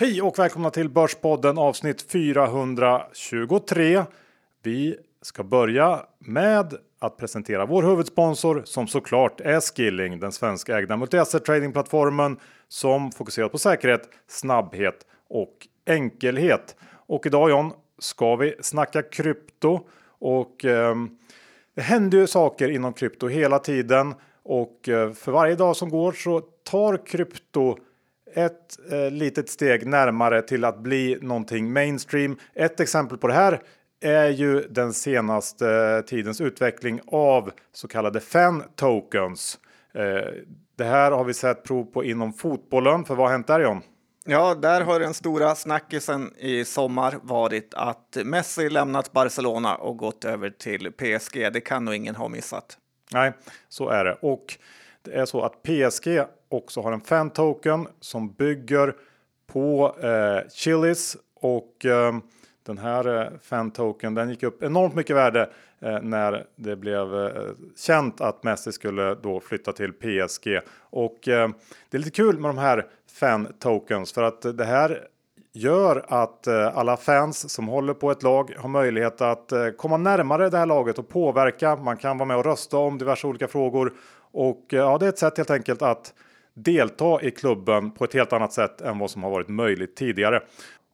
Hej 0.00 0.22
och 0.22 0.38
välkomna 0.38 0.70
till 0.70 0.88
Börspodden 0.88 1.58
avsnitt 1.58 2.02
423. 2.02 4.04
Vi 4.62 4.96
ska 5.22 5.44
börja 5.44 6.02
med 6.18 6.74
att 6.98 7.16
presentera 7.16 7.66
vår 7.66 7.82
huvudsponsor 7.82 8.62
som 8.64 8.86
såklart 8.86 9.40
är 9.40 9.60
Skilling, 9.60 10.20
den 10.20 10.32
svenska 10.32 10.78
ägda 10.78 10.96
multi-asset 10.96 11.44
tradingplattformen 11.44 12.36
som 12.68 13.12
fokuserar 13.12 13.48
på 13.48 13.58
säkerhet, 13.58 14.08
snabbhet 14.28 15.06
och 15.28 15.68
enkelhet. 15.86 16.76
Och 17.06 17.26
idag 17.26 17.50
John 17.50 17.72
ska 17.98 18.36
vi 18.36 18.54
snacka 18.60 19.02
krypto 19.02 19.80
och 20.18 20.64
eh, 20.64 20.94
det 21.74 21.82
händer 21.82 22.18
ju 22.18 22.26
saker 22.26 22.68
inom 22.68 22.92
krypto 22.92 23.28
hela 23.28 23.58
tiden 23.58 24.14
och 24.42 24.88
eh, 24.88 25.12
för 25.12 25.32
varje 25.32 25.54
dag 25.54 25.76
som 25.76 25.88
går 25.88 26.12
så 26.12 26.40
tar 26.40 27.06
krypto 27.06 27.78
ett 28.34 28.92
eh, 28.92 29.10
litet 29.10 29.48
steg 29.48 29.86
närmare 29.86 30.42
till 30.42 30.64
att 30.64 30.78
bli 30.78 31.18
någonting 31.20 31.72
mainstream. 31.72 32.38
Ett 32.54 32.80
exempel 32.80 33.18
på 33.18 33.26
det 33.26 33.34
här 33.34 33.62
är 34.00 34.28
ju 34.28 34.60
den 34.60 34.92
senaste 34.92 36.02
tidens 36.06 36.40
utveckling 36.40 37.00
av 37.06 37.50
så 37.72 37.88
kallade 37.88 38.20
fan 38.20 38.62
tokens. 38.76 39.58
Eh, 39.94 40.32
det 40.76 40.84
här 40.84 41.10
har 41.10 41.24
vi 41.24 41.34
sett 41.34 41.64
prov 41.64 41.84
på 41.84 42.04
inom 42.04 42.32
fotbollen. 42.32 43.04
För 43.04 43.14
vad 43.14 43.26
har 43.26 43.32
hänt 43.32 43.46
där 43.46 43.60
John? 43.60 43.82
Ja, 44.24 44.54
där 44.54 44.80
har 44.80 45.00
den 45.00 45.14
stora 45.14 45.54
snackisen 45.54 46.32
i 46.38 46.64
sommar 46.64 47.18
varit 47.22 47.74
att 47.74 48.18
Messi 48.24 48.70
lämnat 48.70 49.12
Barcelona 49.12 49.74
och 49.76 49.96
gått 49.96 50.24
över 50.24 50.50
till 50.50 50.92
PSG. 50.92 51.52
Det 51.52 51.60
kan 51.60 51.84
nog 51.84 51.94
ingen 51.94 52.14
ha 52.14 52.28
missat. 52.28 52.78
Nej, 53.12 53.32
så 53.68 53.88
är 53.88 54.04
det. 54.04 54.18
Och 54.20 54.44
det 55.02 55.12
är 55.12 55.26
så 55.26 55.42
att 55.42 55.62
PSG 55.62 56.08
också 56.48 56.80
har 56.80 56.92
en 56.92 57.00
fan 57.00 57.30
token 57.30 57.86
som 58.00 58.32
bygger 58.32 58.94
på 59.52 59.96
eh, 60.02 60.48
Chilis 60.50 61.16
och 61.40 61.84
eh, 61.84 62.14
den 62.66 62.78
här 62.78 63.22
eh, 63.22 63.28
fan 63.42 63.70
token 63.70 64.14
den 64.14 64.30
gick 64.30 64.42
upp 64.42 64.62
enormt 64.62 64.94
mycket 64.94 65.16
värde 65.16 65.50
eh, 65.80 66.00
när 66.02 66.46
det 66.56 66.76
blev 66.76 67.26
eh, 67.26 67.32
känt 67.76 68.20
att 68.20 68.42
Messi 68.42 68.72
skulle 68.72 69.14
då 69.14 69.40
flytta 69.40 69.72
till 69.72 69.92
PSG. 69.92 70.60
Och 70.80 71.28
eh, 71.28 71.48
det 71.90 71.96
är 71.96 71.98
lite 71.98 72.10
kul 72.10 72.38
med 72.38 72.48
de 72.48 72.58
här 72.58 72.86
fan 73.20 73.48
tokens 73.58 74.12
för 74.12 74.22
att 74.22 74.58
det 74.58 74.64
här 74.64 75.08
gör 75.52 76.04
att 76.08 76.46
eh, 76.46 76.76
alla 76.78 76.96
fans 76.96 77.50
som 77.50 77.68
håller 77.68 77.94
på 77.94 78.10
ett 78.10 78.22
lag 78.22 78.54
har 78.58 78.68
möjlighet 78.68 79.20
att 79.20 79.52
eh, 79.52 79.68
komma 79.68 79.96
närmare 79.96 80.50
det 80.50 80.58
här 80.58 80.66
laget 80.66 80.98
och 80.98 81.08
påverka. 81.08 81.76
Man 81.76 81.96
kan 81.96 82.18
vara 82.18 82.26
med 82.26 82.36
och 82.36 82.44
rösta 82.44 82.78
om 82.78 82.98
diverse 82.98 83.26
olika 83.26 83.48
frågor 83.48 83.92
och 84.32 84.74
eh, 84.74 84.78
ja, 84.78 84.98
det 84.98 85.06
är 85.06 85.08
ett 85.08 85.18
sätt 85.18 85.36
helt 85.36 85.50
enkelt 85.50 85.82
att 85.82 86.14
delta 86.64 87.22
i 87.22 87.30
klubben 87.30 87.90
på 87.90 88.04
ett 88.04 88.14
helt 88.14 88.32
annat 88.32 88.52
sätt 88.52 88.80
än 88.80 88.98
vad 88.98 89.10
som 89.10 89.22
har 89.22 89.30
varit 89.30 89.48
möjligt 89.48 89.96
tidigare. 89.96 90.42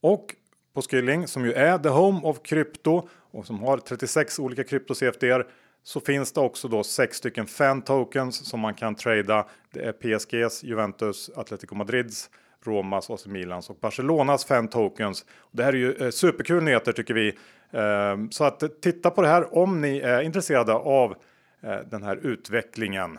Och 0.01 0.35
på 0.75 0.83
Skilling 0.83 1.29
som 1.29 1.45
ju 1.45 1.53
är 1.53 1.79
the 1.79 1.89
home 1.89 2.21
of 2.23 2.43
krypto 2.43 3.09
och 3.31 3.47
som 3.47 3.63
har 3.63 3.79
36 3.79 4.39
olika 4.39 4.65
krypto 4.65 4.95
CFDR 4.95 5.47
så 5.83 6.01
finns 6.01 6.33
det 6.33 6.41
också 6.41 6.69
då 6.69 6.83
sex 6.83 7.17
stycken 7.17 7.47
fan 7.47 7.83
tokens 7.83 8.47
som 8.47 8.61
man 8.61 8.75
kan 8.75 8.95
trada. 8.95 9.47
Det 9.73 9.81
är 9.81 9.93
PSGs, 9.93 10.65
Juventus, 10.65 11.31
Atletico 11.37 11.75
Madrids, 11.75 12.31
Romas, 12.65 13.11
AC 13.11 13.27
Milans 13.27 13.71
och 13.71 13.77
Barcelonas 13.81 14.45
fan 14.45 14.69
tokens. 14.69 15.27
Det 15.51 15.65
här 15.65 15.73
är 15.73 15.77
ju 15.77 15.95
eh, 15.95 16.11
superkul 16.11 16.63
nyheter 16.63 16.93
tycker 16.93 17.15
vi. 17.15 17.33
Ehm, 17.73 18.31
så 18.31 18.45
att 18.45 18.63
eh, 18.63 18.69
titta 18.69 19.11
på 19.11 19.23
det 19.23 19.29
här 19.29 19.59
om 19.59 19.81
ni 19.81 19.99
är 19.99 20.23
intresserade 20.23 20.73
av 20.73 21.15
eh, 21.63 21.79
den 21.91 22.03
här 22.03 22.17
utvecklingen. 22.17 23.19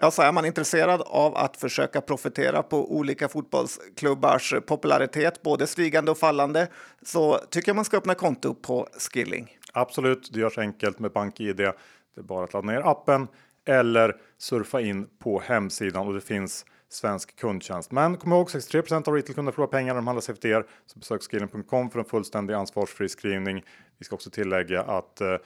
Ja, 0.00 0.10
så 0.10 0.22
är 0.22 0.32
man 0.32 0.44
intresserad 0.44 1.02
av 1.06 1.36
att 1.36 1.56
försöka 1.56 2.00
profitera 2.00 2.62
på 2.62 2.96
olika 2.96 3.28
fotbollsklubbars 3.28 4.54
popularitet, 4.66 5.42
både 5.42 5.66
stigande 5.66 6.10
och 6.10 6.18
fallande, 6.18 6.68
så 7.02 7.38
tycker 7.38 7.68
jag 7.68 7.76
man 7.76 7.84
ska 7.84 7.96
öppna 7.96 8.14
konto 8.14 8.54
på 8.54 8.88
Skilling. 8.98 9.58
Absolut, 9.72 10.32
det 10.32 10.40
görs 10.40 10.58
enkelt 10.58 10.98
med 10.98 11.12
BankID. 11.12 11.56
Det 11.56 11.74
är 12.16 12.22
bara 12.22 12.44
att 12.44 12.52
ladda 12.52 12.66
ner 12.66 12.90
appen 12.90 13.28
eller 13.66 14.16
surfa 14.38 14.80
in 14.80 15.06
på 15.18 15.40
hemsidan 15.40 16.06
och 16.06 16.14
det 16.14 16.20
finns 16.20 16.66
svensk 16.88 17.36
kundtjänst. 17.36 17.90
Men 17.90 18.16
kom 18.16 18.32
ihåg 18.32 18.48
63% 18.48 19.08
av 19.08 19.14
retailkunder 19.14 19.52
förlorar 19.52 19.70
pengar 19.70 19.94
när 19.94 20.00
de 20.00 20.06
handlar 20.06 20.46
er, 20.46 20.64
Så 20.86 20.98
besök 20.98 21.22
skilling.com 21.22 21.90
för 21.90 21.98
en 21.98 22.04
fullständig 22.04 22.54
ansvarsfri 22.54 23.08
skrivning. 23.08 23.64
Vi 23.98 24.04
ska 24.04 24.14
också 24.14 24.30
tillägga 24.30 24.82
att 24.82 25.20
eh, 25.20 25.28
eh 25.30 25.38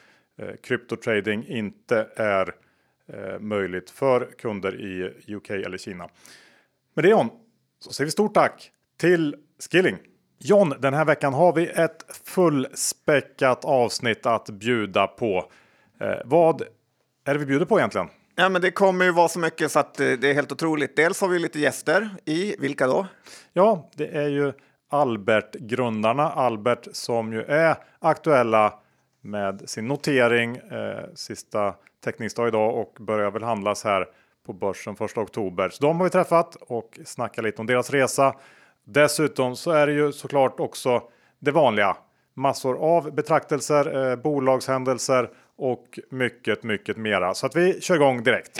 kryptotrading 0.62 1.46
inte 1.46 2.08
är 2.16 2.54
eh, 3.06 3.38
möjligt 3.40 3.90
för 3.90 4.30
kunder 4.38 4.80
i 4.80 5.14
UK 5.34 5.50
eller 5.50 5.78
Kina. 5.78 6.08
Med 6.94 7.04
det 7.04 7.08
John, 7.08 7.28
så 7.80 7.92
säger 7.92 8.06
vi 8.06 8.10
stort 8.10 8.34
tack 8.34 8.70
till 8.96 9.36
Skilling. 9.70 9.98
John, 10.38 10.74
den 10.78 10.94
här 10.94 11.04
veckan 11.04 11.34
har 11.34 11.52
vi 11.52 11.66
ett 11.66 12.04
fullspäckat 12.24 13.64
avsnitt 13.64 14.26
att 14.26 14.50
bjuda 14.50 15.06
på. 15.06 15.50
Eh, 16.00 16.16
vad 16.24 16.62
är 17.24 17.32
det 17.32 17.38
vi 17.38 17.46
bjuder 17.46 17.66
på 17.66 17.78
egentligen? 17.78 18.08
Ja, 18.34 18.48
men 18.48 18.62
det 18.62 18.70
kommer 18.70 19.04
ju 19.04 19.12
vara 19.12 19.28
så 19.28 19.38
mycket 19.38 19.72
så 19.72 19.78
att 19.78 20.00
eh, 20.00 20.10
det 20.12 20.30
är 20.30 20.34
helt 20.34 20.52
otroligt. 20.52 20.96
Dels 20.96 21.20
har 21.20 21.28
vi 21.28 21.38
lite 21.38 21.60
gäster 21.60 22.10
i, 22.24 22.56
vilka 22.58 22.86
då? 22.86 23.06
Ja, 23.52 23.90
det 23.94 24.06
är 24.06 24.28
ju 24.28 24.52
Albert-grundarna. 24.90 26.30
Albert 26.30 26.88
som 26.92 27.32
ju 27.32 27.42
är 27.42 27.76
aktuella 27.98 28.74
med 29.20 29.68
sin 29.70 29.88
notering 29.88 30.56
eh, 30.56 31.04
sista 31.14 31.74
teckningsdag 32.04 32.48
idag 32.48 32.78
och 32.78 32.96
börjar 33.00 33.30
väl 33.30 33.42
handlas 33.42 33.84
här 33.84 34.06
på 34.46 34.52
börsen 34.52 34.96
1 35.00 35.18
oktober. 35.18 35.68
Så 35.68 35.82
de 35.82 35.96
har 35.96 36.04
vi 36.04 36.10
träffat 36.10 36.56
och 36.60 36.98
snackat 37.04 37.44
lite 37.44 37.60
om 37.60 37.66
deras 37.66 37.90
resa. 37.90 38.34
Dessutom 38.84 39.56
så 39.56 39.70
är 39.70 39.86
det 39.86 39.92
ju 39.92 40.12
såklart 40.12 40.60
också 40.60 41.02
det 41.38 41.50
vanliga. 41.50 41.96
Massor 42.34 42.76
av 42.76 43.14
betraktelser, 43.14 44.10
eh, 44.10 44.16
bolagshändelser 44.16 45.30
och 45.56 45.98
mycket, 46.10 46.62
mycket 46.62 46.96
mera. 46.96 47.34
Så 47.34 47.46
att 47.46 47.56
vi 47.56 47.80
kör 47.80 47.94
igång 47.94 48.22
direkt. 48.22 48.58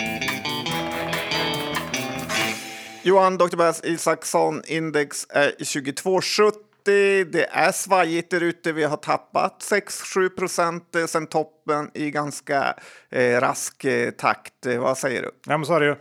Johan 3.03 3.39
Dr. 3.39 3.57
Bass 3.57 3.85
Isaksson 3.85 4.63
index 4.67 5.27
är 5.31 5.51
2270. 5.51 6.72
Det 6.85 7.47
är 7.51 7.73
svajigt 7.73 8.31
där 8.31 8.41
ute. 8.41 8.73
Vi 8.73 8.85
har 8.85 8.97
tappat 8.97 9.67
6-7 9.71 10.29
procent 10.29 10.97
eh, 10.97 11.05
sen 11.05 11.27
toppen 11.27 11.91
i 11.95 12.11
ganska 12.11 12.75
eh, 13.11 13.41
rask 13.41 13.85
eh, 13.85 14.11
takt. 14.11 14.67
Eh, 14.67 14.81
vad 14.81 14.99
säger 14.99 15.23
du? 15.23 15.31
Ja, 15.47 15.59
men 15.59 15.67
så 15.67 15.75
är 15.75 15.81
det 15.81 15.87
ju. 15.87 15.97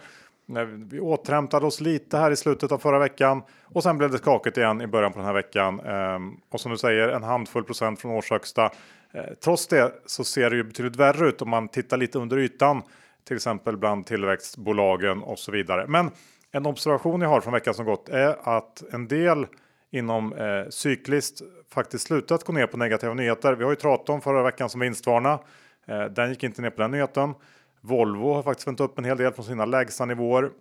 Vi 0.92 1.00
återhämtade 1.00 1.66
oss 1.66 1.82
lite 1.82 2.18
här 2.18 2.32
i 2.32 2.36
slutet 2.36 2.72
av 2.72 2.78
förra 2.78 3.00
veckan 3.00 3.44
och 3.64 3.84
sen 3.84 3.98
blev 3.98 4.12
det 4.12 4.18
skakigt 4.18 4.58
igen 4.58 4.82
i 4.82 4.88
början 4.88 5.12
på 5.12 5.18
den 5.18 5.26
här 5.26 5.34
veckan. 5.34 5.80
Ehm, 5.80 6.32
och 6.50 6.62
som 6.62 6.72
du 6.72 6.78
säger, 6.78 7.10
en 7.10 7.24
handfull 7.24 7.64
procent 7.64 8.02
från 8.02 8.12
årshögsta. 8.12 8.72
Eh, 9.14 9.24
trots 9.44 9.68
det 9.68 9.92
så 10.06 10.24
ser 10.24 10.50
det 10.50 10.56
ju 10.56 10.64
betydligt 10.64 10.96
värre 10.96 11.28
ut 11.28 11.42
om 11.42 11.50
man 11.50 11.68
tittar 11.68 11.98
lite 11.98 12.20
under 12.20 12.38
ytan, 12.38 12.82
till 13.28 13.36
exempel 13.36 13.78
bland 13.78 14.06
tillväxtbolagen 14.06 15.24
och 15.24 15.40
så 15.40 15.52
vidare. 15.52 15.86
Men 15.88 16.12
en 16.52 16.66
observation 16.66 17.22
jag 17.22 17.30
har 17.30 17.42
från 17.42 17.54
veckan 17.54 17.74
som 17.74 17.86
gått 17.86 18.10
är 18.10 18.58
att 18.58 18.84
en 18.94 19.08
del 19.08 19.48
inom 19.92 20.34
eh, 20.34 20.70
cykliskt 20.70 21.42
faktiskt 21.74 22.08
slutat 22.08 22.44
gå 22.44 22.54
ner 22.54 22.68
på 22.68 22.78
negativa 22.78 23.14
nyheter. 23.14 23.54
Vi 23.54 23.64
har 23.64 23.72
ju 23.72 23.76
Traton 23.76 24.22
förra 24.22 24.44
veckan 24.44 24.70
som 24.70 24.82
vinstvarna. 24.82 25.40
Eh, 25.88 26.06
den 26.06 26.30
gick 26.30 26.44
inte 26.44 26.62
ner 26.62 26.70
på 26.70 26.82
den 26.82 26.92
nyheten. 26.92 27.34
Volvo 27.82 28.34
har 28.34 28.44
faktiskt 28.44 28.68
vänt 28.68 28.80
upp 28.80 28.98
en 28.98 29.06
hel 29.06 29.18
del 29.18 29.34
från 29.34 29.46
sina 29.46 29.66
lägsta 29.66 30.06
nivåer. 30.06 30.52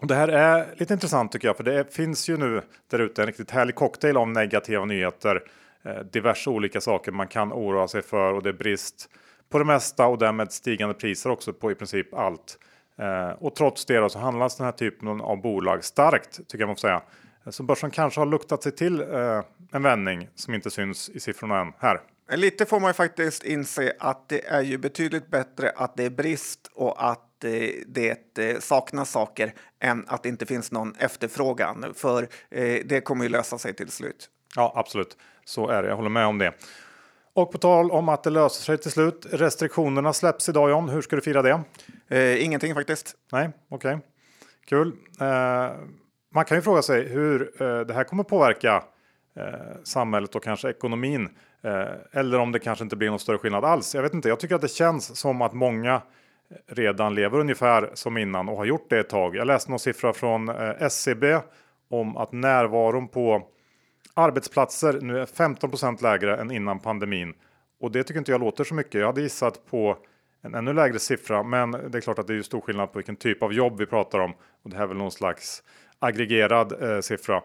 Och 0.00 0.06
det 0.06 0.14
här 0.14 0.28
är 0.28 0.74
lite 0.76 0.94
intressant 0.94 1.32
tycker 1.32 1.48
jag, 1.48 1.56
för 1.56 1.64
det 1.64 1.94
finns 1.94 2.28
ju 2.28 2.36
nu 2.36 2.62
där 2.90 2.98
ute 2.98 3.22
en 3.22 3.26
riktigt 3.26 3.50
härlig 3.50 3.74
cocktail 3.74 4.16
av 4.16 4.28
negativa 4.28 4.84
nyheter. 4.84 5.42
Eh, 5.84 5.98
diverse 5.98 6.50
olika 6.50 6.80
saker 6.80 7.12
man 7.12 7.28
kan 7.28 7.52
oroa 7.52 7.88
sig 7.88 8.02
för 8.02 8.32
och 8.32 8.42
det 8.42 8.48
är 8.48 8.52
brist 8.52 9.08
på 9.50 9.58
det 9.58 9.64
mesta 9.64 10.06
och 10.06 10.18
därmed 10.18 10.52
stigande 10.52 10.94
priser 10.94 11.30
också 11.30 11.52
på 11.52 11.70
i 11.70 11.74
princip 11.74 12.14
allt. 12.14 12.58
Eh, 12.98 13.28
och 13.28 13.54
trots 13.54 13.84
det 13.84 13.98
då 13.98 14.08
så 14.08 14.18
handlas 14.18 14.56
den 14.56 14.64
här 14.64 14.72
typen 14.72 15.20
av 15.20 15.40
bolag 15.40 15.84
starkt 15.84 16.36
tycker 16.36 16.58
jag 16.58 16.66
man 16.66 16.76
får 16.76 16.80
säga. 16.80 17.02
Eh, 17.46 17.50
så 17.50 17.62
börsen 17.62 17.90
kanske 17.90 18.20
har 18.20 18.26
luktat 18.26 18.62
sig 18.62 18.72
till 18.72 19.00
eh, 19.00 19.42
en 19.72 19.82
vändning 19.82 20.28
som 20.34 20.54
inte 20.54 20.70
syns 20.70 21.08
i 21.08 21.20
siffrorna 21.20 21.60
än 21.60 21.72
här. 21.78 22.00
Lite 22.32 22.66
får 22.66 22.80
man 22.80 22.90
ju 22.90 22.94
faktiskt 22.94 23.44
inse 23.44 23.92
att 23.98 24.28
det 24.28 24.46
är 24.46 24.62
ju 24.62 24.78
betydligt 24.78 25.30
bättre 25.30 25.70
att 25.76 25.96
det 25.96 26.04
är 26.04 26.10
brist 26.10 26.70
och 26.74 27.10
att 27.10 27.22
det 27.40 28.64
saknas 28.64 29.10
saker 29.10 29.54
än 29.80 30.04
att 30.08 30.22
det 30.22 30.28
inte 30.28 30.46
finns 30.46 30.72
någon 30.72 30.94
efterfrågan. 30.98 31.94
För 31.94 32.28
det 32.84 33.00
kommer 33.00 33.24
ju 33.24 33.28
lösa 33.28 33.58
sig 33.58 33.74
till 33.74 33.90
slut. 33.90 34.30
Ja, 34.56 34.72
absolut. 34.76 35.16
Så 35.44 35.68
är 35.68 35.82
det. 35.82 35.88
Jag 35.88 35.96
håller 35.96 36.10
med 36.10 36.26
om 36.26 36.38
det. 36.38 36.52
Och 37.32 37.52
på 37.52 37.58
tal 37.58 37.90
om 37.90 38.08
att 38.08 38.22
det 38.22 38.30
löser 38.30 38.62
sig 38.62 38.78
till 38.78 38.90
slut. 38.90 39.26
Restriktionerna 39.30 40.12
släpps 40.12 40.48
idag 40.48 40.70
John. 40.70 40.88
Hur 40.88 41.02
ska 41.02 41.16
du 41.16 41.22
fira 41.22 41.42
det? 41.42 41.62
Eh, 42.08 42.44
ingenting 42.44 42.74
faktiskt. 42.74 43.14
Nej, 43.32 43.50
okej. 43.68 43.94
Okay. 43.94 44.06
Kul. 44.66 44.92
Eh, 45.20 45.70
man 46.36 46.44
kan 46.44 46.56
ju 46.56 46.62
fråga 46.62 46.82
sig 46.82 47.08
hur 47.08 47.62
eh, 47.62 47.80
det 47.80 47.94
här 47.94 48.04
kommer 48.04 48.22
påverka 48.22 48.84
eh, 49.36 49.44
samhället 49.84 50.34
och 50.34 50.42
kanske 50.42 50.70
ekonomin. 50.70 51.28
Eh, 51.62 51.86
eller 52.12 52.38
om 52.38 52.52
det 52.52 52.58
kanske 52.58 52.84
inte 52.84 52.96
blir 52.96 53.10
någon 53.10 53.18
större 53.18 53.38
skillnad 53.38 53.64
alls. 53.64 53.94
Jag 53.94 54.02
vet 54.02 54.14
inte. 54.14 54.28
Jag 54.28 54.40
tycker 54.40 54.54
att 54.54 54.60
det 54.60 54.68
känns 54.68 55.16
som 55.16 55.42
att 55.42 55.52
många 55.52 56.02
redan 56.66 57.14
lever 57.14 57.38
ungefär 57.38 57.90
som 57.94 58.18
innan 58.18 58.48
och 58.48 58.56
har 58.56 58.64
gjort 58.64 58.90
det 58.90 58.98
ett 58.98 59.08
tag. 59.08 59.36
Jag 59.36 59.46
läste 59.46 59.70
någon 59.70 59.78
siffra 59.78 60.12
från 60.12 60.48
SCB 60.78 61.38
om 61.90 62.16
att 62.16 62.32
närvaron 62.32 63.08
på 63.08 63.42
arbetsplatser 64.14 65.00
nu 65.00 65.20
är 65.20 65.26
15% 65.26 66.02
lägre 66.02 66.36
än 66.36 66.50
innan 66.50 66.78
pandemin. 66.78 67.34
Och 67.80 67.90
det 67.90 68.04
tycker 68.04 68.18
inte 68.18 68.32
jag 68.32 68.40
låter 68.40 68.64
så 68.64 68.74
mycket. 68.74 68.94
Jag 68.94 69.06
hade 69.06 69.22
gissat 69.22 69.66
på 69.70 69.96
en 70.42 70.54
ännu 70.54 70.72
lägre 70.72 70.98
siffra, 70.98 71.42
men 71.42 71.70
det 71.70 71.98
är 71.98 72.00
klart 72.00 72.18
att 72.18 72.26
det 72.26 72.34
är 72.34 72.42
stor 72.42 72.60
skillnad 72.60 72.92
på 72.92 72.98
vilken 72.98 73.16
typ 73.16 73.42
av 73.42 73.52
jobb 73.52 73.78
vi 73.78 73.86
pratar 73.86 74.18
om. 74.18 74.32
Och 74.62 74.70
det 74.70 74.76
här 74.76 74.82
är 74.82 74.88
väl 74.88 74.96
någon 74.96 75.10
slags 75.10 75.62
aggregerad 75.98 76.82
eh, 76.82 77.00
siffra. 77.00 77.42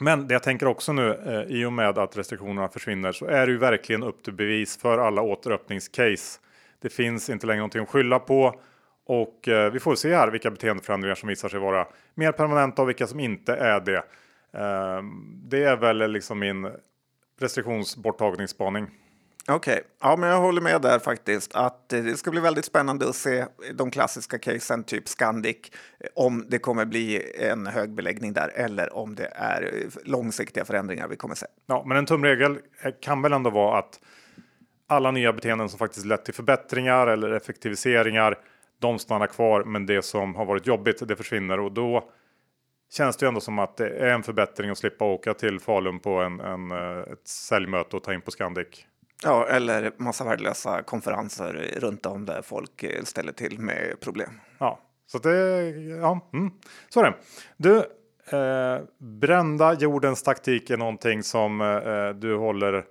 Men 0.00 0.28
det 0.28 0.34
jag 0.34 0.42
tänker 0.42 0.66
också 0.66 0.92
nu 0.92 1.14
eh, 1.14 1.56
i 1.56 1.64
och 1.64 1.72
med 1.72 1.98
att 1.98 2.16
restriktionerna 2.16 2.68
försvinner 2.68 3.12
så 3.12 3.26
är 3.26 3.46
det 3.46 3.52
ju 3.52 3.58
verkligen 3.58 4.02
upp 4.02 4.22
till 4.22 4.32
bevis 4.32 4.76
för 4.76 4.98
alla 4.98 5.22
återöppningscase. 5.22 6.40
Det 6.80 6.88
finns 6.88 7.30
inte 7.30 7.46
längre 7.46 7.58
någonting 7.58 7.82
att 7.82 7.88
skylla 7.88 8.18
på 8.18 8.60
och 9.06 9.48
eh, 9.48 9.72
vi 9.72 9.80
får 9.80 9.94
se 9.94 10.14
här 10.14 10.28
vilka 10.28 10.50
beteendeförändringar 10.50 11.14
som 11.14 11.28
visar 11.28 11.48
sig 11.48 11.60
vara 11.60 11.86
mer 12.14 12.32
permanenta 12.32 12.82
och 12.82 12.88
vilka 12.88 13.06
som 13.06 13.20
inte 13.20 13.54
är 13.54 13.80
det. 13.80 14.02
Eh, 14.52 15.02
det 15.44 15.64
är 15.64 15.76
väl 15.76 16.10
liksom 16.12 16.38
min 16.38 16.70
restriktionsborttagningsspaning. 17.40 18.86
Okej, 19.50 19.72
okay. 19.72 19.84
ja, 20.00 20.16
men 20.16 20.28
jag 20.28 20.40
håller 20.40 20.60
med 20.60 20.82
där 20.82 20.98
faktiskt 20.98 21.54
att 21.54 21.88
det 21.88 22.16
ska 22.16 22.30
bli 22.30 22.40
väldigt 22.40 22.64
spännande 22.64 23.08
att 23.08 23.14
se 23.14 23.46
de 23.74 23.90
klassiska 23.90 24.38
casen, 24.38 24.84
typ 24.84 25.08
Scandic, 25.08 25.56
om 26.14 26.44
det 26.48 26.58
kommer 26.58 26.84
bli 26.84 27.32
en 27.38 27.66
hög 27.66 27.94
beläggning 27.94 28.32
där 28.32 28.48
eller 28.48 28.96
om 28.96 29.14
det 29.14 29.32
är 29.34 29.86
långsiktiga 30.04 30.64
förändringar 30.64 31.08
vi 31.08 31.16
kommer 31.16 31.34
se. 31.34 31.46
Ja, 31.66 31.84
men 31.86 31.96
en 31.96 32.06
tumregel 32.06 32.58
kan 33.00 33.22
väl 33.22 33.32
ändå 33.32 33.50
vara 33.50 33.78
att 33.78 34.00
alla 34.88 35.10
nya 35.10 35.32
beteenden 35.32 35.68
som 35.68 35.78
faktiskt 35.78 36.06
lett 36.06 36.24
till 36.24 36.34
förbättringar 36.34 37.06
eller 37.06 37.30
effektiviseringar, 37.30 38.38
de 38.80 38.98
stannar 38.98 39.26
kvar, 39.26 39.64
men 39.64 39.86
det 39.86 40.02
som 40.02 40.34
har 40.34 40.44
varit 40.44 40.66
jobbigt, 40.66 41.08
det 41.08 41.16
försvinner 41.16 41.60
och 41.60 41.72
då 41.72 42.10
känns 42.92 43.16
det 43.16 43.26
ju 43.26 43.28
ändå 43.28 43.40
som 43.40 43.58
att 43.58 43.76
det 43.76 43.88
är 43.88 44.06
en 44.06 44.22
förbättring 44.22 44.70
att 44.70 44.78
slippa 44.78 45.04
åka 45.04 45.34
till 45.34 45.60
Falun 45.60 45.98
på 45.98 46.10
en, 46.10 46.40
en 46.40 46.72
ett 47.12 47.28
säljmöte 47.28 47.96
och 47.96 48.02
ta 48.02 48.14
in 48.14 48.20
på 48.20 48.30
Scandic. 48.30 48.86
Ja, 49.22 49.46
eller 49.46 49.92
massa 49.96 50.24
värdelösa 50.24 50.82
konferenser 50.82 51.74
runt 51.76 52.06
om 52.06 52.26
där 52.26 52.42
folk 52.42 52.82
eh, 52.82 53.04
ställer 53.04 53.32
till 53.32 53.58
med 53.58 54.00
problem. 54.00 54.40
Ja, 54.58 54.78
så 55.06 55.18
det, 55.18 55.68
ja, 56.00 56.30
mm. 56.32 56.50
så 56.88 57.00
är 57.00 57.04
det. 57.04 57.14
Du, 57.56 57.76
eh, 58.36 58.82
brända 58.98 59.74
jordens 59.74 60.22
taktik 60.22 60.70
är 60.70 60.76
någonting 60.76 61.22
som 61.22 61.60
eh, 61.60 62.20
du 62.20 62.36
håller 62.36 62.74
eh, 62.74 62.84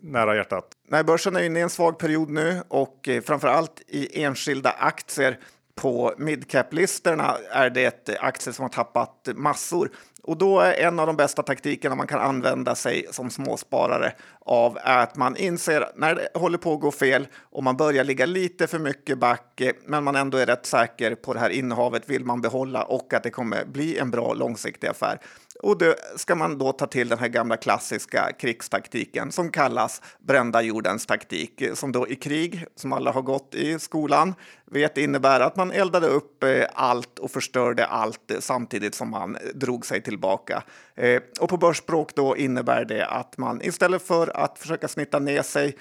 nära 0.00 0.36
hjärtat. 0.36 0.68
Nej, 0.88 1.04
börsen 1.04 1.36
är 1.36 1.42
inne 1.42 1.58
i 1.58 1.62
en 1.62 1.70
svag 1.70 1.98
period 1.98 2.30
nu 2.30 2.62
och 2.68 3.08
eh, 3.08 3.22
framför 3.22 3.48
allt 3.48 3.82
i 3.86 4.22
enskilda 4.22 4.70
aktier 4.70 5.38
på 5.74 6.14
midcap-listorna 6.18 7.36
är 7.50 7.70
det 7.70 8.08
aktier 8.20 8.52
som 8.54 8.62
har 8.62 8.70
tappat 8.70 9.28
massor. 9.34 9.90
Och 10.24 10.38
då 10.38 10.60
är 10.60 10.72
en 10.72 10.98
av 10.98 11.06
de 11.06 11.16
bästa 11.16 11.42
taktikerna 11.42 11.94
man 11.94 12.06
kan 12.06 12.20
använda 12.20 12.74
sig 12.74 13.06
som 13.10 13.30
småsparare 13.30 14.12
av 14.40 14.78
att 14.82 15.16
man 15.16 15.36
inser 15.36 15.86
när 15.96 16.14
det 16.14 16.28
håller 16.34 16.58
på 16.58 16.72
att 16.72 16.80
gå 16.80 16.90
fel 16.90 17.26
och 17.50 17.62
man 17.62 17.76
börjar 17.76 18.04
ligga 18.04 18.26
lite 18.26 18.66
för 18.66 18.78
mycket 18.78 19.18
back, 19.18 19.60
eh, 19.60 19.72
men 19.86 20.04
man 20.04 20.16
ändå 20.16 20.38
är 20.38 20.46
rätt 20.46 20.66
säker 20.66 21.14
på 21.14 21.34
det 21.34 21.40
här 21.40 21.50
innehavet 21.50 22.02
vill 22.06 22.24
man 22.24 22.40
behålla 22.40 22.82
och 22.82 23.14
att 23.14 23.22
det 23.22 23.30
kommer 23.30 23.64
bli 23.64 23.98
en 23.98 24.10
bra 24.10 24.34
långsiktig 24.34 24.86
affär. 24.86 25.18
Och 25.62 25.78
då 25.78 25.94
ska 26.16 26.34
man 26.34 26.58
då 26.58 26.72
ta 26.72 26.86
till 26.86 27.08
den 27.08 27.18
här 27.18 27.28
gamla 27.28 27.56
klassiska 27.56 28.32
krigstaktiken 28.38 29.32
som 29.32 29.50
kallas 29.50 30.02
brända 30.18 30.62
jordens 30.62 31.06
taktik, 31.06 31.60
eh, 31.60 31.74
som 31.74 31.92
då 31.92 32.08
i 32.08 32.16
krig, 32.16 32.64
som 32.76 32.92
alla 32.92 33.10
har 33.12 33.22
gått 33.22 33.54
i 33.54 33.78
skolan, 33.78 34.34
vet 34.70 34.98
innebär 34.98 35.40
att 35.40 35.56
man 35.56 35.72
eldade 35.72 36.06
upp 36.06 36.42
eh, 36.42 36.64
allt 36.74 37.18
och 37.18 37.30
förstörde 37.30 37.86
allt 37.86 38.32
samtidigt 38.38 38.94
som 38.94 39.10
man 39.10 39.36
drog 39.54 39.86
sig 39.86 40.02
tillbaka. 40.02 40.62
Eh, 40.94 41.22
och 41.40 41.48
på 41.48 41.56
börsspråk 41.56 42.14
då 42.14 42.36
innebär 42.36 42.84
det 42.84 43.06
att 43.06 43.38
man 43.38 43.62
istället 43.62 44.02
för 44.02 44.36
att 44.36 44.58
försöka 44.58 44.88
snitta 44.88 45.18
ner 45.18 45.42
sig, 45.42 45.76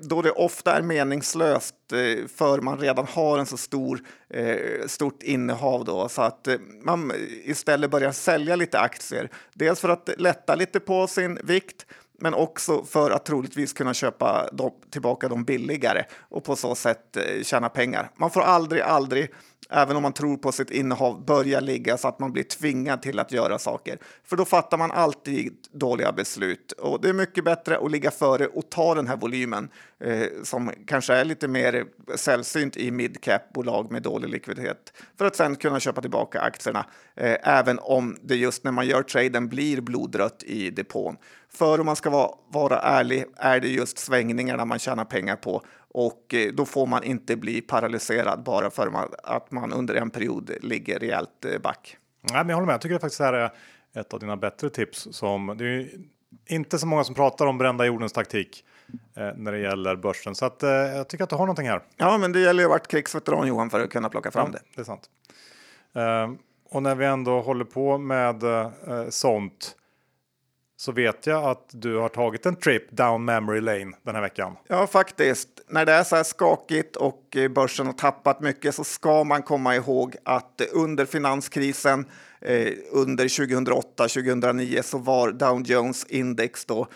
då 0.00 0.22
det 0.22 0.30
ofta 0.30 0.76
är 0.76 0.82
meningslöst 0.82 1.74
för 2.36 2.60
man 2.60 2.78
redan 2.78 3.06
har 3.06 3.38
en 3.38 3.46
så 3.46 3.56
stor, 3.56 4.00
stort 4.86 5.22
innehav 5.22 5.84
då, 5.84 6.08
så 6.08 6.22
att 6.22 6.48
man 6.82 7.12
istället 7.44 7.90
börjar 7.90 8.12
sälja 8.12 8.56
lite 8.56 8.80
aktier. 8.80 9.07
Dels 9.54 9.80
för 9.80 9.88
att 9.88 10.10
lätta 10.18 10.54
lite 10.54 10.80
på 10.80 11.06
sin 11.06 11.38
vikt, 11.42 11.86
men 12.18 12.34
också 12.34 12.84
för 12.84 13.10
att 13.10 13.24
troligtvis 13.24 13.72
kunna 13.72 13.94
köpa 13.94 14.48
de, 14.52 14.72
tillbaka 14.90 15.28
dem 15.28 15.44
billigare 15.44 16.04
och 16.28 16.44
på 16.44 16.56
så 16.56 16.74
sätt 16.74 17.16
eh, 17.16 17.42
tjäna 17.42 17.68
pengar. 17.68 18.10
Man 18.16 18.30
får 18.30 18.40
aldrig, 18.40 18.82
aldrig 18.82 19.30
även 19.70 19.96
om 19.96 20.02
man 20.02 20.12
tror 20.12 20.36
på 20.36 20.52
sitt 20.52 20.70
innehav, 20.70 21.24
börja 21.24 21.60
ligga 21.60 21.96
så 21.96 22.08
att 22.08 22.18
man 22.18 22.32
blir 22.32 22.42
tvingad 22.42 23.02
till 23.02 23.18
att 23.18 23.32
göra 23.32 23.58
saker. 23.58 23.98
För 24.24 24.36
då 24.36 24.44
fattar 24.44 24.78
man 24.78 24.90
alltid 24.90 25.56
dåliga 25.72 26.12
beslut. 26.12 26.72
Och 26.72 27.00
det 27.02 27.08
är 27.08 27.12
mycket 27.12 27.44
bättre 27.44 27.78
att 27.78 27.90
ligga 27.90 28.10
före 28.10 28.46
och 28.46 28.70
ta 28.70 28.94
den 28.94 29.06
här 29.06 29.16
volymen 29.16 29.68
eh, 30.00 30.26
som 30.42 30.72
kanske 30.86 31.14
är 31.14 31.24
lite 31.24 31.48
mer 31.48 31.84
sällsynt 32.14 32.76
i 32.76 32.90
midcap-bolag 32.90 33.92
med 33.92 34.02
dålig 34.02 34.28
likviditet 34.28 34.92
för 35.18 35.24
att 35.24 35.36
sen 35.36 35.56
kunna 35.56 35.80
köpa 35.80 36.00
tillbaka 36.00 36.40
aktierna 36.40 36.86
eh, 37.16 37.36
även 37.42 37.78
om 37.78 38.16
det 38.22 38.36
just 38.36 38.64
när 38.64 38.72
man 38.72 38.86
gör 38.86 39.02
traden 39.02 39.48
blir 39.48 39.80
blodrött 39.80 40.42
i 40.42 40.70
depån. 40.70 41.16
För 41.52 41.80
om 41.80 41.86
man 41.86 41.96
ska 41.96 42.10
vara, 42.10 42.30
vara 42.48 42.78
ärlig 42.78 43.24
är 43.36 43.60
det 43.60 43.68
just 43.68 43.98
svängningarna 43.98 44.64
man 44.64 44.78
tjänar 44.78 45.04
pengar 45.04 45.36
på 45.36 45.62
och 45.94 46.34
eh, 46.34 46.52
då 46.52 46.64
får 46.64 46.86
man 46.86 47.04
inte 47.04 47.36
bli 47.36 47.60
paralyserad 47.60 48.42
bara 48.42 48.70
för 48.70 49.08
att 49.22 49.50
man 49.50 49.72
under 49.72 49.94
en 49.94 50.10
period 50.10 50.50
ligger 50.62 50.98
rejält 50.98 51.44
eh, 51.44 51.58
back. 51.58 51.96
Nej, 52.22 52.38
men 52.38 52.48
jag 52.48 52.56
håller 52.56 52.66
med. 52.66 52.72
Jag 52.72 52.80
tycker 52.80 52.94
det 52.94 53.00
faktiskt 53.00 53.20
här 53.20 53.32
är 53.32 53.50
ett 53.94 54.14
av 54.14 54.20
dina 54.20 54.36
bättre 54.36 54.70
tips. 54.70 55.08
Som, 55.10 55.54
det 55.58 55.64
är 55.64 55.88
inte 56.46 56.78
så 56.78 56.86
många 56.86 57.04
som 57.04 57.14
pratar 57.14 57.46
om 57.46 57.58
brända 57.58 57.86
jordens 57.86 58.12
taktik 58.12 58.64
eh, 59.16 59.30
när 59.36 59.52
det 59.52 59.58
gäller 59.58 59.96
börsen. 59.96 60.34
Så 60.34 60.46
att, 60.46 60.62
eh, 60.62 60.70
jag 60.70 61.08
tycker 61.08 61.24
att 61.24 61.30
du 61.30 61.36
har 61.36 61.46
någonting 61.46 61.68
här. 61.68 61.82
Ja, 61.96 62.18
men 62.18 62.32
det 62.32 62.40
gäller 62.40 62.62
ju 62.62 62.66
att 62.66 62.70
vara 62.70 62.78
krigsveteran 62.78 63.48
Johan 63.48 63.70
för 63.70 63.80
att 63.80 63.90
kunna 63.90 64.08
plocka 64.08 64.30
fram 64.30 64.50
ja, 64.52 64.58
det. 64.58 64.64
Det 64.74 64.80
är 64.80 64.84
sant. 64.84 65.10
Eh, 65.94 66.32
och 66.70 66.82
när 66.82 66.94
vi 66.94 67.06
ändå 67.06 67.40
håller 67.40 67.64
på 67.64 67.98
med 67.98 68.42
eh, 68.42 68.70
sånt 69.08 69.76
så 70.80 70.92
vet 70.92 71.26
jag 71.26 71.44
att 71.44 71.68
du 71.70 71.96
har 71.96 72.08
tagit 72.08 72.46
en 72.46 72.56
trip 72.56 72.90
down 72.90 73.24
memory 73.24 73.60
lane 73.60 73.96
den 74.02 74.14
här 74.14 74.22
veckan. 74.22 74.56
Ja, 74.68 74.86
faktiskt. 74.86 75.48
När 75.68 75.86
det 75.86 75.92
är 75.92 76.04
så 76.04 76.16
här 76.16 76.22
skakigt 76.22 76.96
och 76.96 77.36
eh, 77.36 77.48
börsen 77.48 77.86
har 77.86 77.92
tappat 77.92 78.40
mycket 78.40 78.74
så 78.74 78.84
ska 78.84 79.24
man 79.24 79.42
komma 79.42 79.76
ihåg 79.76 80.16
att 80.24 80.60
eh, 80.60 80.66
under 80.72 81.06
finanskrisen 81.06 82.06
eh, 82.40 82.72
under 82.92 83.24
2008-2009 83.24 84.82
så 84.82 84.98
var 84.98 85.32
Dow 85.32 85.62
Jones 85.62 86.04
index 86.04 86.64
då 86.64 86.86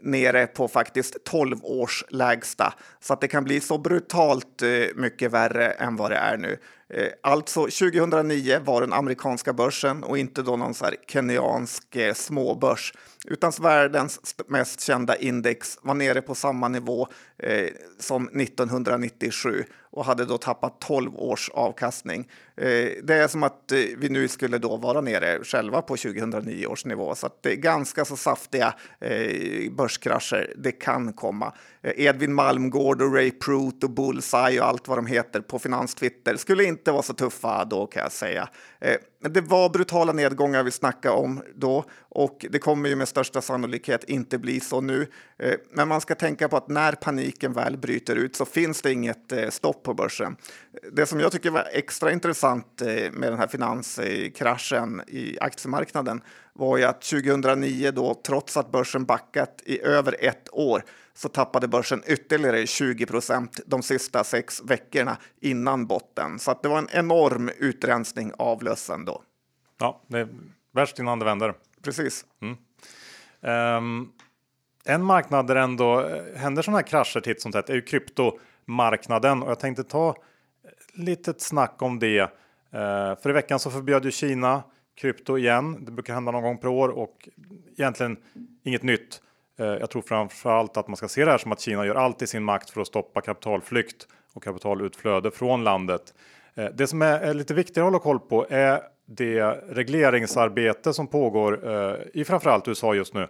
nere 0.00 0.46
på 0.46 0.68
faktiskt 0.68 1.24
12 1.24 1.64
års 1.64 2.04
lägsta. 2.08 2.74
Så 3.00 3.12
att 3.12 3.20
det 3.20 3.28
kan 3.28 3.44
bli 3.44 3.60
så 3.60 3.78
brutalt 3.78 4.62
eh, 4.62 4.68
mycket 4.94 5.32
värre 5.32 5.70
än 5.70 5.96
vad 5.96 6.10
det 6.10 6.16
är 6.16 6.36
nu. 6.36 6.58
Eh, 6.88 7.08
alltså 7.22 7.60
2009 7.60 8.60
var 8.64 8.80
den 8.80 8.92
amerikanska 8.92 9.52
börsen 9.52 10.04
och 10.04 10.18
inte 10.18 10.42
då 10.42 10.56
någon 10.56 10.74
så 10.74 10.84
här 10.84 10.96
kenyansk 11.08 11.96
eh, 11.96 12.14
småbörs 12.14 12.92
utan 13.24 13.52
världens 13.60 14.34
mest 14.46 14.80
kända 14.80 15.16
index 15.16 15.78
var 15.82 15.94
nere 15.94 16.22
på 16.22 16.34
samma 16.34 16.68
nivå 16.68 17.08
eh, 17.38 17.68
som 17.98 18.28
1997 18.28 19.64
och 19.92 20.04
hade 20.04 20.24
då 20.24 20.38
tappat 20.38 20.80
12 20.80 21.16
års 21.16 21.50
avkastning. 21.50 22.28
Eh, 22.56 22.88
det 23.02 23.14
är 23.14 23.28
som 23.28 23.42
att 23.42 23.72
eh, 23.72 23.78
vi 23.98 24.08
nu 24.08 24.28
skulle 24.28 24.58
då 24.58 24.76
vara 24.76 25.00
nere 25.00 25.44
själva 25.44 25.82
på 25.82 25.96
2009 25.96 26.66
års 26.66 26.84
nivå, 26.84 27.14
så 27.14 27.26
att 27.26 27.42
det 27.42 27.52
är 27.52 27.56
ganska 27.56 28.04
så 28.04 28.16
saftiga 28.16 28.74
eh, 29.00 29.71
börskrascher 29.72 30.52
det 30.56 30.72
kan 30.72 31.12
komma. 31.12 31.52
Eh, 31.82 31.92
Edvin 31.96 32.34
Malmgård 32.34 33.02
och 33.02 33.14
Ray 33.14 33.30
Prout 33.30 33.84
och 33.84 33.90
Bullseye 33.90 34.60
och 34.60 34.66
allt 34.66 34.88
vad 34.88 34.98
de 34.98 35.06
heter 35.06 35.40
på 35.40 35.58
finanstwitter 35.58 36.36
skulle 36.36 36.64
inte 36.64 36.92
vara 36.92 37.02
så 37.02 37.14
tuffa 37.14 37.64
då 37.64 37.86
kan 37.86 38.02
jag 38.02 38.12
säga. 38.12 38.48
Eh, 38.80 38.96
det 39.30 39.40
var 39.40 39.68
brutala 39.68 40.12
nedgångar 40.12 40.62
vi 40.62 40.70
snackade 40.70 41.14
om 41.14 41.42
då 41.54 41.84
och 41.98 42.46
det 42.50 42.58
kommer 42.58 42.88
ju 42.88 42.96
med 42.96 43.08
största 43.08 43.40
sannolikhet 43.40 44.04
inte 44.04 44.38
bli 44.38 44.60
så 44.60 44.80
nu. 44.80 45.06
Eh, 45.38 45.54
men 45.70 45.88
man 45.88 46.00
ska 46.00 46.14
tänka 46.14 46.48
på 46.48 46.56
att 46.56 46.68
när 46.68 46.92
paniken 46.92 47.52
väl 47.52 47.78
bryter 47.78 48.16
ut 48.16 48.36
så 48.36 48.44
finns 48.44 48.82
det 48.82 48.92
inget 48.92 49.32
stopp 49.48 49.82
på 49.82 49.94
börsen. 49.94 50.36
Det 50.92 51.06
som 51.06 51.20
jag 51.20 51.32
tycker 51.32 51.50
var 51.50 51.68
extra 51.72 52.12
intressant 52.12 52.82
med 53.12 53.32
den 53.32 53.38
här 53.38 53.46
finanskraschen 53.46 55.02
i 55.06 55.38
aktiemarknaden 55.40 56.20
var 56.52 56.76
ju 56.76 56.84
att 56.84 57.02
2009 57.02 57.90
då, 57.90 58.14
trots 58.14 58.56
att 58.56 58.72
börsen 58.72 59.04
backat 59.04 59.62
i 59.64 59.82
över 59.82 60.16
ett 60.20 60.48
år, 60.52 60.82
så 61.14 61.28
tappade 61.28 61.68
börsen 61.68 62.02
ytterligare 62.06 62.66
20 62.66 63.06
procent 63.06 63.60
de 63.66 63.82
sista 63.82 64.24
sex 64.24 64.62
veckorna 64.64 65.16
innan 65.40 65.86
botten. 65.86 66.38
Så 66.38 66.50
att 66.50 66.62
det 66.62 66.68
var 66.68 66.78
en 66.78 66.88
enorm 66.92 67.50
utrensning 67.58 68.32
av 68.38 68.62
lössen 68.62 69.04
då. 69.04 69.22
Ja, 69.78 70.02
det 70.06 70.18
är 70.18 70.28
värst 70.72 70.98
innan 70.98 71.18
det 71.18 71.24
vänder. 71.24 71.54
Precis. 71.82 72.24
Mm. 72.40 72.56
Um, 73.76 74.12
en 74.84 75.02
marknad 75.04 75.46
där 75.46 75.56
ändå 75.56 76.00
eh, 76.00 76.36
händer 76.36 76.62
sådana 76.62 76.78
här 76.78 76.86
krascher 76.86 77.20
titt 77.20 77.42
som 77.42 77.52
tätt 77.52 77.70
är 77.70 77.74
ju 77.74 77.82
krypto 77.82 78.38
marknaden 78.64 79.42
och 79.42 79.50
jag 79.50 79.60
tänkte 79.60 79.84
ta 79.84 80.16
lite 80.92 81.34
snack 81.38 81.82
om 81.82 81.98
det. 81.98 82.18
Eh, 82.18 82.28
för 83.22 83.30
i 83.30 83.32
veckan 83.32 83.58
så 83.58 83.70
förbjöd 83.70 84.04
ju 84.04 84.10
Kina 84.10 84.62
krypto 84.94 85.38
igen. 85.38 85.84
Det 85.84 85.92
brukar 85.92 86.14
hända 86.14 86.32
någon 86.32 86.42
gång 86.42 86.58
per 86.58 86.68
år 86.68 86.88
och 86.88 87.28
egentligen 87.76 88.16
inget 88.62 88.82
nytt. 88.82 89.20
Eh, 89.58 89.66
jag 89.66 89.90
tror 89.90 90.02
framförallt 90.02 90.76
att 90.76 90.88
man 90.88 90.96
ska 90.96 91.08
se 91.08 91.24
det 91.24 91.30
här 91.30 91.38
som 91.38 91.52
att 91.52 91.60
Kina 91.60 91.86
gör 91.86 91.94
allt 91.94 92.22
i 92.22 92.26
sin 92.26 92.42
makt 92.42 92.70
för 92.70 92.80
att 92.80 92.86
stoppa 92.86 93.20
kapitalflykt 93.20 94.08
och 94.34 94.42
kapitalutflöde 94.42 95.30
från 95.30 95.64
landet. 95.64 96.14
Eh, 96.54 96.66
det 96.74 96.86
som 96.86 97.02
är 97.02 97.34
lite 97.34 97.54
viktigare 97.54 97.86
att 97.86 97.92
hålla 97.92 98.02
koll 98.02 98.20
på 98.20 98.46
är 98.50 98.80
det 99.06 99.42
regleringsarbete 99.68 100.92
som 100.92 101.06
pågår 101.06 101.70
eh, 101.70 101.96
i 102.14 102.24
framförallt 102.24 102.68
USA 102.68 102.94
just 102.94 103.14
nu. 103.14 103.28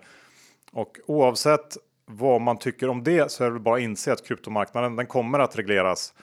Och 0.72 0.98
oavsett 1.06 1.76
vad 2.06 2.40
man 2.40 2.58
tycker 2.58 2.88
om 2.88 3.04
det 3.04 3.30
så 3.30 3.44
är 3.44 3.50
det 3.50 3.60
bara 3.60 3.74
att 3.74 3.80
inse 3.80 4.12
att 4.12 4.26
kryptomarknaden 4.26 4.96
den 4.96 5.06
kommer 5.06 5.38
att 5.38 5.58
regleras. 5.58 6.14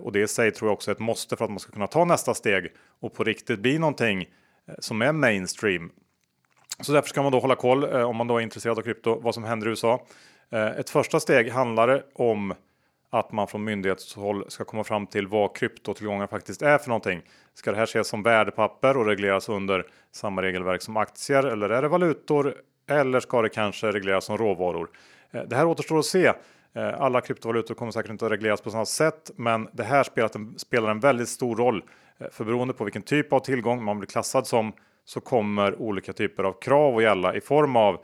Och 0.00 0.12
det 0.12 0.20
i 0.20 0.28
sig 0.28 0.50
tror 0.50 0.68
jag 0.68 0.72
också 0.72 0.90
är 0.90 0.94
ett 0.94 1.00
måste 1.00 1.36
för 1.36 1.44
att 1.44 1.50
man 1.50 1.58
ska 1.58 1.72
kunna 1.72 1.86
ta 1.86 2.04
nästa 2.04 2.34
steg 2.34 2.72
och 3.00 3.14
på 3.14 3.24
riktigt 3.24 3.60
bli 3.60 3.78
någonting 3.78 4.28
Eh, 4.68 4.74
som 4.78 5.02
är 5.02 5.12
mainstream. 5.12 5.92
Så 6.80 6.92
därför 6.92 7.08
ska 7.08 7.22
man 7.22 7.32
då 7.32 7.38
hålla 7.40 7.56
koll 7.56 7.84
eh, 7.84 8.02
om 8.02 8.16
man 8.16 8.26
då 8.26 8.38
är 8.38 8.40
intresserad 8.40 8.78
av 8.78 8.82
krypto, 8.82 9.20
vad 9.20 9.34
som 9.34 9.44
händer 9.44 9.66
i 9.66 9.70
USA. 9.70 10.06
Eh, 10.50 10.66
ett 10.66 10.90
första 10.90 11.20
steg 11.20 11.52
handlar 11.52 12.02
om 12.14 12.54
att 13.10 13.32
man 13.32 13.48
från 13.48 13.64
myndighetshåll 13.64 14.44
ska 14.48 14.64
komma 14.64 14.84
fram 14.84 15.06
till 15.06 15.26
vad 15.26 15.56
kryptotillgångar 15.56 16.26
faktiskt 16.26 16.62
är 16.62 16.78
för 16.78 16.88
någonting. 16.88 17.22
Ska 17.54 17.70
det 17.70 17.76
här 17.76 17.84
ses 17.84 18.08
som 18.08 18.22
värdepapper 18.22 18.96
och 18.96 19.06
regleras 19.06 19.48
under 19.48 19.86
samma 20.12 20.42
regelverk 20.42 20.82
som 20.82 20.96
aktier 20.96 21.42
eller 21.42 21.70
är 21.70 21.82
det 21.82 21.88
valutor? 21.88 22.54
Eller 22.86 23.20
ska 23.20 23.42
det 23.42 23.48
kanske 23.48 23.92
regleras 23.92 24.24
som 24.24 24.38
råvaror? 24.38 24.90
Det 25.30 25.56
här 25.56 25.66
återstår 25.66 25.98
att 25.98 26.04
se. 26.04 26.32
Eh, 26.74 27.00
alla 27.00 27.20
kryptovalutor 27.20 27.74
kommer 27.74 27.92
säkert 27.92 28.10
inte 28.10 28.26
att 28.26 28.32
regleras 28.32 28.60
på 28.60 28.70
samma 28.70 28.86
sätt, 28.86 29.30
men 29.36 29.68
det 29.72 29.84
här 29.84 30.58
spelar 30.58 30.90
en 30.90 31.00
väldigt 31.00 31.28
stor 31.28 31.56
roll 31.56 31.84
eh, 32.18 32.26
för 32.30 32.44
beroende 32.44 32.74
på 32.74 32.84
vilken 32.84 33.02
typ 33.02 33.32
av 33.32 33.40
tillgång 33.40 33.84
man 33.84 33.98
blir 33.98 34.08
klassad 34.08 34.46
som 34.46 34.72
så 35.04 35.20
kommer 35.20 35.80
olika 35.80 36.12
typer 36.12 36.44
av 36.44 36.52
krav 36.52 36.96
att 36.96 37.02
gälla 37.02 37.34
i 37.34 37.40
form 37.40 37.76
av 37.76 37.94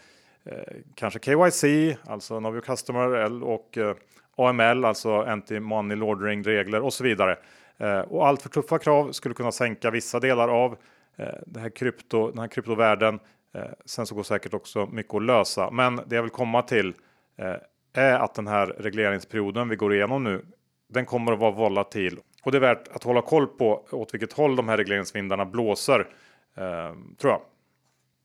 eh, 0.45 0.75
kanske 0.95 1.21
KYC, 1.21 1.65
alltså 2.05 2.39
Know 2.39 2.53
Your 2.53 2.65
Customer 2.65 3.43
och 3.43 3.79
eh, 3.79 3.95
AML, 4.37 4.85
alltså 4.85 5.09
Anti-Money 5.09 5.97
Laundering 5.97 6.43
regler 6.43 6.81
och 6.81 6.93
så 6.93 7.05
vidare. 7.05 7.37
Eh, 7.79 8.01
och 8.01 8.27
allt 8.27 8.43
för 8.43 8.49
tuffa 8.49 8.79
krav 8.79 9.13
skulle 9.13 9.35
kunna 9.35 9.53
sänka 9.53 9.91
vissa 9.91 10.21
delar 10.21 10.49
av 10.49 10.77
eh, 11.17 11.27
det 11.47 11.61
här 11.61 11.71
krypto, 11.71 12.31
den 12.31 12.39
här 12.39 12.49
kryptovärlden. 12.49 13.21
Eh, 13.55 13.65
sen 13.85 14.07
så 14.07 14.15
går 14.15 14.23
säkert 14.23 14.55
också 14.55 14.87
mycket 14.87 15.15
att 15.15 15.23
lösa, 15.23 15.71
men 15.71 16.01
det 16.07 16.17
jag 16.17 16.23
vill 16.23 16.31
komma 16.31 16.63
till 16.63 16.95
eh, 17.39 17.55
är 17.93 18.19
att 18.19 18.35
den 18.35 18.47
här 18.47 18.67
regleringsperioden 18.67 19.69
vi 19.69 19.77
går 19.77 19.95
igenom 19.95 20.25
nu, 20.25 20.45
den 20.89 21.07
kommer 21.07 21.33
att 21.33 21.39
vara 21.39 21.51
volatil 21.51 22.21
och 22.43 22.53
det 22.53 22.59
är 22.59 22.61
värt 22.61 22.89
att 22.89 23.03
hålla 23.03 23.23
koll 23.23 23.47
på 23.47 23.87
åt 23.91 24.15
vilket 24.15 24.33
håll 24.33 24.57
de 24.57 24.69
här 24.69 24.77
regleringsvindarna 24.77 25.45
blåser. 25.45 26.07
Ehm, 26.57 27.15
tror 27.17 27.33
jag. 27.33 27.41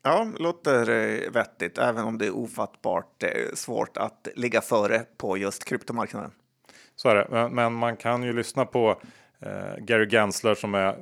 Ja, 0.02 0.26
låter 0.38 0.90
eh, 0.90 1.30
vettigt, 1.30 1.78
även 1.78 2.04
om 2.04 2.18
det 2.18 2.26
är 2.26 2.36
ofattbart 2.36 3.22
eh, 3.22 3.54
svårt 3.54 3.96
att 3.96 4.28
ligga 4.34 4.60
före 4.60 5.02
på 5.16 5.36
just 5.36 5.64
kryptomarknaden. 5.64 6.30
Så 6.96 7.08
är 7.08 7.14
det, 7.14 7.48
men 7.48 7.72
man 7.72 7.96
kan 7.96 8.22
ju 8.22 8.32
lyssna 8.32 8.66
på 8.66 9.00
eh, 9.40 9.76
Gary 9.78 10.08
Gensler 10.10 10.54
som 10.54 10.74
är 10.74 10.96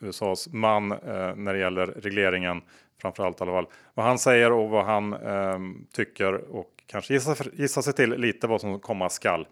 USAs 0.00 0.48
man 0.52 0.88
när 0.88 1.52
det 1.52 1.58
gäller 1.58 1.86
regleringen, 1.86 2.62
framför 3.02 3.24
allt 3.24 3.40
i 3.40 3.42
alla 3.42 3.52
fall. 3.52 3.66
Vad 3.94 4.06
han 4.06 4.18
säger 4.18 4.52
och 4.52 4.70
vad 4.70 4.84
han 4.84 5.16
tycker 5.92 6.34
och 6.34 6.81
kanske 6.92 7.14
gissa, 7.14 7.36
gissa 7.52 7.82
sig 7.82 7.92
till 7.92 8.10
lite 8.10 8.46
vad 8.46 8.60
som 8.60 8.80
komma 8.80 9.08
skall. 9.08 9.46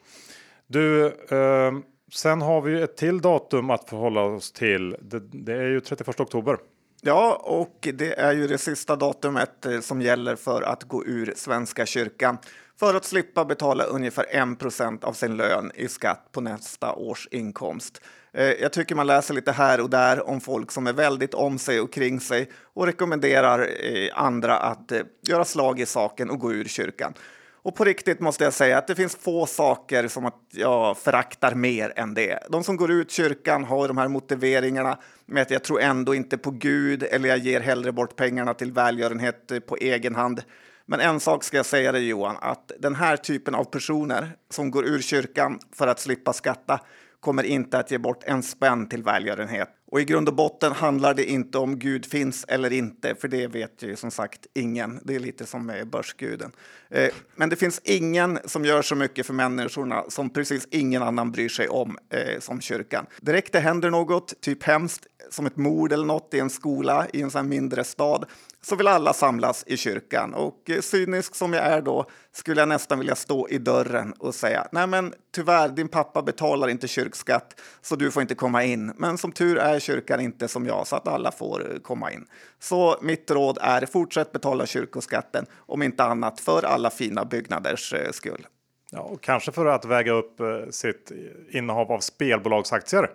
Du, 0.67 1.07
eh, 1.07 1.73
sen 2.13 2.43
har 2.43 2.61
vi 2.61 2.83
ett 2.83 2.97
till 2.97 3.21
datum 3.21 3.71
att 3.71 3.89
förhålla 3.89 4.23
oss 4.23 4.53
till. 4.53 4.97
Det, 5.01 5.21
det 5.21 5.53
är 5.53 5.69
ju 5.69 5.81
31 5.81 6.21
oktober. 6.21 6.57
Ja, 7.03 7.43
och 7.45 7.89
det 7.95 8.19
är 8.19 8.33
ju 8.33 8.47
det 8.47 8.59
sista 8.59 8.97
datumet 8.97 9.67
eh, 9.67 9.81
som 9.81 10.03
gäller 10.03 10.37
för 10.37 10.63
att 10.63 10.85
gå 10.85 11.05
ur 11.05 11.33
Svenska 11.37 11.87
kyrkan 11.87 12.39
för 12.81 12.95
att 12.95 13.05
slippa 13.05 13.45
betala 13.45 13.85
ungefär 13.85 14.25
1% 14.25 15.05
av 15.05 15.13
sin 15.13 15.37
lön 15.37 15.73
i 15.75 15.89
skatt 15.89 16.29
på 16.33 16.41
nästa 16.41 16.95
års 16.95 17.29
inkomst. 17.31 18.03
Eh, 18.33 18.45
jag 18.45 18.73
tycker 18.73 18.95
man 18.95 19.07
läser 19.07 19.35
lite 19.35 19.53
här 19.53 19.81
och 19.81 19.91
där 19.91 20.29
om 20.29 20.41
folk 20.41 20.73
som 20.73 20.87
är 20.87 20.93
väldigt 20.93 21.35
om 21.35 21.59
sig 21.59 21.81
och 21.81 21.93
kring 21.93 22.21
sig 22.21 22.51
och 22.75 22.87
rekommenderar 22.87 23.59
eh, 23.61 24.09
andra 24.15 24.57
att 24.57 24.93
eh, 24.93 25.01
göra 25.29 25.45
slag 25.45 25.81
i 25.81 25.87
saken 25.87 26.31
och 26.31 26.39
gå 26.39 26.53
ur 26.53 26.65
kyrkan. 26.65 27.15
Och 27.63 27.77
på 27.77 27.85
riktigt 27.85 28.21
måste 28.21 28.45
jag 28.45 28.53
säga 28.53 28.79
att 28.79 28.87
det 28.87 28.95
finns 28.95 29.17
få 29.17 29.47
saker 29.47 30.09
som 30.09 30.27
att 30.27 30.41
jag 30.51 30.99
föraktar 30.99 31.55
mer 31.55 31.93
än 31.97 32.15
det. 32.15 32.39
De 32.49 32.65
som 32.65 32.77
går 32.77 32.91
ut 32.91 33.11
kyrkan 33.11 33.65
har 33.65 33.89
de 33.89 33.99
här 33.99 34.09
motiveringarna 34.09 34.99
med 35.27 35.43
att 35.43 35.51
jag 35.51 35.65
tror 35.65 35.81
ändå 35.81 36.15
inte 36.15 36.39
på 36.39 36.51
Gud 36.51 37.03
eller 37.03 37.29
jag 37.29 37.39
ger 37.39 37.61
hellre 37.61 37.93
bort 37.93 38.17
pengarna 38.17 38.55
till 38.55 38.73
välgörenhet 38.73 39.53
på 39.67 39.77
egen 39.77 40.15
hand. 40.15 40.43
Men 40.87 41.01
en 41.01 41.21
sak 41.21 41.45
ska 41.45 41.57
jag 41.57 41.67
säga 41.67 41.93
dig 41.93 42.09
Johan, 42.09 42.37
att 42.41 42.73
den 42.79 42.95
här 42.95 43.17
typen 43.17 43.55
av 43.55 43.65
personer 43.65 44.33
som 44.51 44.71
går 44.71 44.87
ur 44.87 45.01
kyrkan 45.01 45.59
för 45.73 45.87
att 45.87 46.01
slippa 46.01 46.33
skatta 46.33 46.81
kommer 47.21 47.43
inte 47.43 47.79
att 47.79 47.91
ge 47.91 47.99
bort 47.99 48.23
en 48.25 48.43
spänn 48.43 48.89
till 48.89 49.03
välgörenhet. 49.03 49.69
Och 49.91 50.01
i 50.01 50.05
grund 50.05 50.29
och 50.29 50.35
botten 50.35 50.73
handlar 50.73 51.15
det 51.15 51.31
inte 51.31 51.59
om 51.59 51.79
Gud 51.79 52.07
finns 52.07 52.45
eller 52.49 52.73
inte, 52.73 53.15
för 53.15 53.29
det 53.29 53.47
vet 53.47 53.83
ju 53.83 53.97
som 53.97 54.11
sagt 54.11 54.47
ingen. 54.55 55.01
Det 55.05 55.15
är 55.15 55.21
lite 55.21 55.47
som 55.47 55.67
med 55.67 55.91
börsguden. 55.91 56.53
Eh, 56.91 57.09
men 57.35 57.49
det 57.49 57.57
finns 57.57 57.81
ingen 57.85 58.39
som 58.45 58.65
gör 58.65 58.83
så 58.83 58.95
mycket 58.95 59.27
för 59.27 59.35
människorna 59.35 60.05
som 60.09 60.31
precis 60.31 60.69
ingen 60.71 61.03
annan 61.03 61.33
bryr 61.33 61.49
sig 61.49 61.69
om 61.69 61.99
eh, 62.11 62.41
som 62.41 62.61
kyrkan. 62.61 63.07
Direkt 63.21 63.53
det 63.53 63.61
händer 63.61 63.91
något, 63.91 64.41
typ 64.41 64.63
hemskt, 64.63 65.07
som 65.31 65.47
ett 65.47 65.57
mord 65.57 65.93
eller 65.93 66.07
något 66.07 66.35
i 66.35 66.39
en 66.39 66.51
skola 66.51 67.07
i 67.13 67.23
en 67.23 67.31
sån 67.31 67.49
mindre 67.49 67.85
stad, 67.85 68.25
så 68.63 68.77
vill 68.77 68.89
alla 68.89 69.13
samlas 69.13 69.65
i 69.67 69.77
kyrkan. 69.77 70.35
Och 70.35 70.71
eh, 70.71 70.81
cynisk 70.81 71.35
som 71.35 71.53
jag 71.53 71.65
är 71.65 71.83
då 71.83 72.07
skulle 72.33 72.61
jag 72.61 72.69
nästan 72.69 72.99
vilja 72.99 73.15
stå 73.15 73.49
i 73.49 73.59
dörren 73.59 74.13
och 74.13 74.35
säga 74.35 74.69
nej 74.73 74.87
men 74.87 75.15
tyvärr, 75.35 75.69
din 75.69 75.89
pappa 75.89 76.23
betalar 76.23 76.69
inte 76.69 76.89
kyrkskatt 76.89 77.61
så 77.81 77.97
du 77.97 78.11
får 78.11 78.23
inte 78.23 78.35
komma 78.35 78.65
in. 78.65 78.93
Men 78.97 79.19
som 79.19 79.33
tur 79.33 79.59
är 79.59 79.79
kyrkan 79.79 80.21
inte 80.21 80.49
som 80.49 80.67
jag 80.67 80.87
så 80.87 80.97
att 80.97 81.09
alla 81.09 81.33
får 81.33 81.73
eh, 81.73 81.79
komma 81.79 82.13
in. 82.13 82.27
Så 82.59 82.97
mitt 83.03 83.31
råd 83.31 83.59
är 83.61 83.87
fortsätt 83.87 84.33
betala 84.33 84.67
kyrkoskatten 84.67 85.47
om 85.59 85.83
inte 85.83 86.05
annat 86.05 86.41
för 86.41 86.63
alla 86.63 86.91
fina 86.91 87.25
byggnaders 87.25 87.93
eh, 87.93 88.11
skull. 88.11 88.47
Ja, 88.93 89.01
och 89.01 89.23
kanske 89.23 89.53
för 89.53 89.67
att 89.67 89.85
väga 89.85 90.13
upp 90.13 90.41
sitt 90.71 91.13
innehav 91.51 91.93
av 91.93 91.99
spelbolagsaktier. 92.01 93.11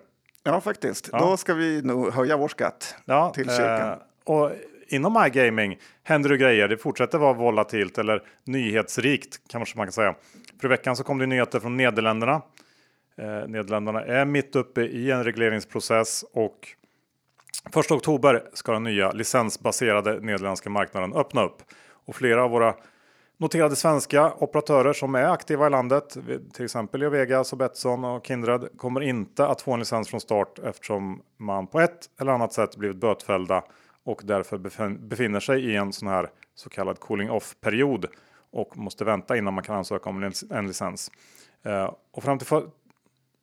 Ja, 0.48 0.62
faktiskt. 0.62 1.10
Ja. 1.12 1.20
Då 1.20 1.38
ska 1.38 1.54
vi 1.54 1.82
nog 1.82 2.14
höja 2.14 2.38
vår 2.38 2.48
skatt 2.48 2.96
ja, 3.06 3.30
till 3.36 3.50
kyrkan. 3.50 3.92
Eh, 3.92 3.98
och 4.24 4.52
inom 4.88 5.26
iGaming 5.28 5.78
händer 6.04 6.30
det 6.30 6.38
grejer. 6.38 6.68
Det 6.68 6.78
fortsätter 6.78 7.18
vara 7.18 7.34
volatilt 7.34 7.98
eller 7.98 8.24
nyhetsrikt 8.44 9.40
kanske 9.50 9.78
man 9.78 9.88
kan 9.88 9.94
säga. 9.94 10.16
För 10.62 10.68
i 10.68 10.70
veckan 10.70 10.96
så 10.96 11.04
kom 11.04 11.18
det 11.18 11.26
nyheter 11.26 11.60
från 11.60 11.78
Nederländerna. 11.78 12.42
Eh, 13.18 13.48
Nederländerna 13.48 14.02
är 14.02 14.26
mitt 14.26 14.56
uppe 14.56 14.82
i 14.82 15.12
en 15.12 15.24
regleringsprocess 15.24 16.26
och 16.34 16.68
1 17.80 17.92
oktober 17.92 18.44
ska 18.54 18.72
den 18.72 18.84
nya 18.84 19.12
licensbaserade 19.12 20.20
nederländska 20.20 20.70
marknaden 20.70 21.14
öppna 21.14 21.44
upp 21.44 21.62
och 22.06 22.16
flera 22.16 22.44
av 22.44 22.52
våra 22.52 22.76
noterade 23.38 23.76
svenska 23.76 24.34
operatörer 24.34 24.94
som 24.94 25.16
är 25.16 25.24
aktiva 25.24 25.68
i 25.68 25.70
landet, 25.70 26.18
till 26.54 26.66
exempel 26.66 27.10
Vegas 27.10 27.52
och 27.52 27.58
Betsson 27.58 28.06
och 28.06 28.26
Kindred, 28.26 28.68
kommer 28.78 29.02
inte 29.02 29.48
att 29.48 29.62
få 29.62 29.74
en 29.74 29.80
licens 29.80 30.10
från 30.10 30.22
start 30.22 30.60
eftersom 30.60 31.22
man 31.38 31.68
på 31.68 31.80
ett 31.80 32.10
eller 32.20 32.32
annat 32.32 32.54
sätt 32.54 32.78
blivit 32.78 32.98
bötfällda 32.98 33.64
och 34.06 34.22
därför 34.24 34.58
befinner 34.98 35.40
sig 35.40 35.66
i 35.66 35.76
en 35.76 35.94
sån 35.94 36.08
här 36.08 36.30
så 36.56 36.70
kallad 36.70 37.00
cooling 37.00 37.32
off 37.32 37.56
period 37.62 38.06
och 38.52 38.78
måste 38.78 39.06
vänta 39.06 39.38
innan 39.38 39.54
man 39.54 39.64
kan 39.64 39.76
ansöka 39.76 40.10
om 40.10 40.32
en 40.50 40.68
licens. 40.68 41.12
Eh, 41.64 41.94
och 42.12 42.24
fram 42.24 42.38
till 42.38 42.48
för, 42.48 42.70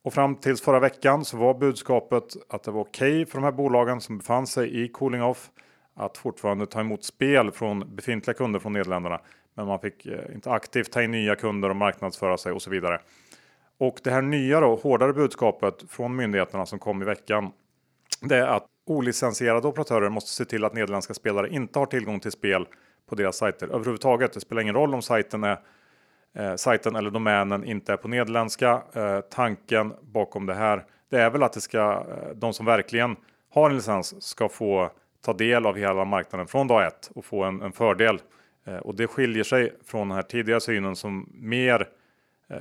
och 0.03 0.13
fram 0.13 0.35
tills 0.35 0.61
förra 0.61 0.79
veckan 0.79 1.25
så 1.25 1.37
var 1.37 1.53
budskapet 1.53 2.23
att 2.49 2.63
det 2.63 2.71
var 2.71 2.81
okej 2.81 3.11
okay 3.11 3.25
för 3.25 3.37
de 3.37 3.43
här 3.43 3.51
bolagen 3.51 4.01
som 4.01 4.17
befann 4.17 4.47
sig 4.47 4.83
i 4.83 4.87
cooling 4.87 5.23
off 5.23 5.51
att 5.95 6.17
fortfarande 6.17 6.65
ta 6.65 6.79
emot 6.79 7.03
spel 7.03 7.51
från 7.51 7.95
befintliga 7.95 8.33
kunder 8.33 8.59
från 8.59 8.73
Nederländerna. 8.73 9.21
Men 9.53 9.67
man 9.67 9.79
fick 9.79 10.05
eh, 10.05 10.35
inte 10.35 10.51
aktivt 10.51 10.91
ta 10.91 11.03
in 11.03 11.11
nya 11.11 11.35
kunder 11.35 11.69
och 11.69 11.75
marknadsföra 11.75 12.37
sig 12.37 12.51
och 12.51 12.61
så 12.61 12.69
vidare. 12.69 12.99
Och 13.77 13.99
det 14.03 14.11
här 14.11 14.21
nya 14.21 14.59
då, 14.59 14.75
hårdare 14.75 15.13
budskapet 15.13 15.83
från 15.89 16.15
myndigheterna 16.15 16.65
som 16.65 16.79
kom 16.79 17.01
i 17.01 17.05
veckan. 17.05 17.51
Det 18.21 18.37
är 18.37 18.47
att 18.47 18.65
olicensierade 18.85 19.67
operatörer 19.67 20.09
måste 20.09 20.29
se 20.29 20.45
till 20.45 20.65
att 20.65 20.73
nederländska 20.73 21.13
spelare 21.13 21.49
inte 21.49 21.79
har 21.79 21.85
tillgång 21.85 22.19
till 22.19 22.31
spel 22.31 22.67
på 23.09 23.15
deras 23.15 23.37
sajter 23.37 23.67
överhuvudtaget. 23.67 24.33
Det 24.33 24.39
spelar 24.39 24.61
ingen 24.61 24.75
roll 24.75 24.93
om 24.93 25.01
sajten, 25.01 25.43
är, 25.43 25.59
eh, 26.35 26.55
sajten 26.55 26.95
eller 26.95 27.11
domänen 27.11 27.63
inte 27.63 27.93
är 27.93 27.97
på 27.97 28.07
nederländska. 28.07 28.81
Eh, 28.93 29.19
tanken 29.19 29.93
bakom 30.01 30.45
det 30.45 30.53
här 30.53 30.85
det 31.13 31.21
är 31.21 31.29
väl 31.29 31.43
att 31.43 31.53
det 31.53 31.61
ska, 31.61 32.05
eh, 32.09 32.35
de 32.35 32.53
som 32.53 32.65
verkligen 32.65 33.15
har 33.49 33.69
en 33.69 33.75
licens 33.75 34.23
ska 34.23 34.49
få 34.49 34.91
ta 35.21 35.33
del 35.33 35.65
av 35.65 35.75
hela 35.75 36.05
marknaden 36.05 36.47
från 36.47 36.67
dag 36.67 36.87
ett 36.87 37.11
och 37.15 37.25
få 37.25 37.43
en, 37.43 37.61
en 37.61 37.71
fördel. 37.71 38.21
Eh, 38.65 38.77
och 38.77 38.95
det 38.95 39.07
skiljer 39.07 39.43
sig 39.43 39.73
från 39.85 40.07
den 40.07 40.15
här 40.15 40.23
tidigare 40.23 40.61
synen 40.61 40.95
som 40.95 41.29
mer 41.33 41.87
eh, 42.49 42.57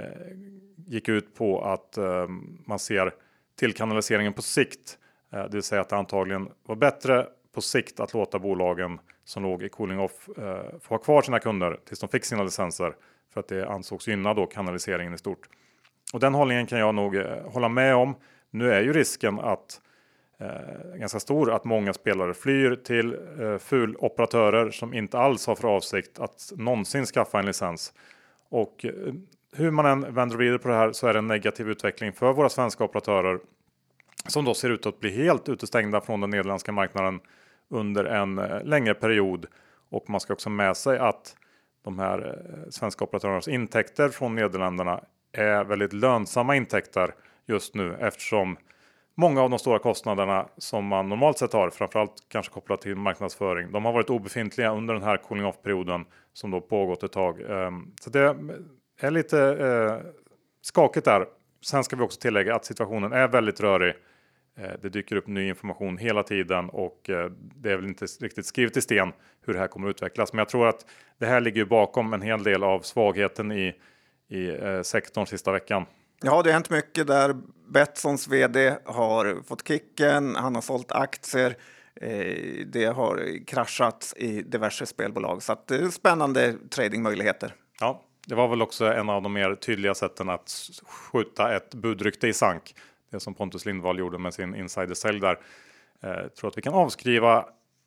gick 0.87 1.09
ut 1.09 1.35
på 1.35 1.64
att 1.64 1.97
eh, 1.97 2.29
man 2.67 2.79
ser 2.79 3.12
till 3.59 3.75
kanaliseringen 3.75 4.33
på 4.33 4.43
sikt. 4.43 4.99
Eh, 5.33 5.43
det 5.43 5.53
vill 5.53 5.62
säga 5.62 5.81
att 5.81 5.89
det 5.89 5.97
antagligen 5.97 6.49
var 6.67 6.77
bättre 6.77 7.27
på 7.55 7.61
sikt 7.61 8.01
att 8.01 8.15
låta 8.15 8.39
bolagen 8.39 9.01
som 9.25 9.43
låg 9.43 9.62
i 9.62 9.69
cooling 9.69 10.01
off 10.01 10.29
eh, 10.39 10.79
få 10.81 10.95
ha 10.95 10.99
kvar 10.99 11.23
sina 11.23 11.39
kunder 11.39 11.79
tills 11.85 12.01
de 12.01 12.09
fick 12.09 12.25
sina 12.25 12.43
licenser 12.43 12.95
för 13.33 13.41
att 13.41 13.49
det 13.49 13.69
ansågs 13.69 14.09
gynna 14.09 14.35
då 14.35 14.47
kanaliseringen 14.47 15.15
i 15.15 15.19
stort. 15.19 15.49
Och 16.12 16.21
den 16.21 16.35
hållningen 16.35 16.67
kan 16.67 16.79
jag 16.79 16.95
nog 16.95 17.17
eh, 17.17 17.51
hålla 17.53 17.69
med 17.69 17.95
om. 17.95 18.15
Nu 18.51 18.73
är 18.73 18.83
ju 18.83 18.93
risken 18.93 19.41
att 19.41 19.81
eh, 20.39 20.99
ganska 20.99 21.21
stor 21.21 21.53
att 21.53 21.65
många 21.65 21.93
spelare 21.93 22.35
flyr 22.35 22.75
till 22.75 23.17
eh, 23.41 23.59
fuloperatörer 23.59 24.71
som 24.71 24.95
inte 24.95 25.19
alls 25.19 25.47
har 25.47 25.55
för 25.55 25.69
avsikt 25.69 26.19
att 26.19 26.53
någonsin 26.57 27.07
skaffa 27.07 27.39
en 27.39 27.47
licens. 27.47 27.93
Och 28.49 28.85
eh, 28.85 28.93
hur 29.57 29.71
man 29.71 29.87
än 29.87 30.15
vänder 30.15 30.37
och 30.37 30.41
vrider 30.41 30.59
på 30.59 30.69
det 30.69 30.75
här 30.75 30.93
så 30.93 31.07
är 31.07 31.12
det 31.12 31.19
en 31.19 31.27
negativ 31.27 31.69
utveckling 31.69 32.12
för 32.12 32.33
våra 32.33 32.49
svenska 32.49 32.85
operatörer 32.85 33.39
som 34.26 34.45
då 34.45 34.55
ser 34.55 34.71
ut 34.71 34.87
att 34.87 35.00
bli 35.00 35.11
helt 35.11 35.49
utestängda 35.49 36.00
från 36.00 36.21
den 36.21 36.31
nederländska 36.31 36.73
marknaden 36.73 37.21
under 37.69 38.05
en 38.05 38.38
eh, 38.38 38.64
längre 38.64 38.95
period. 38.95 39.47
Och 39.91 40.11
man 40.11 40.21
ska 40.21 40.33
också 40.33 40.50
med 40.50 40.76
sig 40.76 40.99
att 40.99 41.37
de 41.85 41.99
här 41.99 42.19
eh, 42.26 42.71
svenska 42.71 43.05
operatörernas 43.05 43.49
intäkter 43.49 44.09
från 44.09 44.35
Nederländerna 44.35 45.00
är 45.33 45.64
väldigt 45.64 45.93
lönsamma 45.93 46.57
intäkter 46.57 47.14
just 47.47 47.75
nu 47.75 47.97
eftersom 48.00 48.57
många 49.14 49.43
av 49.43 49.50
de 49.50 49.59
stora 49.59 49.79
kostnaderna 49.79 50.49
som 50.59 50.87
man 50.87 51.09
normalt 51.09 51.38
sett 51.38 51.52
har, 51.52 51.71
framförallt 51.71 52.12
kanske 52.29 52.52
kopplat 52.52 52.81
till 52.81 52.97
marknadsföring, 52.97 53.73
de 53.73 53.85
har 53.85 53.93
varit 53.93 54.11
obefintliga 54.11 54.73
under 54.73 54.95
den 54.95 55.02
här 55.02 55.17
cooling 55.17 55.47
off 55.47 55.62
perioden 55.62 56.05
som 56.33 56.50
då 56.50 56.61
pågått 56.61 57.02
ett 57.02 57.12
tag. 57.12 57.41
Ehm, 57.41 57.93
så 58.00 58.11
det 58.11 58.37
är 59.00 59.11
lite 59.11 59.41
eh, 59.41 60.11
skakigt 60.62 61.05
där. 61.05 61.26
Sen 61.64 61.85
ska 61.85 61.97
vi 61.97 62.02
också 62.02 62.21
tillägga 62.21 62.55
att 62.55 62.64
situationen 62.64 63.12
är 63.12 63.29
väldigt 63.29 63.61
rörig. 63.61 63.95
Eh, 64.57 64.71
det 64.83 64.89
dyker 64.89 65.17
upp 65.17 65.27
ny 65.27 65.49
information 65.49 65.99
hela 65.99 66.23
tiden 66.23 66.69
och 66.69 67.11
eh, 67.11 67.31
det 67.57 67.73
är 67.73 67.77
väl 67.77 67.87
inte 67.87 68.05
riktigt 68.05 68.47
skrivet 68.47 68.77
i 68.77 68.81
sten 68.81 69.13
hur 69.47 69.53
det 69.53 69.59
här 69.59 69.69
kommer 69.69 69.89
att 69.89 69.95
utvecklas. 69.97 70.33
Men 70.33 70.39
jag 70.39 70.49
tror 70.49 70.69
att 70.69 70.87
det 71.19 71.27
här 71.27 71.41
ligger 71.41 71.65
bakom 71.65 72.13
en 72.13 72.23
hel 72.23 72.43
del 72.43 72.65
av 72.65 72.81
svagheten 72.81 73.53
i, 73.53 73.75
i 74.29 74.49
eh, 74.49 74.83
sektorn 74.83 75.27
sista 75.27 75.53
veckan. 75.53 75.87
Ja, 76.23 76.43
det 76.43 76.49
har 76.49 76.53
hänt 76.53 76.71
mycket 76.71 77.07
där. 77.07 77.37
Betssons 77.69 78.29
vd 78.29 78.77
har 78.85 79.43
fått 79.47 79.69
kicken, 79.69 80.37
han 80.37 80.55
har 80.55 80.63
sålt 80.63 80.93
aktier. 80.93 81.57
Det 82.67 82.85
har 82.85 83.47
kraschat 83.47 84.13
i 84.17 84.43
diverse 84.43 84.87
spelbolag, 84.87 85.43
så 85.43 85.53
att 85.53 85.67
det 85.67 85.77
är 85.77 85.89
spännande 85.89 86.55
tradingmöjligheter. 86.71 87.55
Ja, 87.81 88.03
det 88.27 88.35
var 88.35 88.49
väl 88.49 88.63
också 88.63 88.85
en 88.85 89.09
av 89.09 89.23
de 89.23 89.33
mer 89.33 89.55
tydliga 89.55 89.95
sätten 89.95 90.31
att 90.31 90.71
skjuta 90.83 91.57
ett 91.57 91.75
budrykte 91.75 92.29
i 92.29 92.33
sank 92.33 92.75
det 93.12 93.21
som 93.21 93.35
Pontus 93.35 93.66
Lindvall 93.66 93.99
gjorde 93.99 94.19
med 94.19 94.35
sin 94.35 94.54
insidersälj 94.54 95.21
där. 95.21 95.38
Eh, 96.02 96.28
tror 96.28 96.50
att 96.50 96.59
vi 96.59 96.62
kan 96.62 96.75
avskriva 96.75 97.47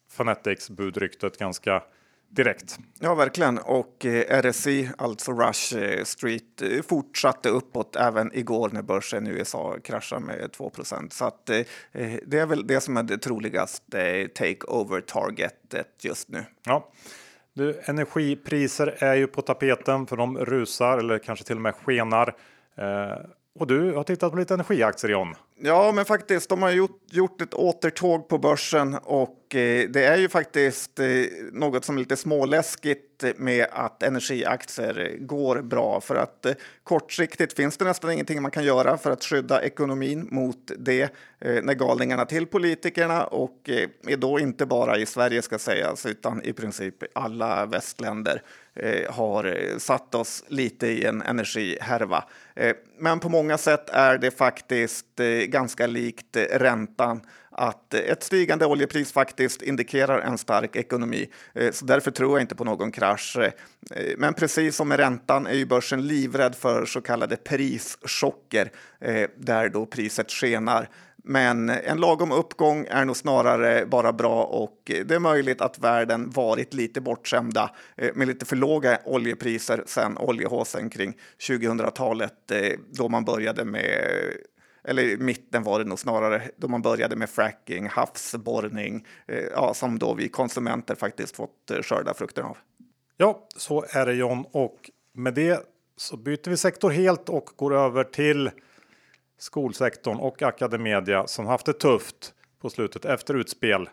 Fanetics 0.09 0.69
budryktet 0.69 1.37
ganska 1.37 1.83
direkt. 2.29 2.79
Ja, 2.99 3.15
verkligen. 3.15 3.57
Och 3.57 4.05
eh, 4.05 4.41
RSI, 4.41 4.89
alltså 4.97 5.31
Rush 5.31 5.77
eh, 5.77 6.03
Street, 6.03 6.61
eh, 6.61 6.81
fortsatte 6.81 7.49
uppåt 7.49 7.95
även 7.95 8.31
igår 8.33 8.69
när 8.73 8.81
börsen 8.81 9.27
i 9.27 9.29
USA 9.29 9.77
kraschade 9.83 10.25
med 10.25 10.51
2% 10.51 11.09
Så 11.13 11.25
att, 11.25 11.49
eh, 11.49 11.57
eh, 11.91 12.19
det 12.25 12.39
är 12.39 12.45
väl 12.45 12.67
det 12.67 12.81
som 12.81 12.97
är 12.97 13.03
det 13.03 13.17
troligaste 13.17 14.27
take-over 14.35 15.01
targetet 15.01 15.87
just 16.01 16.29
nu. 16.29 16.45
Ja. 16.65 16.91
Du, 17.53 17.81
energipriser 17.85 18.95
är 18.99 19.15
ju 19.15 19.27
på 19.27 19.41
tapeten 19.41 20.07
för 20.07 20.17
de 20.17 20.37
rusar 20.37 20.97
eller 20.97 21.19
kanske 21.19 21.45
till 21.45 21.55
och 21.55 21.61
med 21.61 21.75
skenar. 21.75 22.35
Eh, 22.77 23.17
och 23.59 23.67
du 23.67 23.93
har 23.93 24.03
tittat 24.03 24.31
på 24.31 24.37
lite 24.37 24.53
energiaktier 24.53 25.11
John. 25.11 25.35
Ja, 25.57 25.91
men 25.91 26.05
faktiskt, 26.05 26.49
de 26.49 26.61
har 26.61 26.71
gjort, 26.71 27.01
gjort 27.11 27.41
ett 27.41 27.53
återtåg 27.53 28.27
på 28.27 28.37
börsen 28.37 28.95
och 29.03 29.55
eh, 29.55 29.89
det 29.89 30.05
är 30.05 30.17
ju 30.17 30.29
faktiskt 30.29 30.99
eh, 30.99 31.07
något 31.51 31.85
som 31.85 31.95
är 31.95 31.99
lite 31.99 32.15
småläskigt 32.15 33.23
med 33.37 33.67
att 33.71 34.03
energiaktier 34.03 35.17
går 35.19 35.61
bra 35.61 36.01
för 36.01 36.15
att 36.15 36.45
eh, 36.45 36.53
kortsiktigt 36.83 37.53
finns 37.53 37.77
det 37.77 37.85
nästan 37.85 38.11
ingenting 38.11 38.41
man 38.41 38.51
kan 38.51 38.63
göra 38.63 38.97
för 38.97 39.11
att 39.11 39.23
skydda 39.23 39.61
ekonomin 39.61 40.27
mot 40.31 40.71
det 40.77 41.01
eh, 41.39 41.63
när 41.63 41.73
galningarna 41.73 42.25
till 42.25 42.47
politikerna 42.47 43.23
och 43.23 43.69
eh, 43.69 43.89
är 44.07 44.17
då 44.17 44.39
inte 44.39 44.65
bara 44.65 44.97
i 44.97 45.05
Sverige 45.05 45.41
ska 45.41 45.59
sägas 45.59 46.05
utan 46.05 46.43
i 46.43 46.53
princip 46.53 46.95
alla 47.13 47.65
västländer 47.65 48.41
Eh, 48.79 49.13
har 49.13 49.45
eh, 49.45 49.77
satt 49.77 50.15
oss 50.15 50.43
lite 50.47 50.87
i 50.87 51.05
en 51.05 51.21
energihärva. 51.21 52.23
Eh, 52.55 52.75
men 52.99 53.19
på 53.19 53.29
många 53.29 53.57
sätt 53.57 53.89
är 53.89 54.17
det 54.17 54.31
faktiskt 54.31 55.05
ganska 55.47 55.87
likt 55.87 56.37
räntan 56.51 57.21
att 57.49 57.93
ett 57.93 58.23
stigande 58.23 58.65
oljepris 58.65 59.11
faktiskt 59.11 59.61
indikerar 59.61 60.19
en 60.19 60.37
stark 60.37 60.75
ekonomi. 60.75 61.29
Så 61.71 61.85
därför 61.85 62.11
tror 62.11 62.37
jag 62.37 62.43
inte 62.43 62.55
på 62.55 62.63
någon 62.63 62.91
krasch. 62.91 63.37
Men 64.17 64.33
precis 64.33 64.75
som 64.75 64.87
med 64.87 64.99
räntan 64.99 65.47
är 65.47 65.53
ju 65.53 65.65
börsen 65.65 66.07
livrädd 66.07 66.55
för 66.55 66.85
så 66.85 67.01
kallade 67.01 67.35
prischocker 67.35 68.71
där 69.37 69.69
då 69.69 69.85
priset 69.85 70.31
skenar. 70.31 70.89
Men 71.27 71.69
en 71.69 71.97
lagom 71.97 72.31
uppgång 72.31 72.85
är 72.89 73.05
nog 73.05 73.17
snarare 73.17 73.85
bara 73.85 74.13
bra 74.13 74.43
och 74.43 74.81
det 74.85 75.11
är 75.11 75.19
möjligt 75.19 75.61
att 75.61 75.79
världen 75.79 76.29
varit 76.29 76.73
lite 76.73 77.01
bortskämda 77.01 77.71
eh, 77.97 78.09
med 78.15 78.27
lite 78.27 78.45
för 78.45 78.55
låga 78.55 78.99
oljepriser 79.05 79.83
sedan 79.85 80.17
oljehåsen 80.17 80.89
kring 80.89 81.17
2000-talet 81.47 82.51
eh, 82.51 82.71
då 82.91 83.09
man 83.09 83.25
började 83.25 83.65
med 83.65 84.01
eller 84.83 85.03
i 85.03 85.17
mitten 85.17 85.63
var 85.63 85.79
det 85.79 85.85
nog 85.85 85.99
snarare, 85.99 86.41
då 86.57 86.67
man 86.67 86.81
började 86.81 87.15
med 87.15 87.29
fracking, 87.29 87.87
havsborrning, 87.87 89.05
eh, 89.27 89.43
ja, 89.53 89.73
som 89.73 89.99
då 89.99 90.13
vi 90.13 90.29
konsumenter 90.29 90.95
faktiskt 90.95 91.35
fått 91.35 91.71
skörda 91.81 92.13
frukterna 92.13 92.47
av. 92.47 92.57
Ja, 93.17 93.47
så 93.55 93.85
är 93.89 94.05
det 94.05 94.13
John 94.13 94.45
och 94.51 94.89
med 95.13 95.33
det 95.33 95.59
så 95.97 96.17
byter 96.17 96.49
vi 96.49 96.57
sektor 96.57 96.89
helt 96.89 97.29
och 97.29 97.49
går 97.55 97.75
över 97.75 98.03
till 98.03 98.51
skolsektorn 99.37 100.17
och 100.17 100.41
Academedia 100.41 101.27
som 101.27 101.45
haft 101.45 101.65
det 101.65 101.73
tufft 101.73 102.33
på 102.61 102.69
slutet 102.69 103.05
efter 103.05 103.33
utspel 103.33 103.89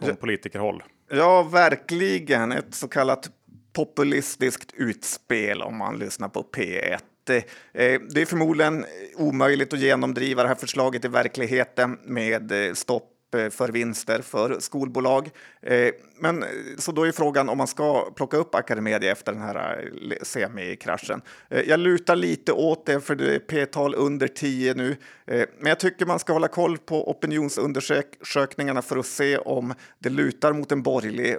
från 0.00 0.16
politikerhåll. 0.16 0.82
Ja, 1.10 1.42
verkligen. 1.42 2.52
Ett 2.52 2.74
så 2.74 2.88
kallat 2.88 3.30
populistiskt 3.72 4.72
utspel 4.74 5.62
om 5.62 5.76
man 5.76 5.98
lyssnar 5.98 6.28
på 6.28 6.42
P1 6.42 6.98
Eh, 7.30 8.00
det 8.10 8.22
är 8.22 8.26
förmodligen 8.26 8.86
omöjligt 9.16 9.72
att 9.72 9.80
genomdriva 9.80 10.42
det 10.42 10.48
här 10.48 10.54
förslaget 10.54 11.04
i 11.04 11.08
verkligheten 11.08 11.98
med 12.04 12.52
eh, 12.52 12.74
stopp 12.74 13.10
Eh, 13.34 13.50
för 13.50 13.68
vinster 13.68 14.22
för 14.22 14.60
skolbolag. 14.60 15.30
Eh, 15.62 15.90
men 16.18 16.42
eh, 16.42 16.48
så 16.78 16.92
då 16.92 17.04
är 17.04 17.12
frågan 17.12 17.48
om 17.48 17.58
man 17.58 17.66
ska 17.66 18.10
plocka 18.10 18.36
upp 18.36 18.54
Academedia 18.54 19.12
efter 19.12 19.32
den 19.32 19.42
här 19.42 19.90
semikraschen. 20.22 21.22
Jag 21.48 21.80
lutar 21.80 22.16
lite 22.16 22.52
åt 22.52 22.86
det 22.86 23.00
för 23.00 23.14
det 23.14 23.34
är 23.34 23.38
p-tal 23.38 23.94
under 23.94 24.28
10 24.28 24.74
nu. 24.74 24.96
Men 25.26 25.66
jag 25.66 25.80
tycker 25.80 26.06
man 26.06 26.18
ska 26.18 26.32
hålla 26.32 26.48
koll 26.48 26.78
på 26.78 27.10
opinionsundersökningarna 27.10 28.82
för 28.82 28.96
att 28.96 29.06
se 29.06 29.38
om 29.38 29.74
det 29.98 30.08
lutar 30.08 30.52
mot 30.52 30.72
en 30.72 30.82
borgerlig 30.82 31.36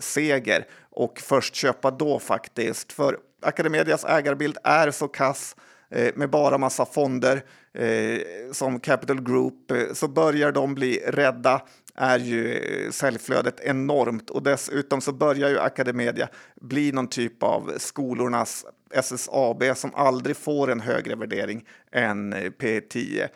seger 0.00 0.66
och 0.90 1.20
först 1.20 1.54
köpa 1.54 1.90
då 1.90 2.18
faktiskt. 2.18 2.92
För 2.92 3.18
Academedias 3.42 4.04
ägarbild 4.04 4.58
är 4.64 4.90
så 4.90 5.08
kass 5.08 5.56
Eh, 5.90 6.12
med 6.14 6.30
bara 6.30 6.58
massa 6.58 6.86
fonder 6.86 7.42
eh, 7.74 8.20
som 8.52 8.80
Capital 8.80 9.22
Group 9.22 9.70
eh, 9.70 9.92
så 9.92 10.08
börjar 10.08 10.52
de 10.52 10.74
bli 10.74 11.02
rädda 11.06 11.62
är 11.94 12.18
ju 12.18 12.54
eh, 12.54 12.90
säljflödet 12.90 13.60
enormt 13.60 14.30
och 14.30 14.42
dessutom 14.42 15.00
så 15.00 15.12
börjar 15.12 15.48
ju 15.48 15.58
Academedia 15.58 16.28
bli 16.60 16.92
någon 16.92 17.08
typ 17.08 17.42
av 17.42 17.72
skolornas 17.76 18.66
SSAB 18.90 19.62
som 19.76 19.94
aldrig 19.94 20.36
får 20.36 20.70
en 20.70 20.80
högre 20.80 21.14
värdering 21.14 21.64
än 21.92 22.34
P10. 22.34 23.28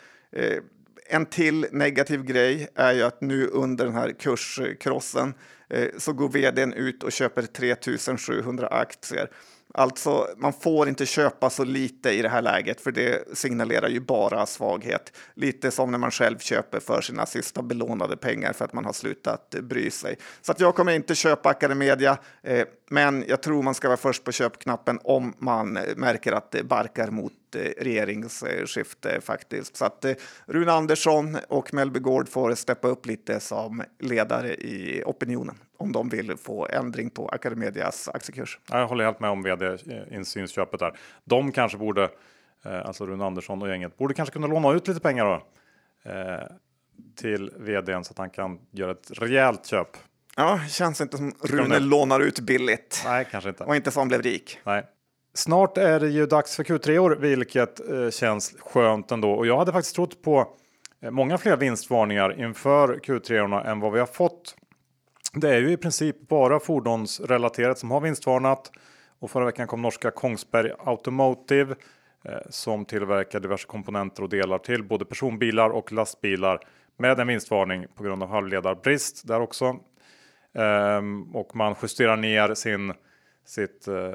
En 1.09 1.25
till 1.25 1.65
negativ 1.71 2.23
grej 2.23 2.67
är 2.75 2.93
ju 2.93 3.03
att 3.03 3.21
nu 3.21 3.47
under 3.47 3.85
den 3.85 3.93
här 3.93 4.11
kurskrossen 4.11 5.33
så 5.97 6.13
går 6.13 6.29
vdn 6.29 6.73
ut 6.73 7.03
och 7.03 7.11
köper 7.11 7.41
3700 7.41 8.67
aktier 8.67 9.29
Alltså, 9.73 10.27
man 10.37 10.53
får 10.53 10.89
inte 10.89 11.05
köpa 11.05 11.49
så 11.49 11.63
lite 11.63 12.09
i 12.09 12.21
det 12.21 12.29
här 12.29 12.41
läget 12.41 12.81
för 12.81 12.91
det 12.91 13.37
signalerar 13.37 13.87
ju 13.87 13.99
bara 13.99 14.45
svaghet. 14.45 15.13
Lite 15.33 15.71
som 15.71 15.91
när 15.91 15.97
man 15.97 16.11
själv 16.11 16.37
köper 16.37 16.79
för 16.79 17.01
sina 17.01 17.25
sista 17.25 17.61
belånade 17.61 18.17
pengar 18.17 18.53
för 18.53 18.65
att 18.65 18.73
man 18.73 18.85
har 18.85 18.93
slutat 18.93 19.55
bry 19.61 19.91
sig. 19.91 20.17
Så 20.41 20.51
att 20.51 20.59
jag 20.59 20.75
kommer 20.75 20.91
inte 20.91 21.15
köpa 21.15 21.49
Academedia, 21.49 22.17
eh, 22.43 22.67
men 22.89 23.25
jag 23.27 23.41
tror 23.41 23.63
man 23.63 23.73
ska 23.73 23.87
vara 23.87 23.97
först 23.97 24.23
på 24.23 24.31
köpknappen 24.31 24.99
om 25.03 25.33
man 25.37 25.79
märker 25.95 26.31
att 26.31 26.51
det 26.51 26.63
barkar 26.63 27.11
mot 27.11 27.33
eh, 27.55 27.83
regeringsskifte 27.83 29.21
faktiskt. 29.21 29.77
Så 29.77 29.85
att 29.85 30.05
eh, 30.05 30.13
Rune 30.45 30.71
Andersson 30.71 31.37
och 31.47 31.73
Melby 31.73 31.99
Gård 31.99 32.29
får 32.29 32.55
steppa 32.55 32.87
upp 32.87 33.05
lite 33.05 33.39
som 33.39 33.83
ledare 33.99 34.53
i 34.53 35.03
opinionen 35.05 35.55
om 35.81 35.91
de 35.91 36.09
vill 36.09 36.37
få 36.37 36.67
ändring 36.67 37.09
på 37.09 37.27
Academedias 37.27 38.09
aktiekurs. 38.09 38.59
Jag 38.71 38.87
håller 38.87 39.05
helt 39.05 39.19
med 39.19 39.29
om 39.29 39.43
vd-insynsköpet 39.43 40.79
där. 40.79 40.97
De 41.23 41.51
kanske 41.51 41.77
borde, 41.77 42.03
eh, 42.65 42.85
alltså 42.85 43.05
Rune 43.05 43.25
Andersson 43.25 43.61
och 43.61 43.69
gänget, 43.69 43.97
borde 43.97 44.13
kanske 44.13 44.33
kunna 44.33 44.47
låna 44.47 44.71
ut 44.71 44.87
lite 44.87 44.99
pengar 44.99 45.25
då. 45.25 45.43
Eh, 46.11 46.47
till 47.15 47.51
vdn 47.57 48.03
så 48.03 48.11
att 48.11 48.17
han 48.17 48.29
kan 48.29 48.59
göra 48.71 48.91
ett 48.91 49.11
rejält 49.11 49.65
köp. 49.65 49.87
Ja, 50.35 50.59
känns 50.69 51.01
inte 51.01 51.17
som 51.17 51.33
Rune 51.43 51.79
lånar 51.79 52.19
ut 52.19 52.39
billigt. 52.39 53.01
Nej, 53.05 53.27
kanske 53.31 53.49
inte. 53.49 53.63
Och 53.63 53.75
inte 53.75 53.91
som 53.91 54.07
blev 54.07 54.21
rik. 54.21 54.59
Nej. 54.63 54.85
Snart 55.33 55.77
är 55.77 55.99
det 55.99 56.09
ju 56.09 56.25
dags 56.25 56.55
för 56.55 56.63
Q3-år, 56.63 57.11
vilket 57.19 57.89
eh, 57.89 58.09
känns 58.09 58.55
skönt 58.59 59.11
ändå. 59.11 59.31
Och 59.31 59.47
jag 59.47 59.57
hade 59.57 59.71
faktiskt 59.71 59.95
trott 59.95 60.21
på 60.21 60.47
eh, 61.01 61.11
många 61.11 61.37
fler 61.37 61.57
vinstvarningar 61.57 62.39
inför 62.39 62.99
Q3-orna 63.03 63.63
än 63.63 63.79
vad 63.79 63.91
vi 63.93 63.99
har 63.99 64.05
fått. 64.05 64.55
Det 65.33 65.49
är 65.49 65.59
ju 65.59 65.71
i 65.71 65.77
princip 65.77 66.27
bara 66.27 66.59
fordonsrelaterat 66.59 67.79
som 67.79 67.91
har 67.91 68.01
vinstvarnat. 68.01 68.71
Och 69.19 69.31
förra 69.31 69.45
veckan 69.45 69.67
kom 69.67 69.81
norska 69.81 70.11
Kongsberg 70.11 70.71
Automotive 70.79 71.75
eh, 72.23 72.33
som 72.49 72.85
tillverkar 72.85 73.39
diverse 73.39 73.67
komponenter 73.67 74.23
och 74.23 74.29
delar 74.29 74.57
till 74.57 74.83
både 74.83 75.05
personbilar 75.05 75.69
och 75.69 75.91
lastbilar 75.91 76.59
med 76.97 77.19
en 77.19 77.27
vinstvarning 77.27 77.85
på 77.95 78.03
grund 78.03 78.23
av 78.23 78.29
halvledarbrist 78.29 79.27
där 79.27 79.39
också. 79.39 79.75
Ehm, 80.53 81.35
och 81.35 81.55
man 81.55 81.75
justerar 81.81 82.17
ner 82.17 82.53
sin 82.53 82.93
sitt, 83.45 83.87
eh, 83.87 84.11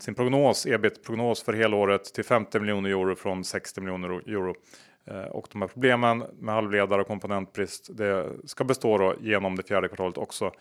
sin 0.00 0.14
prognos, 0.14 0.66
ebit-prognos 0.66 1.44
för 1.44 1.52
helåret 1.52 2.04
till 2.04 2.24
50 2.24 2.60
miljoner 2.60 2.90
euro 2.90 3.16
från 3.16 3.44
60 3.44 3.80
miljoner 3.80 4.08
euro. 4.08 4.54
Eh, 5.10 5.22
och 5.22 5.48
de 5.52 5.62
här 5.62 5.68
problemen 5.68 6.24
med 6.38 6.54
halvledare 6.54 7.00
och 7.00 7.06
komponentbrist 7.06 7.96
det 7.96 8.26
ska 8.44 8.64
bestå 8.64 8.98
då 8.98 9.14
genom 9.20 9.56
det 9.56 9.62
fjärde 9.62 9.88
kvartalet 9.88 10.18
också. 10.18 10.52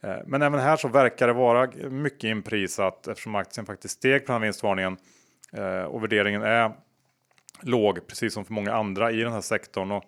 Eh, 0.00 0.16
men 0.26 0.42
även 0.42 0.60
här 0.60 0.76
så 0.76 0.88
verkar 0.88 1.26
det 1.26 1.32
vara 1.32 1.70
mycket 1.90 2.24
inprisat 2.24 3.08
eftersom 3.08 3.34
aktien 3.34 3.66
faktiskt 3.66 3.98
steg 3.98 4.26
på 4.26 4.32
den 4.32 4.40
här 4.40 4.46
vinstvarningen 4.46 4.96
eh, 5.52 5.82
och 5.82 6.02
värderingen 6.02 6.42
är 6.42 6.72
låg 7.60 8.06
precis 8.06 8.34
som 8.34 8.44
för 8.44 8.52
många 8.52 8.74
andra 8.74 9.10
i 9.10 9.20
den 9.20 9.32
här 9.32 9.40
sektorn. 9.40 9.92
Och, 9.92 10.04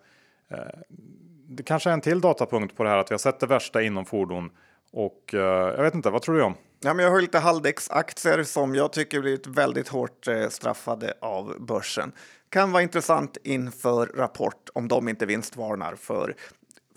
det 1.48 1.62
kanske 1.62 1.90
är 1.90 1.94
en 1.94 2.00
till 2.00 2.20
datapunkt 2.20 2.76
på 2.76 2.82
det 2.82 2.88
här 2.88 2.96
att 2.96 3.10
vi 3.10 3.12
har 3.12 3.18
sett 3.18 3.40
det 3.40 3.46
värsta 3.46 3.82
inom 3.82 4.04
fordon 4.04 4.50
och 4.92 5.24
jag 5.32 5.82
vet 5.82 5.94
inte, 5.94 6.10
vad 6.10 6.22
tror 6.22 6.34
du 6.34 6.42
om? 6.42 6.54
Ja, 6.80 6.94
men 6.94 7.04
jag 7.04 7.12
har 7.12 7.20
lite 7.20 7.38
Haldex-aktier 7.38 8.42
som 8.42 8.74
jag 8.74 8.92
tycker 8.92 9.20
blivit 9.20 9.46
väldigt 9.46 9.88
hårt 9.88 10.26
straffade 10.48 11.14
av 11.20 11.56
börsen. 11.60 12.12
Kan 12.56 12.72
vara 12.72 12.82
intressant 12.82 13.36
inför 13.44 14.06
rapport 14.06 14.68
om 14.74 14.88
de 14.88 15.08
inte 15.08 15.26
vinstvarnar 15.26 15.94
för 15.94 16.34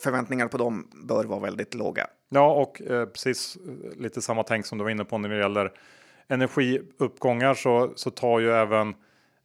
förväntningarna 0.04 0.50
på 0.50 0.58
dem 0.58 0.88
bör 1.08 1.24
vara 1.24 1.40
väldigt 1.40 1.74
låga. 1.74 2.08
Ja, 2.30 2.54
och 2.54 2.82
eh, 2.82 3.06
precis 3.06 3.58
eh, 3.68 4.02
lite 4.02 4.22
samma 4.22 4.44
tänk 4.44 4.66
som 4.66 4.78
du 4.78 4.84
var 4.84 4.92
inne 4.92 5.06
på 5.06 5.18
när 5.18 5.30
det 5.30 5.38
gäller 5.38 5.72
energiuppgångar 6.28 7.54
så, 7.54 7.94
så 7.96 8.12
tar 8.12 8.40
ju 8.40 8.52
även 8.52 8.96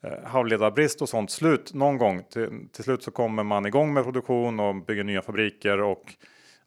eh, 0.02 0.24
halvledarbrist 0.24 1.02
och 1.02 1.08
sånt 1.08 1.30
slut 1.30 1.74
någon 1.74 1.98
gång. 1.98 2.22
Till, 2.32 2.68
till 2.72 2.84
slut 2.84 3.02
så 3.02 3.10
kommer 3.10 3.42
man 3.42 3.66
igång 3.66 3.94
med 3.94 4.04
produktion 4.04 4.60
och 4.60 4.74
bygger 4.74 5.04
nya 5.04 5.22
fabriker 5.22 5.80
och 5.80 6.14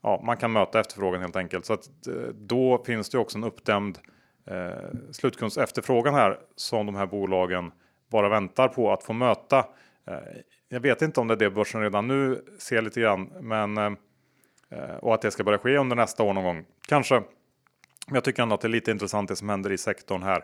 ja, 0.01 0.21
man 0.25 0.38
kan 0.38 0.51
möta 0.51 0.79
efterfrågan 0.79 1.21
helt 1.21 1.36
enkelt. 1.36 1.65
Så 1.65 1.73
att, 1.73 2.07
eh, 2.07 2.13
då 2.33 2.83
finns 2.86 3.10
det 3.10 3.17
också 3.17 3.38
en 3.38 3.43
uppdämd 3.43 3.99
eh, 4.47 5.12
slutkundsefterfrågan 5.12 6.13
här 6.13 6.38
som 6.55 6.86
de 6.86 6.95
här 6.95 7.07
bolagen 7.07 7.71
bara 8.10 8.30
väntar 8.30 8.67
på 8.67 8.91
att 8.91 9.04
få 9.04 9.13
möta. 9.13 9.65
Eh, 10.08 10.17
jag 10.70 10.80
vet 10.80 11.02
inte 11.02 11.20
om 11.20 11.28
det 11.28 11.34
är 11.34 11.38
det 11.38 11.50
börsen 11.50 11.82
redan 11.82 12.08
nu 12.08 12.41
ser 12.60 12.82
lite 12.82 13.02
grann, 13.02 13.32
men 13.41 13.78
eh, 13.78 14.96
och 15.00 15.13
att 15.13 15.22
det 15.22 15.32
ska 15.32 15.43
börja 15.43 15.58
ske 15.58 15.78
under 15.78 15.96
nästa 15.96 16.24
år 16.24 16.34
någon 16.34 16.43
gång. 16.43 16.65
Kanske. 16.88 17.15
Men 18.08 18.15
jag 18.15 18.24
tycker 18.24 18.43
ändå 18.43 18.56
att 18.56 18.62
det 18.62 18.67
är 18.67 18.70
lite 18.70 18.91
intressant 18.91 19.30
det 19.30 19.36
som 19.36 19.50
händer 19.50 19.72
i 19.72 19.78
sektorn 19.78 20.24
här. 20.24 20.43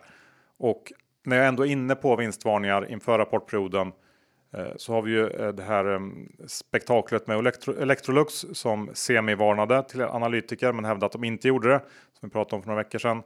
Och 0.58 0.94
när 1.24 1.38
jag 1.38 1.48
ändå 1.48 1.66
är 1.66 1.72
inne 1.72 1.96
på 1.96 2.16
vinstvarningar 2.16 2.92
inför 2.92 3.18
rapportperioden 3.18 3.92
eh, 4.54 4.68
så 4.76 4.94
har 4.94 5.02
vi 5.02 5.12
ju 5.12 5.52
det 5.52 5.64
här 5.64 6.12
spektaklet 6.48 7.28
med 7.28 7.38
Electro 7.38 7.82
Electrolux 7.82 8.34
som 8.54 8.90
semivarnade 8.94 9.84
till 9.84 10.02
analytiker 10.02 10.72
men 10.72 10.86
hävdade 10.86 11.06
att 11.06 11.12
de 11.12 11.24
inte 11.24 11.48
gjorde 11.48 11.70
det. 11.70 11.80
Som 12.20 12.30
vi 12.30 12.34
pratade 12.34 12.56
om 12.56 12.62
för 12.62 12.70
några 12.70 12.84
veckor 12.84 13.00
sedan. 13.00 13.24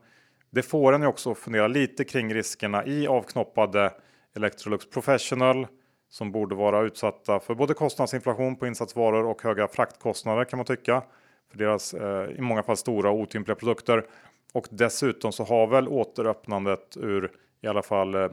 Det 0.49 0.61
får 0.61 0.93
en 0.93 1.01
ju 1.01 1.07
också 1.07 1.35
fundera 1.35 1.67
lite 1.67 2.03
kring 2.03 2.33
riskerna 2.33 2.85
i 2.85 3.07
avknoppade 3.07 3.93
Electrolux 4.37 4.89
Professional 4.89 5.67
som 6.09 6.31
borde 6.31 6.55
vara 6.55 6.81
utsatta 6.81 7.39
för 7.39 7.55
både 7.55 7.73
kostnadsinflation 7.73 8.55
på 8.55 8.67
insatsvaror 8.67 9.25
och 9.25 9.43
höga 9.43 9.67
fraktkostnader 9.67 10.45
kan 10.45 10.57
man 10.57 10.65
tycka. 10.65 11.03
För 11.51 11.57
deras 11.57 11.93
eh, 11.93 12.29
i 12.37 12.41
många 12.41 12.63
fall 12.63 12.77
stora 12.77 13.09
och 13.09 13.19
otympliga 13.19 13.55
produkter. 13.55 14.05
Och 14.53 14.67
dessutom 14.69 15.31
så 15.31 15.43
har 15.43 15.67
väl 15.67 15.87
återöppnandet 15.87 16.97
ur 16.97 17.31
i 17.61 17.67
alla 17.67 17.83
fall 17.83 18.15
eh, 18.15 18.29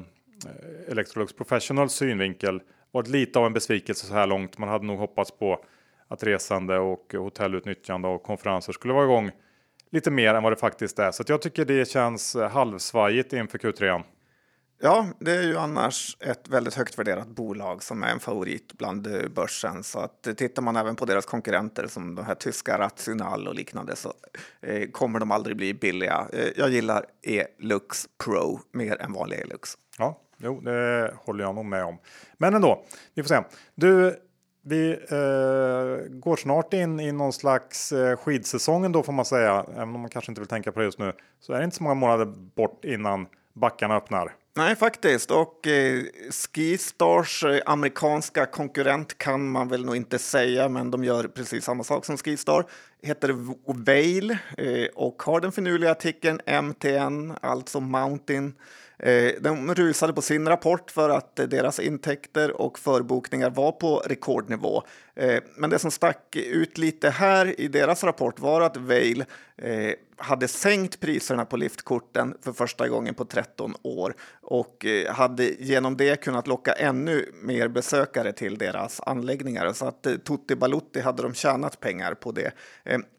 Electrolux 0.89 1.33
Professional 1.33 1.89
synvinkel 1.91 2.63
varit 2.91 3.09
lite 3.09 3.39
av 3.39 3.47
en 3.47 3.53
besvikelse 3.53 4.07
så 4.07 4.15
här 4.15 4.27
långt. 4.27 4.59
Man 4.59 4.69
hade 4.69 4.87
nog 4.87 4.99
hoppats 4.99 5.31
på 5.31 5.65
att 6.09 6.23
resande 6.23 6.79
och 6.79 7.15
hotellutnyttjande 7.15 8.09
och 8.09 8.23
konferenser 8.23 8.73
skulle 8.73 8.95
vara 8.95 9.05
igång 9.05 9.31
lite 9.91 10.11
mer 10.11 10.35
än 10.35 10.43
vad 10.43 10.53
det 10.53 10.57
faktiskt 10.57 10.99
är. 10.99 11.11
Så 11.11 11.25
jag 11.27 11.43
tycker 11.43 11.65
det 11.65 11.89
känns 11.89 12.37
eh, 12.37 12.51
halvsvajigt 12.51 13.33
inför 13.33 13.59
Q3. 13.59 14.03
Ja, 14.85 15.07
det 15.19 15.31
är 15.31 15.43
ju 15.43 15.57
annars 15.57 16.17
ett 16.21 16.49
väldigt 16.49 16.75
högt 16.75 16.99
värderat 16.99 17.29
bolag 17.29 17.83
som 17.83 18.03
är 18.03 18.09
en 18.09 18.21
favorit 18.21 18.73
bland 18.73 19.07
eh, 19.07 19.29
börsen. 19.29 19.83
Så 19.83 19.99
att 19.99 20.27
eh, 20.27 20.35
tittar 20.35 20.63
man 20.63 20.77
även 20.77 20.97
på 20.97 21.05
deras 21.05 21.27
konkurrenter 21.27 21.87
som 21.87 22.15
de 22.15 22.25
här 22.25 22.35
tyska 22.35 22.79
Rational 22.79 23.49
och 23.49 23.55
liknande 23.55 23.97
så 23.97 24.13
eh, 24.61 24.91
kommer 24.91 25.21
de 25.21 25.31
aldrig 25.31 25.57
bli 25.57 25.75
billiga. 25.75 26.29
Eh, 26.33 26.49
jag 26.57 26.71
gillar 26.71 27.05
Elux 27.23 28.07
Pro 28.25 28.61
mer 28.73 29.03
än 29.03 29.13
vanliga 29.13 29.41
Elux. 29.41 29.71
Ja, 29.99 30.21
jo, 30.37 30.61
det 30.61 31.15
håller 31.17 31.45
jag 31.45 31.55
nog 31.55 31.65
med 31.65 31.85
om. 31.85 31.99
Men 32.39 32.55
ändå, 32.55 32.85
vi 33.15 33.23
får 33.23 33.29
se. 33.29 33.43
Du, 33.75 34.17
vi 34.63 34.91
eh, 34.91 36.09
går 36.11 36.37
snart 36.37 36.73
in 36.73 37.01
i 37.01 37.13
någon 37.13 37.33
slags 37.33 37.93
eh, 37.93 38.17
skidsäsongen 38.17 38.93
då 38.93 39.03
får 39.03 39.13
man 39.13 39.25
säga. 39.25 39.67
Även 39.75 39.95
om 39.95 40.01
man 40.01 40.11
kanske 40.11 40.33
inte 40.33 40.41
vill 40.41 40.49
tänka 40.49 40.73
på 40.73 40.79
det 40.79 40.85
just 40.85 40.99
nu. 40.99 41.13
Så 41.41 41.53
är 41.53 41.59
det 41.59 41.65
inte 41.65 41.77
så 41.77 41.83
många 41.83 41.95
månader 41.95 42.27
bort 42.55 42.85
innan 42.85 43.27
backarna 43.53 43.97
öppnar. 43.97 44.33
Nej, 44.57 44.77
faktiskt. 44.77 45.31
Och 45.31 45.67
eh, 45.67 46.03
Skistars 46.31 47.45
eh, 47.45 47.61
amerikanska 47.67 48.47
konkurrent 48.47 49.19
kan 49.19 49.51
man 49.51 49.69
väl 49.69 49.85
nog 49.85 49.97
inte 49.97 50.19
säga, 50.19 50.69
men 50.69 50.91
de 50.91 51.05
gör 51.05 51.25
precis 51.25 51.65
samma 51.65 51.85
sak 51.85 52.05
som 52.05 52.17
Skistar. 52.17 52.65
Heter 53.03 53.37
Vail 53.85 54.31
eh, 54.31 54.87
och 54.95 55.23
har 55.23 55.41
den 55.41 55.53
finurliga 55.53 55.91
artikeln 55.91 56.41
MTN, 56.47 57.33
alltså 57.43 57.81
Mountain 57.81 58.47
Eh, 58.47 58.55
Eh, 58.99 59.33
de 59.41 59.75
rusade 59.75 60.13
på 60.13 60.23
sin 60.23 60.49
rapport 60.49 60.91
för 60.91 61.11
att 61.11 61.39
eh, 61.39 61.47
deras 61.47 61.81
intäkter 61.81 62.61
och 62.61 62.79
förbokningar 62.79 63.51
var 63.51 63.73
på 63.73 64.03
rekordnivå. 64.07 64.83
Eh, 65.15 65.43
men 65.57 65.71
det 65.71 65.79
som 65.79 65.91
stack 65.91 66.37
ut 66.37 66.79
lite 66.79 67.11
här 67.11 67.61
i 67.61 67.69
deras 67.69 68.05
rapport 68.05 68.41
var 68.41 68.61
att 68.61 68.77
Vail 68.77 69.25
hade 70.17 70.49
sänkt 70.49 71.01
priserna 71.01 71.45
på 71.45 71.57
liftkorten 71.57 72.35
för 72.43 72.53
första 72.53 72.89
gången 72.89 73.15
på 73.15 73.25
13 73.25 73.75
år 73.83 74.15
och 74.43 74.87
hade 75.09 75.45
genom 75.45 75.97
det 75.97 76.21
kunnat 76.21 76.47
locka 76.47 76.73
ännu 76.73 77.33
mer 77.43 77.69
besökare 77.69 78.33
till 78.33 78.59
deras 78.59 79.01
anläggningar. 79.01 79.73
Så 79.73 79.87
att 79.87 80.03
Tutti 80.03 80.55
Balutti 80.57 81.01
hade 81.01 81.23
de 81.23 81.35
tjänat 81.35 81.81
pengar 81.81 82.15
på 82.15 82.33
det. 82.33 82.53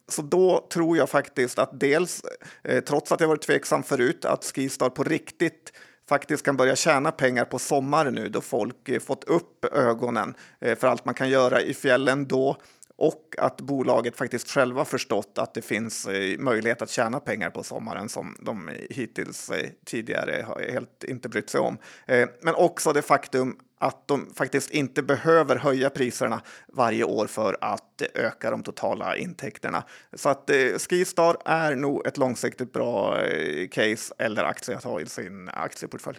Så 0.07 0.21
då 0.21 0.67
tror 0.73 0.97
jag 0.97 1.09
faktiskt 1.09 1.59
att 1.59 1.79
dels, 1.79 2.21
eh, 2.63 2.83
trots 2.83 3.11
att 3.11 3.19
jag 3.19 3.27
varit 3.27 3.41
tveksam 3.41 3.83
förut, 3.83 4.25
att 4.25 4.45
Skistar 4.45 4.89
på 4.89 5.03
riktigt 5.03 5.73
faktiskt 6.09 6.45
kan 6.45 6.57
börja 6.57 6.75
tjäna 6.75 7.11
pengar 7.11 7.45
på 7.45 7.59
sommaren 7.59 8.13
nu 8.13 8.29
då 8.29 8.41
folk 8.41 8.89
eh, 8.89 8.99
fått 8.99 9.23
upp 9.23 9.65
ögonen 9.65 10.33
eh, 10.59 10.77
för 10.77 10.87
allt 10.87 11.05
man 11.05 11.13
kan 11.13 11.29
göra 11.29 11.61
i 11.61 11.73
fjällen 11.73 12.27
då 12.27 12.57
och 12.97 13.35
att 13.37 13.61
bolaget 13.61 14.17
faktiskt 14.17 14.51
själva 14.51 14.85
förstått 14.85 15.37
att 15.37 15.53
det 15.53 15.61
finns 15.61 16.07
eh, 16.07 16.39
möjlighet 16.39 16.81
att 16.81 16.89
tjäna 16.89 17.19
pengar 17.19 17.49
på 17.49 17.63
sommaren 17.63 18.09
som 18.09 18.37
de 18.39 18.71
hittills 18.89 19.49
eh, 19.49 19.69
tidigare 19.85 20.45
helt 20.71 21.03
inte 21.03 21.29
brytt 21.29 21.49
sig 21.49 21.59
om. 21.59 21.77
Eh, 22.05 22.29
men 22.41 22.55
också 22.55 22.93
det 22.93 23.01
faktum 23.01 23.57
att 23.77 24.07
de 24.07 24.33
faktiskt 24.33 24.71
inte 24.71 25.03
behöver 25.03 25.55
höja 25.55 25.89
priserna 25.89 26.41
varje 26.67 27.03
år 27.03 27.27
för 27.27 27.57
att 27.61 28.01
öka 28.13 28.51
de 28.51 28.63
totala 28.63 29.17
intäkterna. 29.17 29.83
Så 30.13 30.29
att 30.29 30.49
eh, 30.49 30.55
Skistar 30.77 31.37
är 31.45 31.75
nog 31.75 32.07
ett 32.07 32.17
långsiktigt 32.17 32.73
bra 32.73 33.21
eh, 33.21 33.67
case 33.67 34.13
eller 34.17 34.43
aktie 34.43 34.77
att 34.77 34.83
ha 34.83 35.01
i 35.01 35.05
sin 35.05 35.49
aktieportfölj. 35.49 36.17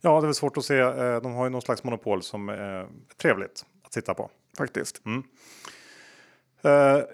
Ja, 0.00 0.20
det 0.20 0.28
är 0.28 0.32
svårt 0.32 0.56
att 0.56 0.64
se. 0.64 0.78
Eh, 0.78 1.20
de 1.22 1.32
har 1.32 1.44
ju 1.44 1.50
någon 1.50 1.62
slags 1.62 1.84
monopol 1.84 2.22
som 2.22 2.48
är 2.48 2.88
trevligt 3.16 3.64
att 3.84 3.92
sitta 3.92 4.14
på. 4.14 4.30
Faktiskt. 4.58 5.02
Mm. 5.06 5.22
Eh, 6.62 7.04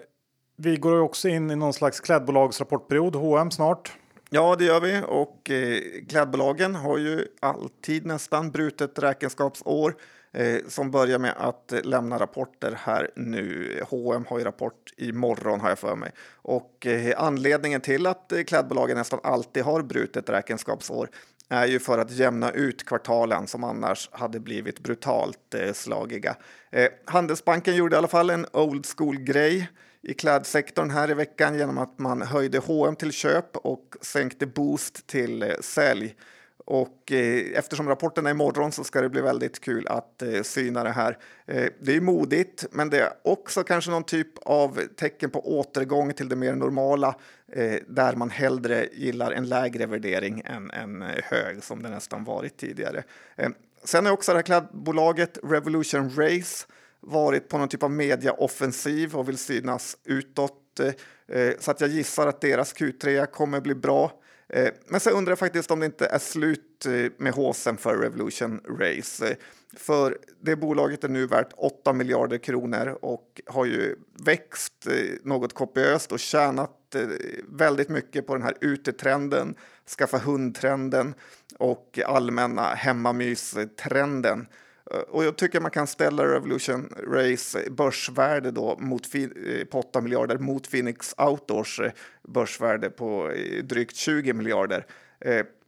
vi 0.55 0.77
går 0.77 0.99
också 0.99 1.27
in 1.27 1.51
i 1.51 1.55
någon 1.55 1.73
slags 1.73 1.99
klädbolagsrapportperiod, 1.99 3.15
H&M 3.15 3.51
snart. 3.51 3.97
Ja, 4.33 4.55
det 4.55 4.65
gör 4.65 4.81
vi 4.81 5.01
och 5.07 5.49
eh, 5.49 5.81
klädbolagen 6.09 6.75
har 6.75 6.97
ju 6.97 7.27
alltid 7.39 8.05
nästan 8.05 8.51
brutet 8.51 8.99
räkenskapsår 8.99 9.95
eh, 10.31 10.57
som 10.67 10.91
börjar 10.91 11.19
med 11.19 11.33
att 11.37 11.73
lämna 11.83 12.19
rapporter 12.19 12.77
här 12.77 13.09
nu. 13.15 13.79
H&M 13.89 14.25
har 14.27 14.39
ju 14.39 14.45
rapport 14.45 14.93
imorgon 14.97 15.59
har 15.59 15.69
jag 15.69 15.79
för 15.79 15.95
mig 15.95 16.11
och 16.31 16.87
eh, 16.87 17.13
anledningen 17.23 17.81
till 17.81 18.07
att 18.07 18.31
eh, 18.31 18.43
klädbolagen 18.43 18.97
nästan 18.97 19.19
alltid 19.23 19.63
har 19.63 19.81
brutet 19.81 20.29
räkenskapsår 20.29 21.09
är 21.49 21.65
ju 21.65 21.79
för 21.79 21.97
att 21.97 22.11
jämna 22.11 22.51
ut 22.51 22.85
kvartalen 22.85 23.47
som 23.47 23.63
annars 23.63 24.09
hade 24.11 24.39
blivit 24.39 24.79
brutalt 24.79 25.53
eh, 25.53 25.73
slagiga. 25.73 26.35
Eh, 26.69 26.87
Handelsbanken 27.05 27.75
gjorde 27.75 27.95
i 27.95 27.97
alla 27.97 28.07
fall 28.07 28.29
en 28.29 28.45
old 28.53 28.85
school-grej 28.97 29.69
i 30.03 30.13
klädsektorn 30.13 30.89
här 30.89 31.11
i 31.11 31.13
veckan 31.13 31.57
genom 31.57 31.77
att 31.77 31.99
man 31.99 32.21
höjde 32.21 32.57
H&M 32.57 32.95
till 32.95 33.11
köp 33.11 33.57
och 33.57 33.95
sänkte 34.01 34.45
Boost 34.45 35.07
till 35.07 35.43
eh, 35.43 35.49
sälj. 35.61 36.15
Och 36.65 37.11
eh, 37.11 37.57
eftersom 37.57 37.87
rapporten 37.87 38.25
är 38.25 38.31
imorgon 38.31 38.71
så 38.71 38.83
ska 38.83 39.01
det 39.01 39.09
bli 39.09 39.21
väldigt 39.21 39.61
kul 39.61 39.87
att 39.87 40.21
eh, 40.21 40.41
syna 40.41 40.83
det 40.83 40.91
här. 40.91 41.17
Eh, 41.45 41.65
det 41.79 41.95
är 41.95 42.01
modigt, 42.01 42.65
men 42.71 42.89
det 42.89 42.99
är 42.99 43.13
också 43.23 43.63
kanske 43.63 43.91
någon 43.91 44.03
typ 44.03 44.27
av 44.45 44.81
tecken 44.95 45.29
på 45.29 45.59
återgång 45.59 46.13
till 46.13 46.29
det 46.29 46.35
mer 46.35 46.55
normala 46.55 47.15
eh, 47.51 47.75
där 47.87 48.15
man 48.15 48.29
hellre 48.29 48.87
gillar 48.91 49.31
en 49.31 49.49
lägre 49.49 49.85
värdering 49.85 50.41
än 50.45 50.71
en 50.71 51.01
eh, 51.01 51.23
hög 51.23 51.63
som 51.63 51.83
det 51.83 51.89
nästan 51.89 52.23
varit 52.23 52.57
tidigare. 52.57 53.03
Eh, 53.35 53.49
sen 53.83 54.05
är 54.05 54.11
också 54.11 54.31
det 54.31 54.37
här 54.37 54.43
klädbolaget 54.43 55.37
Revolution 55.43 56.09
Race 56.15 56.65
varit 57.01 57.49
på 57.49 57.57
någon 57.57 57.69
typ 57.69 57.83
av 57.83 57.91
mediaoffensiv 57.91 59.15
och 59.15 59.29
vill 59.29 59.37
synas 59.37 59.97
utåt. 60.03 60.79
Eh, 60.79 61.37
eh, 61.37 61.53
så 61.59 61.71
att 61.71 61.81
jag 61.81 61.89
gissar 61.89 62.27
att 62.27 62.41
deras 62.41 62.75
Q3 62.75 63.25
kommer 63.25 63.61
bli 63.61 63.75
bra. 63.75 64.11
Eh, 64.49 64.69
men 64.87 64.99
så 64.99 65.09
undrar 65.09 65.31
jag 65.31 65.39
faktiskt 65.39 65.71
om 65.71 65.79
det 65.79 65.85
inte 65.85 66.05
är 66.05 66.19
slut 66.19 66.67
med 67.17 67.33
håsen 67.33 67.77
för 67.77 67.97
Revolution 67.97 68.61
Race. 68.79 69.35
För 69.77 70.17
det 70.41 70.55
bolaget 70.55 71.03
är 71.03 71.09
nu 71.09 71.27
värt 71.27 71.53
8 71.57 71.93
miljarder 71.93 72.37
kronor 72.37 72.97
och 73.01 73.41
har 73.45 73.65
ju 73.65 73.95
växt 74.25 74.87
något 75.23 75.53
kopiöst 75.53 76.11
och 76.11 76.19
tjänat 76.19 76.95
väldigt 77.47 77.89
mycket 77.89 78.27
på 78.27 78.33
den 78.33 78.43
här 78.43 78.57
utetrenden, 78.61 79.55
skaffa 79.97 80.17
hundtrenden 80.17 81.13
och 81.59 81.99
allmänna 82.05 82.73
hemmamystrenden. 82.73 83.75
trenden 83.75 84.47
Eh, 84.93 84.99
och 84.99 85.23
jag 85.23 85.37
tycker 85.37 85.59
man 85.59 85.71
kan 85.71 85.87
ställa 85.87 86.25
Revolution 86.25 86.89
Race 87.07 87.69
börsvärde 87.69 88.51
då 88.51 88.77
mot, 88.79 89.15
eh, 89.15 89.65
på 89.71 89.79
8 89.79 90.01
miljarder 90.01 90.37
mot 90.37 90.71
Phoenix 90.71 91.15
Outdoors 91.17 91.79
eh, 91.79 91.91
börsvärde 92.27 92.89
på 92.89 93.31
drygt 93.63 93.95
20 93.95 94.33
miljarder. 94.33 94.85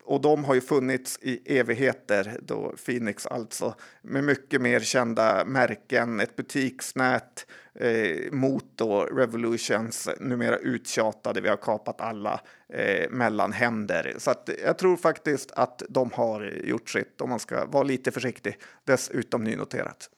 Och 0.06 0.22
de 0.22 0.44
har 0.44 0.54
ju 0.54 0.62
funnits 0.62 1.20
i 1.22 1.60
evigheter, 1.60 2.38
då 2.42 2.74
Phoenix 2.86 3.26
alltså, 3.26 3.76
med 4.02 4.24
mycket 4.24 4.62
mer 4.62 4.80
kända 4.80 5.46
märken, 5.46 6.20
ett 6.20 6.36
butiksnät 6.36 7.46
eh, 7.76 8.32
mot 8.32 8.66
då 8.76 9.06
Revolutions 9.06 10.10
numera 10.20 10.58
uttjatade, 10.58 11.42
vi 11.42 11.50
har 11.50 11.58
kapat 11.58 12.02
alla 12.02 12.42
eh, 12.70 13.10
mellanhänder. 13.10 14.16
Så 14.18 14.32
att 14.32 14.50
jag 14.63 14.78
tror 14.78 14.98
faktiskt 14.98 15.52
att 15.52 15.84
de 15.89 16.12
har 16.12 16.42
gjort 16.63 16.89
sitt 16.89 17.22
om 17.22 17.30
man 17.30 17.39
ska 17.39 17.66
vara 17.66 17.84
lite 17.84 18.12
försiktig. 18.12 18.58
Dessutom 18.84 19.44
nynoterat. 19.44 20.10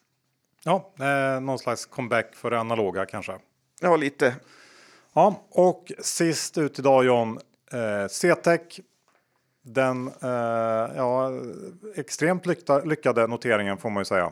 Ja, 0.63 0.93
eh, 1.00 1.41
någon 1.41 1.60
slags 1.60 1.86
comeback 1.86 2.36
för 2.36 2.52
det 2.52 2.60
analoga 2.60 3.06
kanske. 3.06 3.39
Ja, 3.82 3.95
lite. 3.95 4.36
Ja, 5.13 5.45
och 5.50 5.91
sist 6.00 6.58
ut 6.58 6.80
idag 6.80 7.06
John, 7.06 7.39
eh, 7.71 8.08
CTEC 8.08 8.80
den 9.65 10.08
eh, 10.08 10.95
ja, 10.95 11.32
extremt 11.95 12.45
lyckade 12.86 13.28
noteringen 13.28 13.78
får 13.78 13.89
man 13.89 14.01
ju 14.01 14.06
säga. 14.06 14.32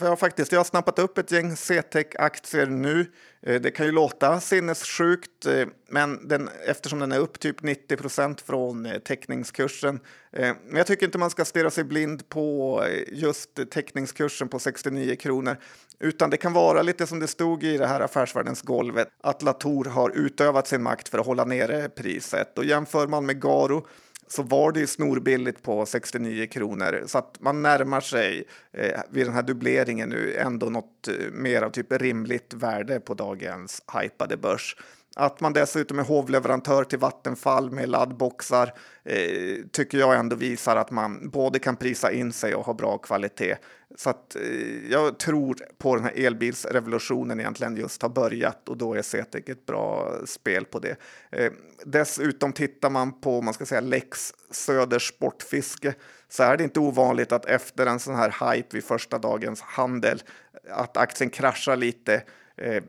Ja, 0.00 0.16
faktiskt. 0.16 0.52
Jag 0.52 0.58
har 0.58 0.64
snappat 0.64 0.98
upp 0.98 1.18
ett 1.18 1.32
gäng 1.32 1.56
CTEC-aktier 1.56 2.66
nu. 2.66 3.06
Eh, 3.42 3.60
det 3.60 3.70
kan 3.70 3.86
ju 3.86 3.92
låta 3.92 4.40
sinnessjukt, 4.40 5.46
eh, 5.46 5.66
men 5.88 6.28
den, 6.28 6.50
eftersom 6.66 6.98
den 6.98 7.12
är 7.12 7.18
upp 7.18 7.40
typ 7.40 7.62
90 7.62 7.96
procent 7.96 8.40
från 8.40 8.86
eh, 8.86 8.98
teckningskursen. 8.98 10.00
Men 10.30 10.76
jag 10.76 10.86
tycker 10.86 11.06
inte 11.06 11.18
man 11.18 11.30
ska 11.30 11.44
stirra 11.44 11.70
sig 11.70 11.84
blind 11.84 12.28
på 12.28 12.84
just 13.12 13.70
teckningskursen 13.70 14.48
på 14.48 14.58
69 14.58 15.16
kronor, 15.16 15.56
utan 16.00 16.30
det 16.30 16.36
kan 16.36 16.52
vara 16.52 16.82
lite 16.82 17.06
som 17.06 17.20
det 17.20 17.26
stod 17.26 17.64
i 17.64 17.78
det 17.78 17.86
här 17.86 18.00
affärsvärldens 18.00 18.62
golvet, 18.62 19.08
att 19.22 19.42
Latour 19.42 19.84
har 19.84 20.10
utövat 20.10 20.66
sin 20.66 20.82
makt 20.82 21.08
för 21.08 21.18
att 21.18 21.26
hålla 21.26 21.44
nere 21.44 21.88
priset. 21.88 22.58
Och 22.58 22.64
jämför 22.64 23.06
man 23.06 23.26
med 23.26 23.42
Garo 23.42 23.86
så 24.28 24.42
var 24.42 24.72
det 24.72 24.80
ju 24.80 24.86
snorbilligt 24.86 25.62
på 25.62 25.86
69 25.86 26.46
kronor 26.46 27.02
så 27.06 27.18
att 27.18 27.36
man 27.40 27.62
närmar 27.62 28.00
sig 28.00 28.44
eh, 28.72 29.00
vid 29.10 29.26
den 29.26 29.34
här 29.34 29.42
dubbleringen 29.42 30.08
nu 30.08 30.34
ändå 30.34 30.66
något 30.66 31.08
eh, 31.08 31.14
mer 31.32 31.62
av 31.62 31.70
typ 31.70 31.92
rimligt 31.92 32.54
värde 32.54 33.00
på 33.00 33.14
dagens 33.14 33.82
hypade 34.02 34.36
börs. 34.36 34.76
Att 35.20 35.40
man 35.40 35.52
dessutom 35.52 35.98
är 35.98 36.02
hovleverantör 36.02 36.84
till 36.84 36.98
Vattenfall 36.98 37.70
med 37.70 37.88
laddboxar 37.88 38.72
eh, 39.04 39.56
tycker 39.72 39.98
jag 39.98 40.16
ändå 40.18 40.36
visar 40.36 40.76
att 40.76 40.90
man 40.90 41.30
både 41.30 41.58
kan 41.58 41.76
prisa 41.76 42.12
in 42.12 42.32
sig 42.32 42.54
och 42.54 42.66
ha 42.66 42.74
bra 42.74 42.98
kvalitet. 42.98 43.56
Så 43.96 44.10
att 44.10 44.36
eh, 44.36 44.90
jag 44.90 45.18
tror 45.18 45.56
på 45.78 45.96
den 45.96 46.04
här 46.04 46.12
elbilsrevolutionen 46.26 47.40
egentligen 47.40 47.76
just 47.76 48.02
har 48.02 48.08
börjat 48.08 48.68
och 48.68 48.76
då 48.76 48.94
är 48.94 49.02
CETEC 49.02 49.48
ett 49.48 49.66
bra 49.66 50.12
spel 50.26 50.64
på 50.64 50.78
det. 50.78 50.96
Eh, 51.30 51.52
dessutom 51.84 52.52
tittar 52.52 52.90
man 52.90 53.20
på, 53.20 53.42
man 53.42 53.54
ska 53.54 53.66
säga 53.66 53.80
Lex 53.80 54.34
Söder 54.50 54.98
Sportfiske 54.98 55.94
så 56.28 56.42
är 56.42 56.56
det 56.56 56.64
inte 56.64 56.80
ovanligt 56.80 57.32
att 57.32 57.44
efter 57.44 57.86
en 57.86 57.98
sån 57.98 58.14
här 58.14 58.54
hype 58.54 58.68
vid 58.76 58.84
första 58.84 59.18
dagens 59.18 59.60
handel 59.60 60.22
att 60.70 60.96
aktien 60.96 61.30
kraschar 61.30 61.76
lite 61.76 62.22
Eh, 62.58 62.76
eh, 62.76 62.82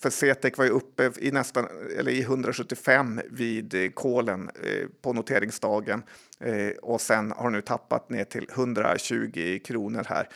för 0.00 0.10
Cetec 0.10 0.58
var 0.58 0.64
ju 0.64 0.70
uppe 0.70 1.10
i 1.18 1.30
nästan 1.30 1.66
eller 1.98 2.12
i 2.12 2.20
175 2.20 3.20
vid 3.30 3.74
eh, 3.74 3.90
kolen 3.90 4.50
eh, 4.62 4.86
på 5.02 5.12
noteringsdagen 5.12 6.02
eh, 6.40 6.68
och 6.82 7.00
sen 7.00 7.32
har 7.36 7.50
nu 7.50 7.60
tappat 7.60 8.10
ner 8.10 8.24
till 8.24 8.48
120 8.54 9.58
kronor 9.64 10.06
här. 10.08 10.28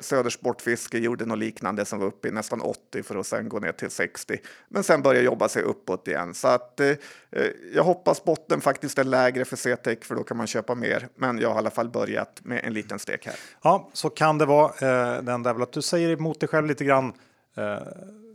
Södersportfiske 0.00 0.98
gjorde 0.98 1.26
något 1.26 1.38
liknande 1.38 1.84
som 1.84 1.98
var 1.98 2.06
uppe 2.06 2.28
i 2.28 2.30
nästan 2.30 2.60
80 2.60 3.02
för 3.02 3.16
att 3.16 3.26
sen 3.26 3.48
gå 3.48 3.58
ner 3.58 3.72
till 3.72 3.90
60, 3.90 4.38
men 4.68 4.82
sen 4.82 5.02
börja 5.02 5.22
jobba 5.22 5.48
sig 5.48 5.62
uppåt 5.62 6.08
igen. 6.08 6.34
Så 6.34 6.48
att 6.48 6.80
jag 7.74 7.84
hoppas 7.84 8.24
botten 8.24 8.60
faktiskt 8.60 8.98
är 8.98 9.04
lägre 9.04 9.44
för 9.44 9.56
Cetec 9.56 9.98
för 10.02 10.14
då 10.14 10.22
kan 10.22 10.36
man 10.36 10.46
köpa 10.46 10.74
mer. 10.74 11.08
Men 11.14 11.38
jag 11.38 11.48
har 11.48 11.54
i 11.54 11.58
alla 11.58 11.70
fall 11.70 11.88
börjat 11.88 12.40
med 12.44 12.60
en 12.64 12.74
liten 12.74 12.98
stek 12.98 13.26
här. 13.26 13.36
Ja, 13.62 13.90
så 13.92 14.10
kan 14.10 14.38
det 14.38 14.46
vara. 14.46 14.72
Den 15.20 15.42
där 15.42 15.52
väl 15.52 15.62
att 15.62 15.72
du 15.72 15.82
säger 15.82 16.10
emot 16.10 16.40
dig 16.40 16.48
själv 16.48 16.66
lite 16.66 16.84
grann 16.84 17.12
eh, 17.56 17.78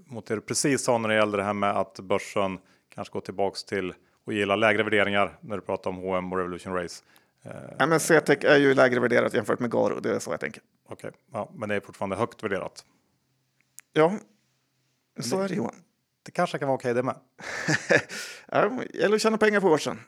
mot 0.05 0.25
det 0.25 0.36
du 0.36 0.41
precis 0.41 0.84
sa 0.84 0.97
när 0.97 1.10
det 1.10 1.15
gällde 1.15 1.38
det 1.38 1.43
här 1.43 1.53
med 1.53 1.77
att 1.77 1.99
börsen 1.99 2.60
kanske 2.95 3.12
går 3.13 3.21
tillbaks 3.21 3.63
till 3.63 3.93
och 4.25 4.34
gillar 4.34 4.58
lägre 4.58 4.84
värderingar 4.84 5.38
när 5.41 5.55
du 5.55 5.62
pratar 5.62 5.89
om 5.89 5.95
H&M 5.95 6.32
och 6.32 6.38
Revolution 6.38 6.73
Race. 6.73 7.03
Eh, 7.43 7.51
ja, 7.79 7.86
men 7.86 7.99
CTEC 7.99 8.43
är 8.43 8.58
ju 8.58 8.73
lägre 8.73 8.99
värderat 8.99 9.34
jämfört 9.34 9.60
med 9.60 9.71
Garo, 9.71 9.99
det 9.99 10.15
är 10.15 10.19
så 10.19 10.32
jag 10.32 10.39
tänker. 10.39 10.63
Okej, 10.89 10.95
okay. 11.08 11.19
ja, 11.32 11.51
men 11.55 11.69
det 11.69 11.75
är 11.75 11.79
fortfarande 11.79 12.15
högt 12.15 12.43
värderat. 12.43 12.86
Ja, 13.93 14.13
så 15.19 15.38
det, 15.38 15.43
är 15.43 15.47
det 15.47 15.55
Johan. 15.55 15.75
Det 16.23 16.32
kanske 16.32 16.58
kan 16.58 16.67
vara 16.67 16.75
okej 16.75 16.91
okay, 16.91 17.01
det 17.01 17.03
med. 17.03 17.15
ja, 19.08 19.15
att 19.15 19.21
tjäna 19.21 19.38
pengar 19.38 19.62
på 19.62 19.69
börsen. 19.69 19.99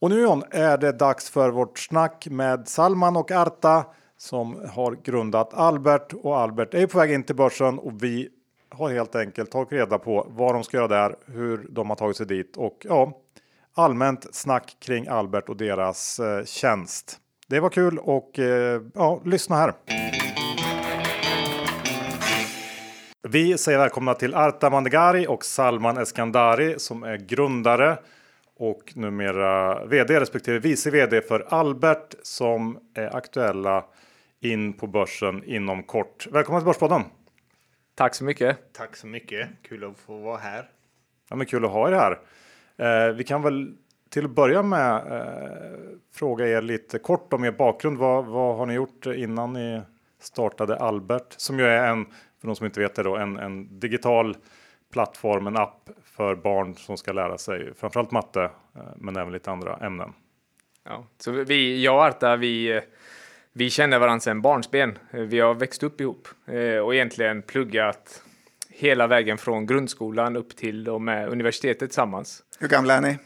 Och 0.00 0.10
nu 0.10 0.20
John 0.20 0.42
är 0.50 0.78
det 0.78 0.92
dags 0.92 1.30
för 1.30 1.50
vårt 1.50 1.78
snack 1.78 2.26
med 2.30 2.68
Salman 2.68 3.16
och 3.16 3.30
Arta 3.30 3.86
som 4.18 4.68
har 4.74 4.96
grundat 5.04 5.54
Albert 5.54 6.12
och 6.12 6.38
Albert 6.38 6.74
är 6.74 6.86
på 6.86 6.98
väg 6.98 7.12
in 7.12 7.22
till 7.22 7.36
börsen 7.36 7.78
och 7.78 8.02
vi 8.02 8.28
har 8.70 8.90
helt 8.90 9.14
enkelt 9.16 9.50
tagit 9.50 9.72
reda 9.72 9.98
på 9.98 10.26
vad 10.30 10.54
de 10.54 10.64
ska 10.64 10.76
göra 10.76 10.88
där, 10.88 11.16
hur 11.26 11.66
de 11.70 11.88
har 11.88 11.96
tagit 11.96 12.16
sig 12.16 12.26
dit 12.26 12.56
och 12.56 12.86
ja, 12.88 13.12
allmänt 13.74 14.34
snack 14.34 14.76
kring 14.80 15.06
Albert 15.06 15.48
och 15.48 15.56
deras 15.56 16.20
eh, 16.20 16.44
tjänst. 16.44 17.18
Det 17.46 17.60
var 17.60 17.70
kul 17.70 17.98
och 17.98 18.38
eh, 18.38 18.82
ja, 18.94 19.20
lyssna 19.24 19.56
här. 19.56 19.72
Vi 23.28 23.58
säger 23.58 23.78
välkomna 23.78 24.14
till 24.14 24.34
Arta 24.34 24.70
Mandegari 24.70 25.26
och 25.26 25.44
Salman 25.44 25.98
Eskandari 25.98 26.78
som 26.78 27.02
är 27.02 27.16
grundare 27.16 27.98
och 28.56 28.92
numera 28.94 29.84
vd 29.84 30.20
respektive 30.20 30.58
vice 30.58 30.90
vd 30.90 31.20
för 31.20 31.46
Albert 31.48 32.14
som 32.22 32.78
är 32.94 33.16
aktuella 33.16 33.84
in 34.40 34.72
på 34.72 34.86
börsen 34.86 35.44
inom 35.44 35.82
kort. 35.82 36.26
Välkommen 36.30 36.60
till 36.60 36.66
Börspodden! 36.66 37.02
Tack 37.94 38.14
så 38.14 38.24
mycket! 38.24 38.72
Tack 38.72 38.96
så 38.96 39.06
mycket! 39.06 39.48
Kul 39.62 39.84
att 39.84 39.98
få 39.98 40.18
vara 40.18 40.36
här. 40.36 40.70
Ja, 41.30 41.36
men 41.36 41.46
kul 41.46 41.64
att 41.64 41.70
ha 41.70 41.88
er 41.88 41.92
här. 41.92 42.18
Eh, 42.76 43.14
vi 43.14 43.24
kan 43.24 43.42
väl 43.42 43.74
till 44.10 44.24
att 44.24 44.30
börja 44.30 44.62
med 44.62 44.96
eh, 44.96 45.78
fråga 46.14 46.48
er 46.48 46.62
lite 46.62 46.98
kort 46.98 47.32
om 47.32 47.44
er 47.44 47.50
bakgrund. 47.50 47.98
Vad, 47.98 48.26
vad, 48.26 48.56
har 48.56 48.66
ni 48.66 48.74
gjort 48.74 49.06
innan 49.06 49.52
ni 49.52 49.80
startade 50.20 50.76
Albert? 50.76 51.34
Som 51.36 51.58
ju 51.58 51.64
är 51.64 51.88
en, 51.88 52.04
för 52.40 52.46
de 52.46 52.56
som 52.56 52.66
inte 52.66 52.80
vet 52.80 52.94
det 52.94 53.02
då, 53.02 53.16
en, 53.16 53.36
en 53.36 53.80
digital 53.80 54.36
plattform, 54.92 55.46
en 55.46 55.56
app 55.56 55.90
för 56.04 56.34
barn 56.34 56.74
som 56.74 56.96
ska 56.96 57.12
lära 57.12 57.38
sig 57.38 57.74
framförallt 57.74 58.10
matte, 58.10 58.42
eh, 58.74 58.82
men 58.96 59.16
även 59.16 59.32
lite 59.32 59.50
andra 59.50 59.76
ämnen. 59.76 60.12
Ja, 60.84 61.06
så 61.18 61.30
vi, 61.30 61.84
jag 61.84 61.94
och 61.94 62.04
Arta, 62.04 62.36
vi 62.36 62.76
eh, 62.76 62.82
vi 63.58 63.70
känner 63.70 63.98
varandra 63.98 64.20
sedan 64.20 64.42
barnsben. 64.42 64.98
Vi 65.10 65.40
har 65.40 65.54
växt 65.54 65.82
upp 65.82 66.00
ihop 66.00 66.28
eh, 66.46 66.78
och 66.78 66.94
egentligen 66.94 67.42
pluggat 67.42 68.22
hela 68.68 69.06
vägen 69.06 69.38
från 69.38 69.66
grundskolan 69.66 70.36
upp 70.36 70.56
till 70.56 70.88
och 70.88 71.00
med 71.02 71.28
universitetet 71.28 71.78
tillsammans. 71.90 72.42
Hur 72.58 72.68
gamla 72.68 72.94
är 72.94 73.00
ni? 73.00 73.18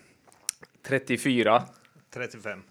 34. 0.87 1.63
35. 2.15 2.63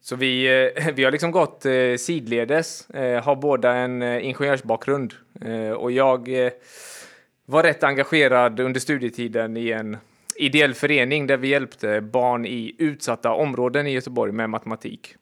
Så 0.00 0.16
vi, 0.16 0.62
eh, 0.76 0.88
vi 0.94 1.04
har 1.04 1.10
liksom 1.10 1.30
gått 1.30 1.66
eh, 1.66 1.96
sidledes, 1.98 2.88
har 3.22 3.36
båda 3.36 3.74
en 3.74 4.02
ingenjörsbakgrund 4.02 5.14
och 5.76 5.92
jag 5.92 6.28
var 7.46 7.62
rätt 7.62 7.84
engagerad 7.84 8.60
under 8.60 8.80
studietiden 8.80 9.56
i 9.56 9.70
en 9.70 9.96
ideell 10.36 10.74
förening 10.74 11.26
där 11.26 11.36
vi 11.36 11.48
hjälpte 11.48 12.00
barn 12.00 12.46
i 12.46 12.74
utsatta 12.78 13.32
områden 13.32 13.86
i 13.86 13.92
Göteborg 13.92 14.32
med 14.32 14.50
matematik. 14.50 15.16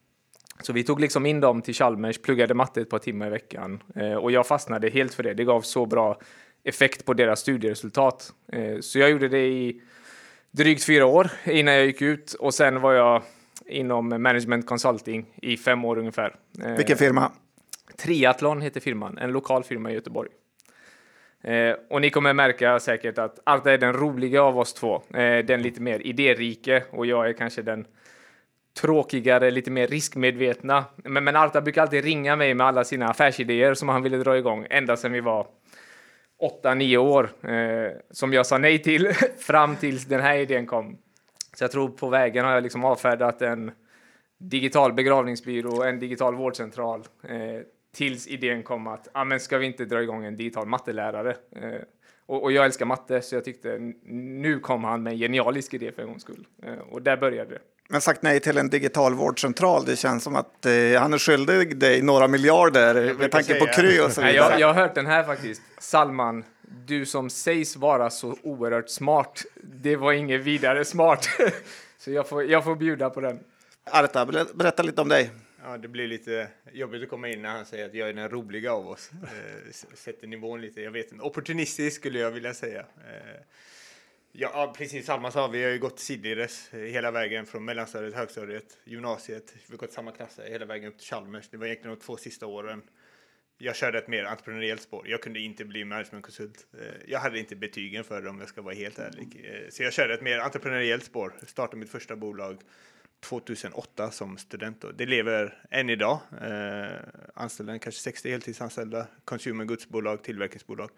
Så 0.61 0.73
vi 0.73 0.85
tog 0.85 1.01
liksom 1.01 1.27
in 1.27 1.41
dem 1.41 1.63
till 1.63 1.75
Chalmers, 1.75 2.19
pluggade 2.19 2.55
matte 2.55 2.81
ett 2.81 2.91
par 2.91 2.99
timmar 2.99 3.27
i 3.27 3.31
veckan 3.31 3.83
eh, 3.95 4.15
och 4.15 4.33
jag 4.33 4.47
fastnade 4.47 4.89
helt 4.89 5.15
för 5.15 5.23
det. 5.23 5.35
Det 5.35 5.45
gav 5.45 5.61
så 5.61 5.87
bra 5.87 6.19
effekt 6.65 7.05
på 7.05 7.15
deras 7.15 7.41
studieresultat. 7.41 8.33
Eh, 8.53 8.81
så 8.81 8.99
jag 8.99 9.11
gjorde 9.11 9.29
det 9.29 9.47
i 9.47 9.81
drygt 10.51 10.85
fyra 10.85 11.07
år 11.07 11.31
innan 11.45 11.75
jag 11.75 11.87
gick 11.87 12.03
ut 12.03 12.35
och 12.35 12.55
sen 12.55 12.81
var 12.81 12.93
jag 12.93 13.23
inom 13.67 14.09
management 14.23 14.67
consulting 14.67 15.27
i 15.43 15.57
fem 15.57 15.85
år 15.85 15.99
ungefär. 15.99 16.35
Eh, 16.65 16.73
Vilken 16.73 16.97
firma? 16.97 17.33
Triathlon 17.97 18.61
heter 18.61 18.81
firman, 18.81 19.19
en 19.19 19.33
lokal 19.33 19.65
firma 19.65 19.91
i 19.91 19.95
Göteborg. 19.95 20.31
Eh, 21.43 21.75
och 21.91 22.01
ni 22.01 22.11
kommer 22.11 22.33
märka 22.33 22.81
säkert 22.81 23.19
att 23.19 23.39
Arta 23.45 23.73
är 23.73 23.79
den 23.79 23.93
roliga 23.93 24.43
av 24.43 24.59
oss 24.59 24.75
två. 24.75 25.03
Eh, 25.15 25.45
den 25.45 25.63
lite 25.63 25.81
mer 25.81 26.07
idérike 26.07 26.85
och 26.91 27.07
jag 27.07 27.29
är 27.29 27.33
kanske 27.33 27.63
den 27.63 27.87
tråkigare, 28.81 29.51
lite 29.51 29.71
mer 29.71 29.87
riskmedvetna. 29.87 30.85
Men, 30.97 31.25
men 31.25 31.37
Arta 31.37 31.61
brukar 31.61 31.83
alltid 31.83 32.05
ringa 32.05 32.37
mig 32.37 32.55
med 32.55 32.67
alla 32.67 32.85
sina 32.85 33.09
affärsidéer 33.09 33.75
som 33.75 33.89
han 33.89 34.03
ville 34.03 34.17
dra 34.17 34.39
igång 34.39 34.67
ända 34.71 34.97
sedan 34.97 35.13
vi 35.13 35.21
var 35.21 35.47
åtta, 36.41 36.75
nio 36.75 36.99
år. 36.99 37.31
Eh, 37.43 37.93
som 38.11 38.33
jag 38.33 38.47
sa 38.47 38.59
nej 38.59 38.79
till 38.79 39.13
fram 39.39 39.77
tills 39.77 40.05
den 40.05 40.21
här 40.21 40.39
idén 40.39 40.67
kom. 40.67 40.99
Så 41.57 41.65
jag 41.65 41.71
tror 41.71 41.89
på 41.89 42.09
vägen 42.09 42.45
har 42.45 42.53
jag 42.53 42.63
liksom 42.63 42.85
avfärdat 42.85 43.43
en 43.43 43.71
digital 44.39 44.93
begravningsbyrå, 44.93 45.83
en 45.83 45.99
digital 45.99 46.35
vårdcentral. 46.35 47.05
Eh, 47.29 47.61
tills 47.95 48.29
idén 48.29 48.63
kom 48.63 48.87
att, 48.87 49.09
ah, 49.13 49.25
men 49.25 49.41
ska 49.41 49.59
vi 49.59 49.67
inte 49.67 49.85
dra 49.85 50.03
igång 50.03 50.25
en 50.25 50.37
digital 50.37 50.67
mattelärare? 50.67 51.37
Eh, 51.57 51.81
och, 52.27 52.43
och, 52.43 52.53
jag 52.53 52.65
älskar 52.65 52.87
matte, 52.87 53.23
så 53.23 53.35
jag 53.35 53.45
tyckte 53.45 53.79
nu 54.05 54.61
kom 54.61 54.85
han 54.85 55.03
med 55.03 55.13
en 55.13 55.19
genialisk 55.19 55.75
idé 55.75 55.93
för 55.93 56.03
en 56.03 56.09
gångs 56.09 56.23
skull. 56.23 56.47
Eh, 56.63 56.79
och 56.91 57.03
där 57.03 57.17
började 57.17 57.51
det. 57.51 57.61
Men 57.95 58.01
sagt 58.01 58.23
nej 58.23 58.41
till 58.41 58.59
en 58.59 58.69
digital 58.71 59.15
vårdcentral, 59.15 59.85
det 59.85 59.97
känns 59.97 60.25
som 60.25 60.37
att 60.37 60.67
eh, 60.67 60.73
han 61.01 61.13
är 61.15 61.19
skyldig 61.19 61.77
dig 61.79 62.03
några 62.03 62.29
miljarder 62.29 63.15
med 63.15 63.31
tanke 63.31 63.55
på 63.55 63.67
Kry 63.67 64.01
och 64.01 64.13
så 64.13 64.21
Nej, 64.21 64.33
vidare. 64.33 64.51
jag, 64.53 64.61
jag 64.61 64.67
har 64.67 64.75
hört 64.83 64.95
den 64.95 65.07
här 65.07 65.25
faktiskt. 65.25 65.63
Salman, 65.79 66.45
du 66.87 67.07
som 67.07 67.31
sägs 67.31 67.77
vara 67.77 68.11
så 68.11 68.37
oerhört 68.43 68.89
smart, 68.89 69.43
det 69.63 69.97
var 69.97 70.13
inget 70.13 70.41
vidare 70.41 70.85
smart. 70.85 71.29
så 71.99 72.11
jag 72.11 72.29
får, 72.29 72.45
jag 72.45 72.65
får 72.65 72.77
bjuda 72.77 73.11
på 73.11 73.21
den. 73.21 73.39
Arta, 73.91 74.27
ber- 74.27 74.55
berätta 74.55 74.83
lite 74.83 75.01
om 75.01 75.09
dig. 75.09 75.31
Ja, 75.65 75.79
det 75.79 75.89
blir 75.89 76.07
lite 76.09 76.49
jobbigt 76.73 77.03
att 77.03 77.09
komma 77.09 77.29
in 77.29 77.43
när 77.43 77.49
han 77.51 77.65
säger 77.65 77.87
att 77.87 77.95
jag 77.95 78.09
är 78.09 78.13
den 78.13 78.29
roliga 78.29 78.73
av 78.73 78.89
oss. 78.89 79.11
Eh, 79.23 79.95
sätter 79.95 80.27
nivån 80.27 80.61
lite, 80.61 80.81
jag 80.81 80.91
vet 80.91 81.13
inte. 81.13 81.25
Opportunistisk 81.25 81.97
skulle 81.97 82.19
jag 82.19 82.31
vilja 82.31 82.55
säga. 82.55 82.85
Ja, 84.37 84.75
precis 84.77 85.07
samma 85.07 85.31
sa 85.31 85.49
vi 85.49 85.65
har 85.65 85.71
ju 85.71 85.79
gått 85.79 85.99
sidledes 85.99 86.69
hela 86.73 87.11
vägen 87.11 87.47
från 87.47 87.65
mellanstadiet, 87.65 88.15
högstadiet, 88.15 88.79
gymnasiet. 88.85 89.55
Vi 89.67 89.73
har 89.73 89.79
gått 89.79 89.93
samma 89.93 90.13
klasser 90.13 90.51
hela 90.51 90.67
vägen 90.67 90.89
upp 90.89 90.99
till 90.99 91.07
Chalmers. 91.07 91.49
Det 91.49 91.57
var 91.57 91.67
egentligen 91.67 91.97
de 91.99 92.05
två 92.05 92.17
sista 92.17 92.47
åren. 92.47 92.83
Jag 93.59 93.77
körde 93.77 93.99
ett 93.99 94.09
mer 94.09 94.25
entreprenöriellt 94.25 94.83
spår. 94.83 95.09
Jag 95.09 95.23
kunde 95.23 95.41
inte 95.41 95.65
bli 95.65 95.85
managementkonsult. 95.85 96.67
Eh, 96.79 96.95
jag 97.07 97.19
hade 97.19 97.39
inte 97.39 97.57
betygen 97.57 98.05
för 98.05 98.23
det 98.23 98.31
om 98.31 98.41
jag 98.41 98.49
ska 98.49 98.63
vara 98.63 98.75
helt 98.75 98.99
ärlig. 98.99 99.45
Eh, 99.45 99.71
så 99.71 99.83
jag 99.83 99.93
körde 99.93 100.15
ett 100.15 100.23
mer 100.23 100.39
entreprenöriellt 100.39 101.05
spår. 101.05 101.35
Startade 101.47 101.77
mitt 101.77 101.91
första 101.91 102.17
bolag 102.17 102.59
2008 103.21 104.11
som 104.11 104.39
student. 104.39 104.81
Då. 104.81 104.91
Det 104.91 105.07
lever 105.07 105.67
än 105.71 105.91
idag. 105.91 106.21
Eh, 106.43 106.99
anställda 107.35 107.79
kanske 107.79 108.01
60 108.01 108.31
heltidsanställda. 108.31 109.07
Consumer 109.25 109.65
goods-bolag, 109.65 110.23
tillverkningsbolag. 110.23 110.91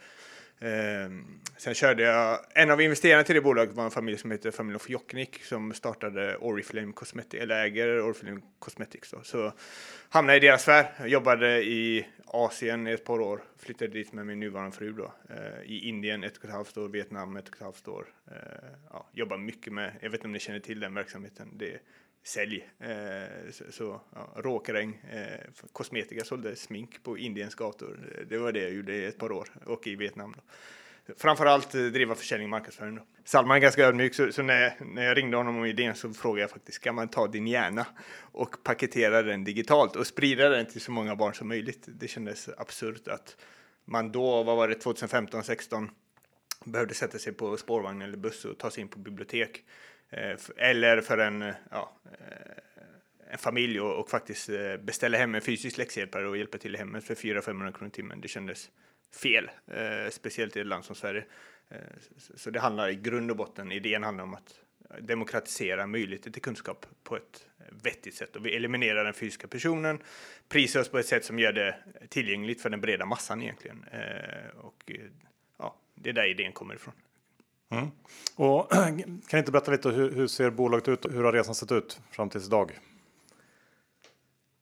Eh, 0.60 1.10
sen 1.56 1.74
körde 1.74 2.02
jag, 2.02 2.40
en 2.54 2.70
av 2.70 2.80
investerarna 2.80 3.22
till 3.22 3.34
det 3.34 3.40
bolaget 3.40 3.74
var 3.74 3.84
en 3.84 3.90
familj 3.90 4.18
som 4.18 4.30
heter 4.30 4.50
familjen 4.50 4.80
Fjoknik 4.80 5.44
som 5.44 5.74
startade 5.74 6.36
Oriflame 6.36 6.92
Cosmetics, 6.92 7.42
eller 7.42 7.64
äger 7.64 8.00
Oriflame 8.00 8.40
Cosmetics. 8.58 9.10
Då. 9.10 9.20
Så 9.22 9.52
hamnade 10.08 10.36
i 10.36 10.40
deras 10.40 10.62
sfär, 10.62 10.92
Jag 10.98 11.08
jobbade 11.08 11.64
i 11.64 12.06
Asien 12.24 12.86
i 12.86 12.92
ett 12.92 13.04
par 13.04 13.20
år, 13.20 13.42
flyttade 13.58 13.90
dit 13.90 14.12
med 14.12 14.26
min 14.26 14.40
nuvarande 14.40 14.76
fru 14.76 14.92
då. 14.92 15.12
Eh, 15.30 15.70
I 15.70 15.88
Indien 15.88 16.24
ett 16.24 16.36
och 16.36 16.44
ett 16.44 16.50
halvt 16.50 16.76
år, 16.76 16.88
Vietnam 16.88 17.36
ett 17.36 17.48
och 17.48 17.54
ett 17.54 17.62
halvt 17.62 17.88
år. 17.88 18.06
Eh, 18.30 18.36
ja, 18.90 19.08
jobbar 19.12 19.38
mycket 19.38 19.72
med, 19.72 19.92
jag 20.00 20.10
vet 20.10 20.18
inte 20.18 20.26
om 20.26 20.32
ni 20.32 20.38
känner 20.38 20.60
till 20.60 20.80
den 20.80 20.94
verksamheten, 20.94 21.58
det 21.58 21.72
är 21.72 21.80
sälj. 22.26 22.68
Eh, 22.78 23.52
så, 23.70 24.00
ja, 24.14 24.32
råkräng, 24.36 25.00
eh, 25.12 25.40
kosmetika, 25.72 26.24
sålde 26.24 26.56
smink 26.56 27.02
på 27.02 27.18
Indiens 27.18 27.54
gator. 27.54 27.98
Det 28.28 28.38
var 28.38 28.52
det 28.52 28.60
jag 28.60 28.72
gjorde 28.72 28.94
i 28.94 29.04
ett 29.04 29.18
par 29.18 29.32
år 29.32 29.48
och 29.64 29.86
i 29.86 29.96
Vietnam. 29.96 30.34
Då. 30.36 30.42
Framförallt 31.16 31.74
eh, 31.74 31.82
driva 31.82 32.14
försäljning 32.14 32.46
och 32.46 32.50
marknadsföring. 32.50 32.94
Då. 32.94 33.02
Salman 33.24 33.56
är 33.56 33.60
ganska 33.60 33.86
ödmjuk, 33.86 34.14
så, 34.14 34.32
så 34.32 34.42
när, 34.42 34.74
när 34.94 35.02
jag 35.02 35.16
ringde 35.16 35.36
honom 35.36 35.56
om 35.56 35.64
idén 35.64 35.94
så 35.94 36.12
frågade 36.12 36.40
jag 36.40 36.50
faktiskt, 36.50 36.82
kan 36.82 36.94
man 36.94 37.08
ta 37.08 37.26
din 37.26 37.46
hjärna 37.46 37.86
och 38.18 38.62
paketera 38.62 39.22
den 39.22 39.44
digitalt 39.44 39.96
och 39.96 40.06
sprida 40.06 40.48
den 40.48 40.66
till 40.66 40.80
så 40.80 40.90
många 40.90 41.16
barn 41.16 41.34
som 41.34 41.48
möjligt? 41.48 41.84
Det 41.86 42.08
kändes 42.08 42.48
absurt 42.58 43.08
att 43.08 43.36
man 43.84 44.12
då, 44.12 44.42
vad 44.42 44.56
var 44.56 44.68
det, 44.68 44.74
2015, 44.74 45.44
16 45.44 45.90
behövde 46.64 46.94
sätta 46.94 47.18
sig 47.18 47.32
på 47.32 47.56
spårvagn 47.56 48.02
eller 48.02 48.16
buss 48.16 48.44
och 48.44 48.58
ta 48.58 48.70
sig 48.70 48.80
in 48.80 48.88
på 48.88 48.98
bibliotek. 48.98 49.64
Eh, 50.10 50.36
eller 50.56 51.00
för 51.00 51.18
en, 51.18 51.42
eh, 51.42 51.54
ja, 51.70 51.96
eh, 52.04 53.32
en 53.32 53.38
familj 53.38 53.80
och, 53.80 54.00
och 54.00 54.10
faktiskt 54.10 54.50
beställa 54.80 55.18
hem 55.18 55.34
en 55.34 55.40
fysisk 55.40 55.78
läxhjälpare 55.78 56.28
och 56.28 56.36
hjälpa 56.36 56.58
till 56.58 56.74
i 56.74 56.78
hemmet 56.78 57.04
för 57.04 57.14
400-500 57.14 57.72
kronor 57.72 57.88
i 57.88 57.90
timmen. 57.90 58.20
Det 58.20 58.28
kändes 58.28 58.70
fel, 59.22 59.50
eh, 59.66 60.10
speciellt 60.10 60.56
i 60.56 60.60
ett 60.60 60.66
land 60.66 60.84
som 60.84 60.94
Sverige. 60.94 61.24
Eh, 61.68 61.78
så, 62.16 62.50
det 62.50 62.60
handlar 62.60 62.88
i 62.88 62.94
grund 62.94 63.30
och 63.30 63.36
botten, 63.36 63.72
idén 63.72 64.02
handlar 64.02 64.24
om 64.24 64.34
att 64.34 64.60
demokratisera 65.00 65.86
möjligheter 65.86 66.30
till 66.30 66.42
kunskap 66.42 66.86
på 67.02 67.16
ett 67.16 67.46
vettigt 67.70 68.14
sätt 68.14 68.36
och 68.36 68.46
vi 68.46 68.56
eliminerar 68.56 69.04
den 69.04 69.14
fysiska 69.14 69.48
personen, 69.48 70.02
prisar 70.48 70.80
oss 70.80 70.88
på 70.88 70.98
ett 70.98 71.06
sätt 71.06 71.24
som 71.24 71.38
gör 71.38 71.52
det 71.52 71.76
tillgängligt 72.08 72.62
för 72.62 72.70
den 72.70 72.80
breda 72.80 73.06
massan 73.06 73.42
egentligen. 73.42 73.84
Eh, 73.92 74.56
och 74.56 74.90
ja, 75.58 75.76
det 75.94 76.10
är 76.10 76.14
där 76.14 76.30
idén 76.30 76.52
kommer 76.52 76.74
ifrån. 76.74 76.94
Mm. 77.70 77.90
Och 78.36 78.70
kan 78.70 78.96
ni 79.32 79.38
inte 79.38 79.52
berätta 79.52 79.70
lite 79.70 79.88
hur, 79.88 80.10
hur 80.10 80.26
ser 80.26 80.50
bolaget 80.50 80.88
ut 80.88 81.04
och 81.04 81.12
hur 81.12 81.24
har 81.24 81.32
resan 81.32 81.54
sett 81.54 81.72
ut 81.72 82.00
fram 82.10 82.30
tills 82.30 82.46
idag? 82.46 82.72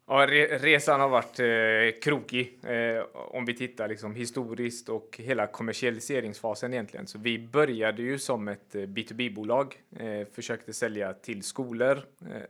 Ja, 0.07 0.27
re 0.27 0.59
resan 0.59 1.01
har 1.01 1.09
varit 1.09 1.41
eh, 1.41 2.01
krokig 2.03 2.59
eh, 2.63 3.05
om 3.15 3.45
vi 3.45 3.55
tittar 3.55 3.89
liksom 3.89 4.15
historiskt 4.15 4.89
och 4.89 5.21
hela 5.23 5.47
kommersialiseringsfasen 5.47 6.73
egentligen. 6.73 7.07
Så 7.07 7.19
vi 7.19 7.39
började 7.39 8.03
ju 8.03 8.19
som 8.19 8.49
ett 8.49 8.75
eh, 8.75 8.81
B2B-bolag, 8.81 9.77
eh, 9.99 10.27
försökte 10.35 10.73
sälja 10.73 11.13
till 11.13 11.43
skolor. 11.43 12.03
Eh, 12.21 12.43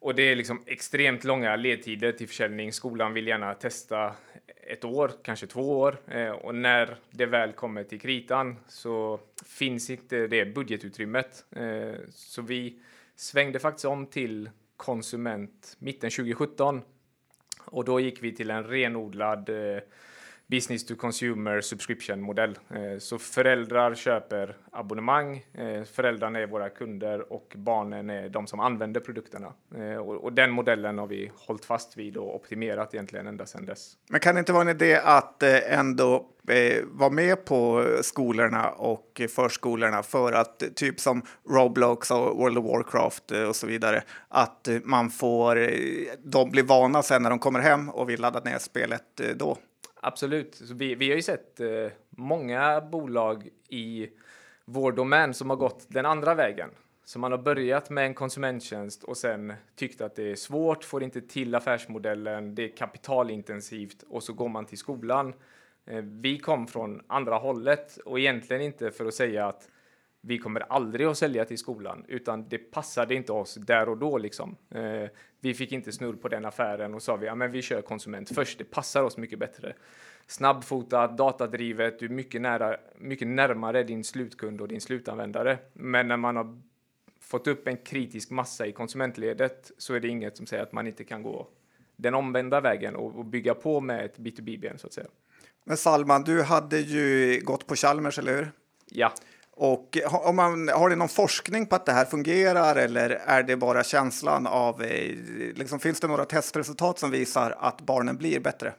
och 0.00 0.14
det 0.14 0.22
är 0.22 0.36
liksom 0.36 0.62
extremt 0.66 1.24
långa 1.24 1.56
ledtider 1.56 2.12
till 2.12 2.28
försäljning. 2.28 2.72
Skolan 2.72 3.14
vill 3.14 3.26
gärna 3.26 3.54
testa 3.54 4.12
ett 4.72 4.84
år, 4.84 5.12
kanske 5.22 5.46
två 5.46 5.80
år. 5.80 5.96
Eh, 6.08 6.30
och 6.30 6.54
när 6.54 6.96
det 7.10 7.26
väl 7.26 7.52
kommer 7.52 7.84
till 7.84 8.00
kritan 8.00 8.56
så 8.68 9.20
finns 9.46 9.90
inte 9.90 10.26
det 10.26 10.54
budgetutrymmet. 10.54 11.44
Eh, 11.50 11.94
så 12.10 12.42
vi 12.42 12.80
svängde 13.16 13.58
faktiskt 13.58 13.84
om 13.84 14.06
till 14.06 14.50
konsument 14.76 15.76
mitten 15.78 16.10
2017. 16.10 16.82
Och 17.64 17.84
då 17.84 18.00
gick 18.00 18.22
vi 18.22 18.32
till 18.32 18.50
en 18.50 18.64
renodlad 18.64 19.48
eh, 19.48 19.82
business 20.52 20.84
to 20.84 20.96
consumer 20.96 21.60
subscription 21.60 22.20
modell. 22.20 22.58
Eh, 22.70 22.98
så 22.98 23.18
föräldrar 23.18 23.94
köper 23.94 24.56
abonnemang, 24.72 25.44
eh, 25.54 25.84
föräldrarna 25.84 26.38
är 26.38 26.46
våra 26.46 26.68
kunder 26.68 27.32
och 27.32 27.52
barnen 27.56 28.10
är 28.10 28.28
de 28.28 28.46
som 28.46 28.60
använder 28.60 29.00
produkterna. 29.00 29.52
Eh, 29.76 29.96
och, 29.96 30.32
den 30.32 30.50
modellen 30.50 30.98
har 30.98 31.06
vi 31.06 31.30
hållit 31.46 31.64
fast 31.64 31.96
vid 31.96 32.16
och 32.16 32.34
optimerat 32.34 32.94
egentligen 32.94 33.26
ända 33.26 33.46
sedan 33.46 33.66
dess. 33.66 33.92
Men 34.10 34.20
kan 34.20 34.34
det 34.34 34.38
inte 34.38 34.52
vara 34.52 34.62
en 34.62 34.68
idé 34.68 35.00
att 35.04 35.42
ändå 35.42 36.28
vara 36.84 37.10
med 37.10 37.44
på 37.44 37.86
skolorna 38.02 38.70
och 38.70 39.20
förskolorna 39.34 40.02
för 40.02 40.32
att 40.32 40.62
typ 40.74 41.00
som 41.00 41.22
Roblox 41.48 42.10
och 42.10 42.36
World 42.36 42.58
of 42.58 42.64
Warcraft 42.64 43.30
och 43.48 43.56
så 43.56 43.66
vidare, 43.66 44.02
att 44.28 44.68
man 44.84 45.10
får, 45.10 45.70
de 46.24 46.50
blir 46.50 46.62
vana 46.62 47.02
sen 47.02 47.22
när 47.22 47.30
de 47.30 47.38
kommer 47.38 47.60
hem 47.60 47.88
och 47.88 48.10
vill 48.10 48.20
ladda 48.20 48.40
ner 48.40 48.58
spelet 48.58 49.20
då? 49.36 49.58
Absolut. 50.04 50.54
Så 50.54 50.74
vi, 50.74 50.94
vi 50.94 51.08
har 51.08 51.16
ju 51.16 51.22
sett 51.22 51.60
eh, 51.60 51.68
många 52.10 52.80
bolag 52.80 53.48
i 53.68 54.08
vår 54.64 54.92
domän 54.92 55.34
som 55.34 55.50
har 55.50 55.56
gått 55.56 55.86
den 55.88 56.06
andra 56.06 56.34
vägen. 56.34 56.70
Så 57.04 57.18
man 57.18 57.30
har 57.30 57.38
börjat 57.38 57.90
med 57.90 58.06
en 58.06 58.14
konsumenttjänst 58.14 59.04
och 59.04 59.16
sen 59.16 59.52
tyckt 59.76 60.00
att 60.00 60.16
det 60.16 60.30
är 60.30 60.36
svårt, 60.36 60.84
får 60.84 61.02
inte 61.02 61.20
till 61.20 61.54
affärsmodellen, 61.54 62.54
det 62.54 62.64
är 62.64 62.76
kapitalintensivt 62.76 64.04
och 64.08 64.22
så 64.22 64.32
går 64.32 64.48
man 64.48 64.66
till 64.66 64.78
skolan. 64.78 65.34
Eh, 65.86 66.02
vi 66.02 66.38
kom 66.38 66.66
från 66.66 67.02
andra 67.06 67.36
hållet 67.36 67.96
och 67.96 68.20
egentligen 68.20 68.62
inte 68.62 68.90
för 68.90 69.06
att 69.06 69.14
säga 69.14 69.46
att 69.46 69.68
vi 70.24 70.38
kommer 70.38 70.60
aldrig 70.60 71.06
att 71.06 71.18
sälja 71.18 71.44
till 71.44 71.58
skolan, 71.58 72.04
utan 72.08 72.48
det 72.48 72.58
passade 72.58 73.14
inte 73.14 73.32
oss 73.32 73.54
där 73.54 73.88
och 73.88 73.98
då 73.98 74.18
liksom. 74.18 74.56
Eh, 74.70 75.08
vi 75.40 75.54
fick 75.54 75.72
inte 75.72 75.92
snurr 75.92 76.14
på 76.14 76.28
den 76.28 76.44
affären 76.44 76.94
och 76.94 77.02
sa 77.02 77.16
vi, 77.16 77.26
ja 77.26 77.34
men 77.34 77.52
vi 77.52 77.62
kör 77.62 77.82
konsument 77.82 78.34
först, 78.34 78.58
det 78.58 78.64
passar 78.64 79.02
oss 79.02 79.16
mycket 79.16 79.38
bättre. 79.38 79.74
Snabbfotat, 80.26 81.16
datadrivet, 81.16 81.98
du 81.98 82.06
är 82.06 82.10
mycket, 82.10 82.40
nära, 82.40 82.76
mycket 82.98 83.28
närmare 83.28 83.82
din 83.82 84.04
slutkund 84.04 84.60
och 84.60 84.68
din 84.68 84.80
slutanvändare. 84.80 85.58
Men 85.72 86.08
när 86.08 86.16
man 86.16 86.36
har 86.36 86.60
fått 87.20 87.46
upp 87.46 87.68
en 87.68 87.76
kritisk 87.76 88.30
massa 88.30 88.66
i 88.66 88.72
konsumentledet 88.72 89.72
så 89.78 89.94
är 89.94 90.00
det 90.00 90.08
inget 90.08 90.36
som 90.36 90.46
säger 90.46 90.62
att 90.62 90.72
man 90.72 90.86
inte 90.86 91.04
kan 91.04 91.22
gå 91.22 91.48
den 91.96 92.14
omvända 92.14 92.60
vägen 92.60 92.96
och, 92.96 93.18
och 93.18 93.24
bygga 93.24 93.54
på 93.54 93.80
med 93.80 94.04
ett 94.04 94.18
B2B-ben 94.18 94.78
så 94.78 94.86
att 94.86 94.92
säga. 94.92 95.06
Men 95.64 95.76
Salman, 95.76 96.22
du 96.22 96.42
hade 96.42 96.78
ju 96.78 97.40
gått 97.44 97.66
på 97.66 97.76
Chalmers, 97.76 98.18
eller 98.18 98.36
hur? 98.36 98.52
Ja. 98.86 99.12
Och 99.54 99.98
har, 100.06 100.32
man, 100.32 100.68
har 100.68 100.88
ni 100.88 100.96
någon 100.96 101.08
forskning 101.08 101.66
på 101.66 101.76
att 101.76 101.86
det 101.86 101.92
här 101.92 102.04
fungerar 102.04 102.76
eller 102.76 103.10
är 103.10 103.42
det 103.42 103.56
bara 103.56 103.84
känslan 103.84 104.46
av, 104.46 104.82
eh, 104.82 105.16
liksom, 105.54 105.80
finns 105.80 106.00
det 106.00 106.06
några 106.06 106.24
testresultat 106.24 106.98
som 106.98 107.10
visar 107.10 107.56
att 107.58 107.80
barnen 107.80 108.16
blir 108.16 108.40
bättre? 108.40 108.72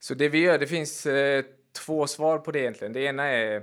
Så 0.00 0.14
det 0.14 0.28
vi 0.28 0.38
gör, 0.38 0.58
det 0.58 0.66
finns 0.66 1.06
eh, 1.06 1.44
två 1.72 2.06
svar 2.06 2.38
på 2.38 2.52
det 2.52 2.58
egentligen. 2.58 2.92
Det 2.92 3.00
ena 3.00 3.24
är 3.24 3.62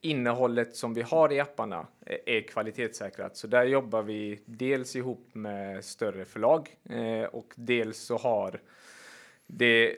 innehållet 0.00 0.76
som 0.76 0.94
vi 0.94 1.02
har 1.02 1.32
i 1.32 1.40
apparna 1.40 1.86
är 2.26 2.40
kvalitetssäkrat. 2.40 3.36
Så 3.36 3.46
där 3.46 3.64
jobbar 3.64 4.02
vi 4.02 4.40
dels 4.44 4.96
ihop 4.96 5.28
med 5.32 5.84
större 5.84 6.24
förlag 6.24 6.76
eh, 6.90 7.24
och 7.24 7.52
dels 7.54 7.98
så 7.98 8.16
har 8.16 8.60
det 9.46 9.96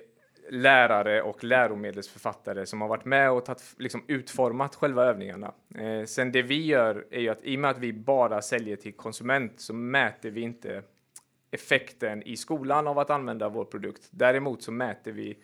lärare 0.50 1.22
och 1.22 1.44
läromedelsförfattare 1.44 2.66
som 2.66 2.80
har 2.80 2.88
varit 2.88 3.04
med 3.04 3.30
och 3.30 3.44
tatt, 3.44 3.74
liksom 3.78 4.04
utformat 4.06 4.74
själva 4.74 5.04
övningarna. 5.04 5.52
Eh, 5.74 6.04
sen 6.04 6.32
det 6.32 6.42
vi 6.42 6.66
gör 6.66 7.06
är 7.10 7.20
ju 7.20 7.28
att 7.28 7.44
i 7.44 7.56
och 7.56 7.60
med 7.60 7.70
att 7.70 7.78
vi 7.78 7.92
bara 7.92 8.42
säljer 8.42 8.76
till 8.76 8.92
konsument 8.92 9.60
så 9.60 9.74
mäter 9.74 10.30
vi 10.30 10.40
inte 10.40 10.82
effekten 11.50 12.22
i 12.22 12.36
skolan 12.36 12.86
av 12.86 12.98
att 12.98 13.10
använda 13.10 13.48
vår 13.48 13.64
produkt. 13.64 14.08
Däremot 14.10 14.62
så 14.62 14.72
mäter 14.72 15.12
vi 15.12 15.38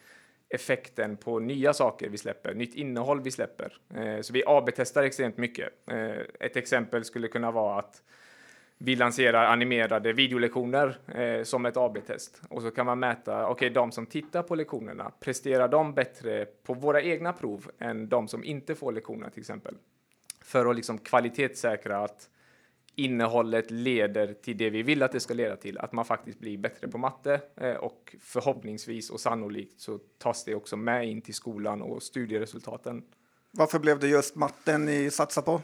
effekten 0.48 1.16
på 1.16 1.38
nya 1.38 1.72
saker 1.72 2.08
vi 2.08 2.18
släpper, 2.18 2.54
nytt 2.54 2.74
innehåll 2.74 3.20
vi 3.20 3.30
släpper. 3.30 3.76
Eh, 3.94 4.20
så 4.20 4.32
vi 4.32 4.42
AB-testar 4.46 5.02
extremt 5.02 5.36
mycket. 5.36 5.68
Eh, 5.90 6.18
ett 6.40 6.56
exempel 6.56 7.04
skulle 7.04 7.28
kunna 7.28 7.50
vara 7.50 7.78
att 7.78 8.02
vi 8.84 8.96
lanserar 8.96 9.46
animerade 9.46 10.12
videolektioner 10.12 10.98
eh, 11.14 11.44
som 11.44 11.66
ett 11.66 11.76
AB-test 11.76 12.42
och 12.48 12.62
så 12.62 12.70
kan 12.70 12.86
man 12.86 12.98
mäta, 12.98 13.42
okej, 13.46 13.52
okay, 13.52 13.68
de 13.70 13.92
som 13.92 14.06
tittar 14.06 14.42
på 14.42 14.54
lektionerna, 14.54 15.12
presterar 15.20 15.68
de 15.68 15.94
bättre 15.94 16.44
på 16.44 16.74
våra 16.74 17.02
egna 17.02 17.32
prov 17.32 17.70
än 17.78 18.08
de 18.08 18.28
som 18.28 18.44
inte 18.44 18.74
får 18.74 18.92
lektionerna 18.92 19.30
till 19.30 19.40
exempel? 19.40 19.74
För 20.44 20.66
att 20.66 20.76
liksom 20.76 20.98
kvalitetssäkra 20.98 22.04
att 22.04 22.28
innehållet 22.94 23.70
leder 23.70 24.34
till 24.34 24.56
det 24.56 24.70
vi 24.70 24.82
vill 24.82 25.02
att 25.02 25.12
det 25.12 25.20
ska 25.20 25.34
leda 25.34 25.56
till, 25.56 25.78
att 25.78 25.92
man 25.92 26.04
faktiskt 26.04 26.38
blir 26.38 26.58
bättre 26.58 26.88
på 26.88 26.98
matte 26.98 27.40
eh, 27.56 27.74
och 27.74 28.16
förhoppningsvis 28.20 29.10
och 29.10 29.20
sannolikt 29.20 29.80
så 29.80 29.98
tas 30.18 30.44
det 30.44 30.54
också 30.54 30.76
med 30.76 31.08
in 31.08 31.22
till 31.22 31.34
skolan 31.34 31.82
och 31.82 32.02
studieresultaten. 32.02 33.02
Varför 33.50 33.78
blev 33.78 33.98
det 33.98 34.08
just 34.08 34.34
matten 34.34 34.84
ni 34.84 35.10
satsade 35.10 35.44
på? 35.44 35.60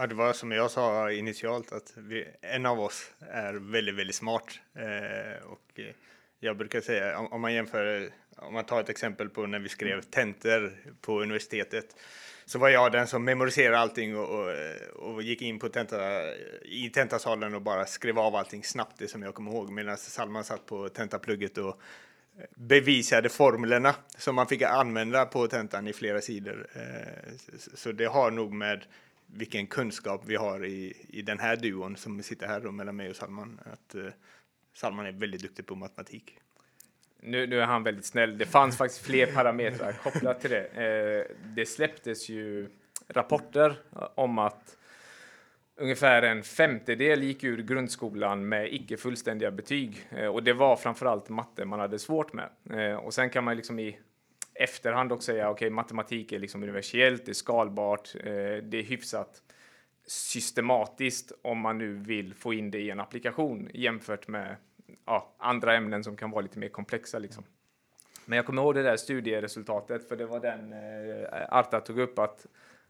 Ja, 0.00 0.06
det 0.06 0.14
var 0.14 0.32
som 0.32 0.52
jag 0.52 0.70
sa 0.70 1.12
initialt 1.12 1.72
att 1.72 1.92
vi, 1.96 2.28
en 2.40 2.66
av 2.66 2.80
oss 2.80 3.10
är 3.18 3.54
väldigt, 3.54 3.94
väldigt 3.94 4.16
smart. 4.16 4.60
Eh, 4.74 5.46
och 5.46 5.80
jag 6.38 6.56
brukar 6.56 6.80
säga, 6.80 7.18
om, 7.18 7.32
om, 7.32 7.40
man 7.40 7.54
jämför, 7.54 8.10
om 8.36 8.54
man 8.54 8.64
tar 8.64 8.80
ett 8.80 8.88
exempel 8.88 9.28
på 9.28 9.46
när 9.46 9.58
vi 9.58 9.68
skrev 9.68 10.02
tentor 10.02 10.72
på 11.00 11.22
universitetet, 11.22 11.96
så 12.44 12.58
var 12.58 12.68
jag 12.68 12.92
den 12.92 13.06
som 13.06 13.24
memoriserade 13.24 13.78
allting 13.78 14.16
och, 14.16 14.28
och, 14.28 14.54
och 14.96 15.22
gick 15.22 15.42
in 15.42 15.58
på 15.58 15.68
tenta, 15.68 16.34
i 16.62 16.90
tentasalen 16.94 17.54
och 17.54 17.62
bara 17.62 17.86
skrev 17.86 18.18
av 18.18 18.36
allting 18.36 18.64
snabbt, 18.64 18.98
det 18.98 19.08
som 19.08 19.22
jag 19.22 19.34
kommer 19.34 19.50
ihåg, 19.50 19.70
medan 19.70 19.96
Salman 19.96 20.44
satt 20.44 20.66
på 20.66 20.88
tentaplugget 20.88 21.58
och 21.58 21.80
bevisade 22.54 23.28
formlerna 23.28 23.94
som 24.18 24.34
man 24.34 24.46
fick 24.46 24.62
använda 24.62 25.26
på 25.26 25.46
tentan 25.46 25.88
i 25.88 25.92
flera 25.92 26.20
sidor. 26.20 26.66
Eh, 26.74 27.32
så 27.74 27.92
det 27.92 28.06
har 28.06 28.30
nog 28.30 28.52
med 28.52 28.84
vilken 29.32 29.66
kunskap 29.66 30.22
vi 30.26 30.36
har 30.36 30.64
i, 30.64 31.06
i 31.08 31.22
den 31.22 31.38
här 31.38 31.56
duon 31.56 31.96
som 31.96 32.22
sitter 32.22 32.46
här 32.46 32.60
då, 32.60 32.72
mellan 32.72 32.96
mig 32.96 33.10
och 33.10 33.16
Salman. 33.16 33.60
Att, 33.72 33.94
eh, 33.94 34.12
Salman 34.74 35.06
är 35.06 35.12
väldigt 35.12 35.42
duktig 35.42 35.66
på 35.66 35.74
matematik. 35.74 36.38
Nu, 37.22 37.46
nu 37.46 37.60
är 37.60 37.66
han 37.66 37.82
väldigt 37.82 38.04
snäll. 38.04 38.38
Det 38.38 38.46
fanns 38.46 38.76
faktiskt 38.76 39.06
fler 39.06 39.26
parametrar 39.26 39.92
kopplat 39.92 40.40
till 40.40 40.50
det. 40.50 40.66
Eh, 40.66 41.36
det 41.44 41.66
släpptes 41.66 42.28
ju 42.28 42.68
rapporter 43.08 43.76
om 44.14 44.38
att 44.38 44.76
ungefär 45.76 46.22
en 46.22 46.42
femtedel 46.42 47.22
gick 47.22 47.44
ur 47.44 47.62
grundskolan 47.62 48.48
med 48.48 48.74
icke 48.74 48.96
fullständiga 48.96 49.50
betyg 49.50 50.08
eh, 50.10 50.26
och 50.26 50.42
det 50.42 50.52
var 50.52 50.76
framförallt 50.76 51.28
matte 51.28 51.64
man 51.64 51.80
hade 51.80 51.98
svårt 51.98 52.32
med. 52.32 52.48
Eh, 52.70 52.94
och 52.94 53.14
sen 53.14 53.30
kan 53.30 53.44
man 53.44 53.56
liksom 53.56 53.78
i 53.78 53.98
efterhand 54.54 55.12
också 55.12 55.26
säga 55.26 55.50
okej, 55.50 55.66
okay, 55.66 55.70
matematik 55.70 56.32
är 56.32 56.38
liksom 56.38 56.62
universellt, 56.62 57.24
det 57.24 57.32
är 57.32 57.34
skalbart, 57.34 58.14
eh, 58.14 58.24
det 58.62 58.78
är 58.78 58.82
hyfsat 58.82 59.42
systematiskt 60.06 61.32
om 61.42 61.58
man 61.58 61.78
nu 61.78 61.94
vill 61.94 62.34
få 62.34 62.54
in 62.54 62.70
det 62.70 62.78
i 62.78 62.90
en 62.90 63.00
applikation 63.00 63.70
jämfört 63.74 64.28
med 64.28 64.56
ja, 65.06 65.34
andra 65.38 65.76
ämnen 65.76 66.04
som 66.04 66.16
kan 66.16 66.30
vara 66.30 66.42
lite 66.42 66.58
mer 66.58 66.68
komplexa. 66.68 67.18
Liksom. 67.18 67.44
Men 68.26 68.36
jag 68.36 68.46
kommer 68.46 68.62
ihåg 68.62 68.74
det 68.74 68.82
där 68.82 68.96
studieresultatet, 68.96 70.08
för 70.08 70.16
det 70.16 70.26
var 70.26 70.40
den 70.40 70.72
eh, 70.72 71.58
Arta 71.58 71.80
tog 71.80 71.98
upp 71.98 72.18
att 72.18 72.46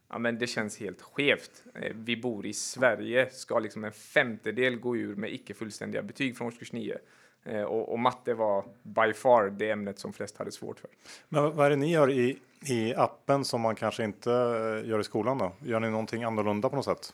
ja, 0.09 0.19
men 0.19 0.39
det 0.39 0.47
känns 0.47 0.81
helt 0.81 1.03
skevt. 1.03 1.65
Eh, 1.75 1.93
vi 1.95 2.17
bor 2.17 2.47
i 2.47 2.53
Sverige, 2.53 3.31
ska 3.31 3.59
liksom 3.59 3.85
en 3.85 3.93
femtedel 3.93 4.77
gå 4.77 4.97
ur 4.97 5.17
med 5.17 5.33
icke 5.33 5.55
fullständiga 5.55 6.03
betyg 6.03 6.37
från 6.37 6.47
årskurs 6.47 6.73
9? 6.73 6.99
Eh, 7.45 7.63
och, 7.63 7.93
och, 7.93 7.99
matte 7.99 8.35
var 8.35 8.65
by 8.83 9.13
far 9.13 9.51
det 9.51 9.71
ämnet 9.71 9.99
som 9.99 10.13
flest 10.13 10.37
hade 10.39 10.53
svårt 10.53 10.81
för. 10.81 10.91
Men 11.29 11.57
vad 11.57 11.67
är 11.67 11.71
det 11.71 11.77
ni 11.77 11.93
gör 11.93 12.11
i, 12.11 12.39
i 12.67 12.95
appen 12.95 13.45
som 13.45 13.61
man 13.61 13.75
kanske 13.75 14.05
inte 14.05 14.33
eh, 14.33 14.89
gör 14.89 15.01
i 15.01 15.05
skolan 15.05 15.39
då? 15.39 15.53
Gör 15.65 15.81
ni 15.81 15.91
någonting 15.91 16.25
annorlunda 16.25 16.69
på 16.69 16.77
något 16.77 16.85
sätt? 16.85 17.13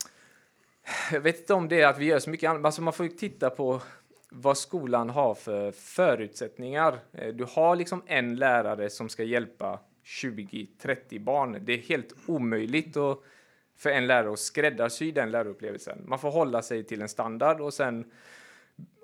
Jag 1.12 1.20
vet 1.20 1.38
inte 1.40 1.54
om 1.54 1.68
det 1.68 1.80
är 1.80 1.86
att 1.86 1.98
vi 1.98 2.04
gör 2.04 2.18
så 2.18 2.30
mycket 2.30 2.50
annat. 2.50 2.64
Alltså 2.64 2.82
man 2.82 2.92
får 2.92 3.06
ju 3.06 3.12
titta 3.12 3.50
på 3.50 3.80
vad 4.30 4.58
skolan 4.58 5.10
har 5.10 5.34
för 5.34 5.72
förutsättningar. 5.72 6.98
Eh, 7.12 7.34
du 7.34 7.44
har 7.44 7.76
liksom 7.76 8.02
en 8.06 8.36
lärare 8.36 8.90
som 8.90 9.08
ska 9.08 9.22
hjälpa 9.22 9.78
20-30 10.04 11.20
barn. 11.20 11.58
Det 11.60 11.72
är 11.72 11.78
helt 11.78 12.14
omöjligt 12.26 12.96
att, 12.96 13.18
för 13.76 13.90
en 13.90 14.06
lärare 14.06 14.32
att 14.32 14.38
skräddarsy 14.38 15.12
den 15.12 15.30
lärupplevelsen. 15.30 16.02
Man 16.06 16.18
får 16.18 16.30
hålla 16.30 16.62
sig 16.62 16.84
till 16.84 17.02
en 17.02 17.08
standard 17.08 17.60
och 17.60 17.74
sen 17.74 18.10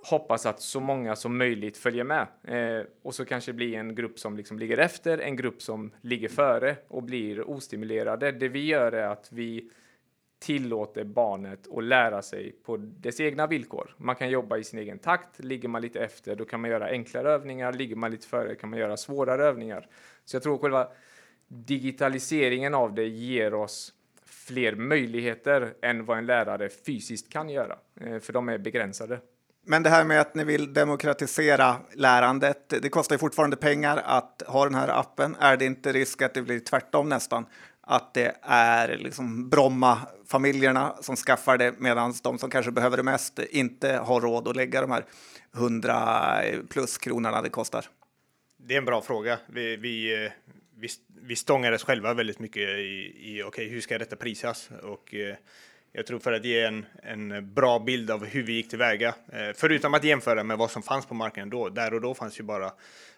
hoppas 0.02 0.46
att 0.46 0.60
så 0.60 0.80
många 0.80 1.16
som 1.16 1.38
möjligt 1.38 1.76
följer 1.76 2.04
med. 2.04 2.26
Eh, 2.44 2.86
och 3.02 3.14
så 3.14 3.24
kanske 3.24 3.52
det 3.52 3.56
blir 3.56 3.74
en 3.74 3.94
grupp 3.94 4.18
som 4.18 4.36
liksom 4.36 4.58
ligger 4.58 4.78
efter, 4.78 5.18
en 5.18 5.36
grupp 5.36 5.62
som 5.62 5.92
ligger 6.00 6.28
före 6.28 6.76
och 6.88 7.02
blir 7.02 7.50
ostimulerade. 7.50 8.32
Det 8.32 8.48
vi 8.48 8.66
gör 8.66 8.92
är 8.92 9.06
att 9.06 9.32
vi 9.32 9.70
tillåter 10.38 11.04
barnet 11.04 11.68
att 11.76 11.84
lära 11.84 12.22
sig 12.22 12.52
på 12.52 12.76
dess 12.76 13.20
egna 13.20 13.46
villkor. 13.46 13.94
Man 13.96 14.16
kan 14.16 14.30
jobba 14.30 14.56
i 14.56 14.64
sin 14.64 14.78
egen 14.78 14.98
takt. 14.98 15.38
Ligger 15.38 15.68
man 15.68 15.82
lite 15.82 16.00
efter, 16.00 16.36
då 16.36 16.44
kan 16.44 16.60
man 16.60 16.70
göra 16.70 16.86
enklare 16.86 17.30
övningar. 17.30 17.72
Ligger 17.72 17.96
man 17.96 18.10
lite 18.10 18.26
före 18.26 18.54
kan 18.54 18.70
man 18.70 18.78
göra 18.78 18.96
svårare 18.96 19.44
övningar. 19.44 19.88
Så 20.24 20.36
jag 20.36 20.42
tror 20.42 20.58
själva 20.58 20.88
digitaliseringen 21.48 22.74
av 22.74 22.94
det 22.94 23.08
ger 23.08 23.54
oss 23.54 23.92
fler 24.24 24.74
möjligheter 24.74 25.74
än 25.82 26.04
vad 26.04 26.18
en 26.18 26.26
lärare 26.26 26.68
fysiskt 26.68 27.32
kan 27.32 27.48
göra, 27.48 27.78
eh, 28.00 28.18
för 28.18 28.32
de 28.32 28.48
är 28.48 28.58
begränsade. 28.58 29.20
Men 29.64 29.82
det 29.82 29.90
här 29.90 30.04
med 30.04 30.20
att 30.20 30.34
ni 30.34 30.44
vill 30.44 30.72
demokratisera 30.72 31.76
lärandet, 31.94 32.68
det 32.68 32.88
kostar 32.88 33.14
ju 33.14 33.18
fortfarande 33.18 33.56
pengar 33.56 34.02
att 34.04 34.42
ha 34.46 34.64
den 34.64 34.74
här 34.74 34.88
appen. 34.88 35.36
Är 35.40 35.56
det 35.56 35.64
inte 35.64 35.92
risk 35.92 36.22
att 36.22 36.34
det 36.34 36.42
blir 36.42 36.60
tvärtom 36.60 37.08
nästan? 37.08 37.46
Att 37.80 38.14
det 38.14 38.36
är 38.42 38.96
liksom 38.96 39.48
Bromma-familjerna 39.48 40.96
som 41.00 41.16
skaffar 41.16 41.58
det 41.58 41.74
medan 41.78 42.14
de 42.22 42.38
som 42.38 42.50
kanske 42.50 42.72
behöver 42.72 42.96
det 42.96 43.02
mest 43.02 43.38
inte 43.38 43.92
har 43.92 44.20
råd 44.20 44.48
att 44.48 44.56
lägga 44.56 44.80
de 44.80 44.90
här 44.90 45.04
100 45.54 46.42
plus 46.70 46.98
kronorna 46.98 47.42
det 47.42 47.50
kostar? 47.50 47.86
Det 48.56 48.74
är 48.74 48.78
en 48.78 48.84
bra 48.84 49.02
fråga. 49.02 49.38
Vi, 49.46 49.76
vi, 49.76 50.24
eh, 50.24 50.32
vi, 50.76 50.88
vi 51.22 51.36
stångades 51.36 51.84
själva 51.84 52.14
väldigt 52.14 52.38
mycket 52.38 52.68
i, 52.68 53.14
i 53.20 53.42
okay, 53.42 53.68
hur 53.68 53.80
ska 53.80 53.98
detta 53.98 54.16
prisas? 54.16 54.70
Och, 54.82 55.14
eh, 55.14 55.36
jag 55.92 56.06
tror 56.06 56.18
för 56.18 56.32
att 56.32 56.44
ge 56.44 56.60
en, 56.60 56.86
en 57.02 57.54
bra 57.54 57.78
bild 57.78 58.10
av 58.10 58.24
hur 58.24 58.42
vi 58.42 58.52
gick 58.52 58.68
tillväga, 58.68 59.08
eh, 59.08 59.50
förutom 59.54 59.94
att 59.94 60.04
jämföra 60.04 60.44
med 60.44 60.58
vad 60.58 60.70
som 60.70 60.82
fanns 60.82 61.06
på 61.06 61.14
marknaden 61.14 61.50
då. 61.50 61.68
Där 61.68 61.94
och 61.94 62.00
då 62.00 62.14
fanns 62.14 62.40
ju 62.40 62.44
bara 62.44 62.72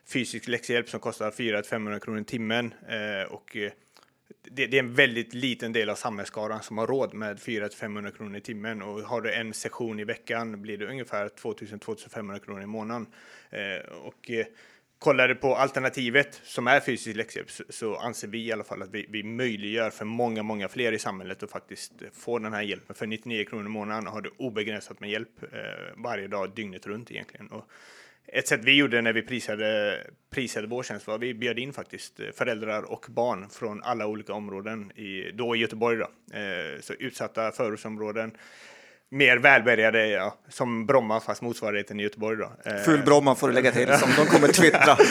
fysisk 0.06 0.48
läxhjälp 0.48 0.88
som 0.88 1.00
kostar 1.00 1.30
400-500 1.30 1.98
kronor 1.98 2.20
i 2.20 2.24
timmen 2.24 2.74
eh, 2.88 3.32
och 3.32 3.56
eh, 3.56 3.72
det, 4.42 4.66
det, 4.66 4.76
är 4.76 4.82
en 4.82 4.94
väldigt 4.94 5.34
liten 5.34 5.72
del 5.72 5.90
av 5.90 5.94
samhällsskaran 5.94 6.62
som 6.62 6.78
har 6.78 6.86
råd 6.86 7.14
med 7.14 7.38
400-500 7.38 8.16
kronor 8.16 8.36
i 8.36 8.40
timmen 8.40 8.82
och 8.82 9.00
har 9.00 9.20
du 9.20 9.32
en 9.32 9.54
session 9.54 10.00
i 10.00 10.04
veckan 10.04 10.62
blir 10.62 10.78
det 10.78 10.86
ungefär 10.86 11.28
2000-2500 11.28 12.38
kronor 12.38 12.62
i 12.62 12.66
månaden. 12.66 13.06
och 14.02 14.30
kollade 15.04 15.34
på 15.34 15.56
alternativet 15.56 16.40
som 16.44 16.66
är 16.66 16.80
fysisk 16.80 17.16
läxhjälp 17.16 17.50
så, 17.50 17.64
så 17.68 17.96
anser 17.96 18.28
vi 18.28 18.46
i 18.46 18.52
alla 18.52 18.64
fall 18.64 18.82
att 18.82 18.90
vi, 18.90 19.06
vi 19.08 19.22
möjliggör 19.22 19.90
för 19.90 20.04
många, 20.04 20.42
många 20.42 20.68
fler 20.68 20.92
i 20.92 20.98
samhället 20.98 21.42
att 21.42 21.50
faktiskt 21.50 21.92
få 22.12 22.38
den 22.38 22.52
här 22.52 22.62
hjälpen. 22.62 22.96
För 22.96 23.06
99 23.06 23.44
kronor 23.44 23.66
i 23.66 23.68
månaden 23.68 24.06
har 24.06 24.20
du 24.20 24.30
obegränsat 24.36 25.00
med 25.00 25.10
hjälp 25.10 25.42
eh, 25.42 25.58
varje 25.96 26.28
dag, 26.28 26.54
dygnet 26.54 26.86
runt 26.86 27.10
egentligen. 27.10 27.48
Och 27.48 27.68
ett 28.26 28.48
sätt 28.48 28.60
vi 28.64 28.76
gjorde 28.76 29.02
när 29.02 29.12
vi 29.12 29.22
prisade, 29.22 29.98
prisade 30.30 30.66
vår 30.66 30.82
tjänst 30.82 31.06
var 31.06 31.14
att 31.14 31.20
vi 31.20 31.34
bjöd 31.34 31.58
in 31.58 31.72
faktiskt 31.72 32.20
eh, 32.20 32.26
föräldrar 32.34 32.82
och 32.82 33.06
barn 33.08 33.48
från 33.50 33.82
alla 33.82 34.06
olika 34.06 34.32
områden, 34.32 34.92
i, 34.98 35.30
då 35.32 35.56
i 35.56 35.58
Göteborg. 35.58 35.98
Då. 35.98 36.36
Eh, 36.38 36.80
så 36.80 36.92
utsatta 36.92 37.52
förortsområden, 37.52 38.36
mer 39.14 39.36
välbärgade, 39.36 40.06
ja, 40.06 40.38
som 40.48 40.86
Bromma 40.86 41.20
fast 41.20 41.42
motsvarigheten 41.42 42.00
i 42.00 42.02
Göteborg. 42.02 42.36
Då. 42.36 42.70
Eh, 42.70 42.76
Full 42.76 43.02
Bromma 43.02 43.34
får 43.34 43.48
du 43.48 43.54
lägga 43.54 43.72
till, 43.72 43.98
som 43.98 44.10
de 44.16 44.26
kommer 44.26 44.48
twittra. 44.48 44.96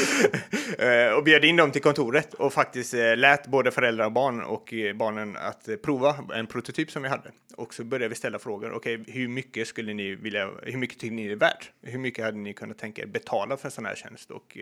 Eh, 0.77 1.13
och 1.13 1.23
bjöd 1.23 1.45
in 1.45 1.55
dem 1.55 1.71
till 1.71 1.81
kontoret 1.81 2.33
och 2.33 2.53
faktiskt 2.53 2.93
eh, 2.93 3.17
lät 3.17 3.47
både 3.47 3.71
föräldrar 3.71 4.05
och 4.05 4.11
barn 4.11 4.41
och 4.41 4.73
barnen 4.95 5.37
att 5.37 5.69
prova 5.83 6.15
en 6.35 6.47
prototyp 6.47 6.91
som 6.91 7.03
vi 7.03 7.09
hade. 7.09 7.31
Och 7.55 7.73
så 7.73 7.83
började 7.83 8.07
vi 8.07 8.15
ställa 8.15 8.39
frågor. 8.39 8.71
Okej, 8.71 9.01
okay, 9.01 9.13
hur 9.13 9.27
mycket 9.27 9.67
skulle 9.67 9.93
ni 9.93 10.15
vilja, 10.15 10.49
hur 10.63 10.77
mycket 10.77 10.99
tycker 10.99 11.15
ni 11.15 11.31
är 11.31 11.35
värt? 11.35 11.71
Hur 11.81 11.99
mycket 11.99 12.25
hade 12.25 12.37
ni 12.37 12.53
kunnat 12.53 12.77
tänka 12.77 13.01
er 13.01 13.05
betala 13.05 13.57
för 13.57 13.67
en 13.67 13.71
sån 13.71 13.85
här 13.85 13.95
tjänst? 13.95 14.31
Och 14.31 14.57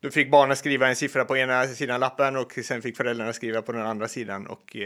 då 0.00 0.10
fick 0.10 0.30
barnen 0.30 0.56
skriva 0.56 0.88
en 0.88 0.96
siffra 0.96 1.24
på 1.24 1.36
ena 1.36 1.66
sidan 1.66 2.00
lappen 2.00 2.36
och 2.36 2.52
sen 2.62 2.82
fick 2.82 2.96
föräldrarna 2.96 3.32
skriva 3.32 3.62
på 3.62 3.72
den 3.72 3.86
andra 3.86 4.08
sidan. 4.08 4.46
Och 4.46 4.76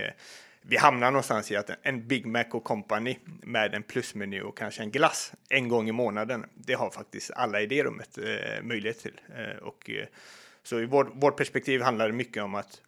vi 0.62 0.76
hamnar 0.76 1.10
någonstans 1.10 1.50
i 1.50 1.56
att 1.56 1.70
en 1.82 2.08
Big 2.08 2.26
Mac 2.26 2.44
och 2.50 2.64
Company 2.64 3.18
med 3.42 3.74
en 3.74 3.82
plusmeny 3.82 4.40
och 4.40 4.56
kanske 4.56 4.82
en 4.82 4.90
glass 4.90 5.32
en 5.48 5.68
gång 5.68 5.88
i 5.88 5.92
månaden. 5.92 6.46
Det 6.54 6.74
har 6.74 6.90
faktiskt 6.90 7.30
alla 7.30 7.60
i 7.60 7.66
det 7.66 7.84
rummet 7.84 8.18
eh, 8.18 8.62
möjlighet 8.62 8.98
till. 8.98 9.20
Eh, 9.36 9.56
och, 9.62 9.90
eh, 9.90 10.06
så 10.62 10.80
i 10.80 10.86
vår, 10.86 11.04
vårt 11.14 11.36
perspektiv 11.36 11.82
handlar 11.82 12.06
det 12.06 12.14
mycket 12.14 12.42
om 12.42 12.54
att 12.54 12.80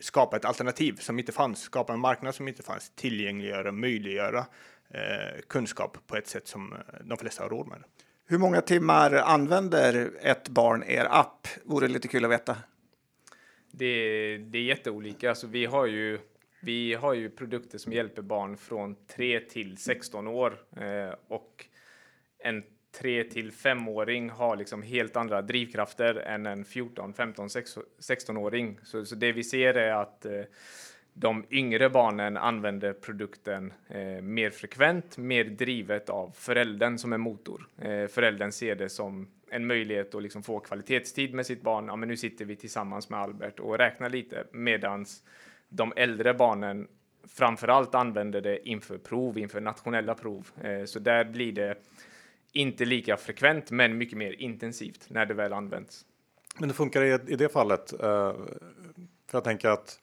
skapa 0.00 0.36
ett 0.36 0.44
alternativ 0.44 0.96
som 0.96 1.18
inte 1.18 1.32
fanns, 1.32 1.60
skapa 1.60 1.92
en 1.92 2.00
marknad 2.00 2.34
som 2.34 2.48
inte 2.48 2.62
fanns, 2.62 2.92
tillgängliggöra, 2.94 3.72
möjliggöra 3.72 4.46
eh, 4.90 5.40
kunskap 5.48 5.98
på 6.06 6.16
ett 6.16 6.26
sätt 6.26 6.48
som 6.48 6.72
eh, 6.72 6.78
de 7.04 7.18
flesta 7.18 7.42
har 7.42 7.50
råd 7.50 7.68
med. 7.68 7.84
Hur 8.26 8.38
många 8.38 8.60
timmar 8.60 9.12
använder 9.14 10.10
ett 10.20 10.48
barn 10.48 10.84
er 10.86 11.06
app? 11.10 11.48
Vore 11.64 11.88
lite 11.88 12.08
kul 12.08 12.24
att 12.24 12.30
veta. 12.30 12.56
Det, 13.70 14.38
det 14.38 14.58
är 14.58 14.62
jätteolika. 14.62 15.28
Alltså, 15.28 15.46
vi 15.46 15.66
har 15.66 15.86
ju 15.86 16.18
vi 16.64 16.94
har 16.94 17.14
ju 17.14 17.30
produkter 17.30 17.78
som 17.78 17.92
hjälper 17.92 18.22
barn 18.22 18.56
från 18.56 18.96
3 19.06 19.40
till 19.40 19.76
16 19.76 20.28
år 20.28 20.58
eh, 20.76 21.14
och 21.28 21.66
en 22.38 22.62
3 22.94 23.24
till 23.24 23.50
5-åring 23.50 24.30
har 24.30 24.56
liksom 24.56 24.82
helt 24.82 25.16
andra 25.16 25.42
drivkrafter 25.42 26.14
än 26.14 26.46
en 26.46 26.64
14, 26.64 27.14
15, 27.14 27.48
16-åring. 27.48 28.78
Så, 28.82 29.04
så 29.04 29.14
det 29.14 29.32
vi 29.32 29.44
ser 29.44 29.74
är 29.74 29.92
att 29.92 30.26
eh, 30.26 30.42
de 31.12 31.44
yngre 31.50 31.90
barnen 31.90 32.36
använder 32.36 32.92
produkten 32.92 33.72
eh, 33.88 34.22
mer 34.22 34.50
frekvent, 34.50 35.18
mer 35.18 35.44
drivet 35.44 36.08
av 36.08 36.30
föräldern 36.36 36.98
som 36.98 37.12
en 37.12 37.20
motor. 37.20 37.68
Eh, 37.78 38.06
föräldern 38.06 38.52
ser 38.52 38.74
det 38.74 38.88
som 38.88 39.28
en 39.50 39.66
möjlighet 39.66 40.14
att 40.14 40.22
liksom 40.22 40.42
få 40.42 40.60
kvalitetstid 40.60 41.34
med 41.34 41.46
sitt 41.46 41.62
barn. 41.62 41.86
Ja, 41.86 41.96
men 41.96 42.08
nu 42.08 42.16
sitter 42.16 42.44
vi 42.44 42.56
tillsammans 42.56 43.10
med 43.10 43.20
Albert 43.20 43.60
och 43.60 43.78
räknar 43.78 44.10
lite 44.10 44.46
medans 44.52 45.22
de 45.68 45.92
äldre 45.96 46.34
barnen 46.34 46.88
framför 47.28 47.68
allt 47.68 47.94
använder 47.94 48.40
det 48.40 48.68
inför 48.68 48.98
prov, 48.98 49.38
inför 49.38 49.60
nationella 49.60 50.14
prov. 50.14 50.50
Eh, 50.62 50.84
så 50.84 50.98
där 50.98 51.24
blir 51.24 51.52
det 51.52 51.76
inte 52.52 52.84
lika 52.84 53.16
frekvent, 53.16 53.70
men 53.70 53.98
mycket 53.98 54.18
mer 54.18 54.32
intensivt 54.32 55.06
när 55.08 55.26
det 55.26 55.34
väl 55.34 55.52
används. 55.52 56.04
Men 56.58 56.68
det 56.68 56.74
funkar 56.74 57.02
i, 57.02 57.32
i 57.32 57.36
det 57.36 57.48
fallet? 57.48 57.92
Eh, 57.92 58.32
för 59.26 59.38
jag 59.38 59.44
tänker 59.44 59.68
att 59.68 60.00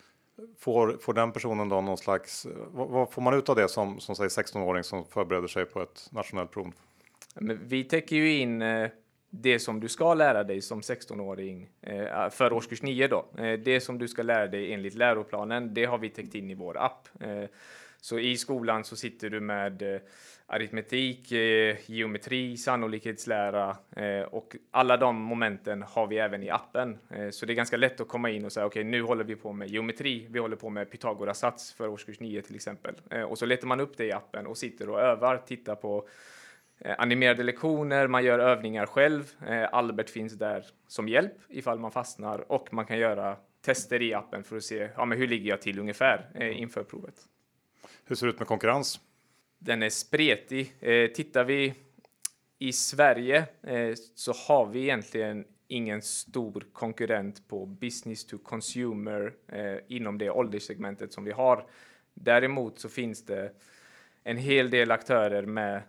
får, 0.59 0.97
får 1.01 1.13
den 1.13 1.31
personen 1.31 1.69
då 1.69 1.81
någon 1.81 1.97
slags, 1.97 2.47
vad, 2.71 2.89
vad 2.89 3.11
får 3.11 3.21
man 3.21 3.33
ut 3.33 3.49
av 3.49 3.55
det 3.55 3.69
som, 3.69 3.99
som 3.99 4.15
säger 4.15 4.29
16-åring 4.29 4.83
som 4.83 5.05
förbereder 5.05 5.47
sig 5.47 5.65
på 5.65 5.81
ett 5.81 6.09
nationellt 6.11 6.51
prov? 6.51 6.73
Men 7.35 7.59
vi 7.67 7.83
täcker 7.83 8.15
ju 8.15 8.37
in 8.37 8.61
eh, 8.61 8.89
det 9.33 9.59
som 9.59 9.79
du 9.79 9.87
ska 9.87 10.13
lära 10.13 10.43
dig 10.43 10.61
som 10.61 10.81
16-åring 10.81 11.69
eh, 11.81 12.29
för 12.29 12.53
årskurs 12.53 12.81
9 12.81 13.07
då. 13.07 13.25
Eh, 13.37 13.59
det 13.59 13.81
som 13.81 13.97
du 13.97 14.07
ska 14.07 14.23
lära 14.23 14.47
dig 14.47 14.73
enligt 14.73 14.95
läroplanen, 14.95 15.73
det 15.73 15.85
har 15.85 15.97
vi 15.97 16.09
täckt 16.09 16.35
in 16.35 16.49
i 16.49 16.55
vår 16.55 16.77
app. 16.77 17.09
Eh, 17.19 17.45
så 18.01 18.19
i 18.19 18.37
skolan 18.37 18.83
så 18.83 18.95
sitter 18.95 19.29
du 19.29 19.39
med 19.39 19.81
eh, 19.81 20.01
aritmetik, 20.45 21.31
eh, 21.31 21.77
geometri, 21.85 22.57
sannolikhetslära 22.57 23.77
eh, 23.95 24.21
och 24.21 24.55
alla 24.71 24.97
de 24.97 25.15
momenten 25.15 25.83
har 25.83 26.07
vi 26.07 26.17
även 26.17 26.43
i 26.43 26.49
appen. 26.49 26.97
Så 27.31 27.45
det 27.45 27.53
är 27.53 27.55
ganska 27.55 27.77
lätt 27.77 28.01
att 28.01 28.07
komma 28.07 28.29
in 28.29 28.45
och 28.45 28.51
säga 28.51 28.65
okej, 28.65 28.81
okay, 28.81 28.91
nu 28.91 29.01
håller 29.01 29.23
vi 29.23 29.35
på 29.35 29.53
med 29.53 29.67
geometri. 29.67 30.27
Vi 30.29 30.39
håller 30.39 30.55
på 30.55 30.69
med 30.69 30.91
Pythagoras 30.91 31.39
sats 31.39 31.73
för 31.73 31.87
årskurs 31.87 32.19
9 32.19 32.41
till 32.41 32.55
exempel. 32.55 32.95
Och 33.27 33.37
så 33.37 33.45
letar 33.45 33.67
man 33.67 33.79
upp 33.79 33.97
det 33.97 34.05
i 34.05 34.11
appen 34.11 34.47
och 34.47 34.57
sitter 34.57 34.89
och 34.89 34.99
övar, 34.99 35.37
tittar 35.37 35.75
på 35.75 36.07
animerade 36.85 37.43
lektioner, 37.43 38.07
man 38.07 38.23
gör 38.23 38.39
övningar 38.39 38.85
själv. 38.85 39.31
Eh, 39.47 39.73
Albert 39.73 40.09
finns 40.09 40.33
där 40.33 40.65
som 40.87 41.09
hjälp 41.09 41.33
ifall 41.49 41.79
man 41.79 41.91
fastnar 41.91 42.51
och 42.51 42.73
man 42.73 42.85
kan 42.85 42.97
göra 42.97 43.37
tester 43.61 44.01
i 44.01 44.13
appen 44.13 44.43
för 44.43 44.57
att 44.57 44.63
se 44.63 44.89
ja, 44.95 45.05
men 45.05 45.17
hur 45.17 45.27
ligger 45.27 45.49
jag 45.49 45.61
till 45.61 45.79
ungefär 45.79 46.29
eh, 46.35 46.61
inför 46.61 46.83
provet. 46.83 47.15
Hur 48.05 48.15
ser 48.15 48.25
det 48.25 48.33
ut 48.33 48.39
med 48.39 48.47
konkurrens? 48.47 48.99
Den 49.59 49.83
är 49.83 49.89
spretig. 49.89 50.75
Tittar 51.15 51.43
vi 51.43 51.73
i 52.59 52.73
Sverige 52.73 53.45
så 54.15 54.33
har 54.47 54.65
vi 54.65 54.81
egentligen 54.81 55.45
ingen 55.67 56.01
stor 56.01 56.65
konkurrent 56.73 57.47
på 57.47 57.65
business 57.65 58.25
to 58.25 58.37
consumer 58.37 59.33
inom 59.87 60.17
det 60.17 60.29
ålderssegmentet 60.29 61.13
som 61.13 61.23
vi 61.23 61.31
har. 61.31 61.65
Däremot 62.13 62.79
så 62.79 62.89
finns 62.89 63.25
det 63.25 63.51
en 64.23 64.37
hel 64.37 64.69
del 64.69 64.91
aktörer 64.91 65.45
med 65.45 65.81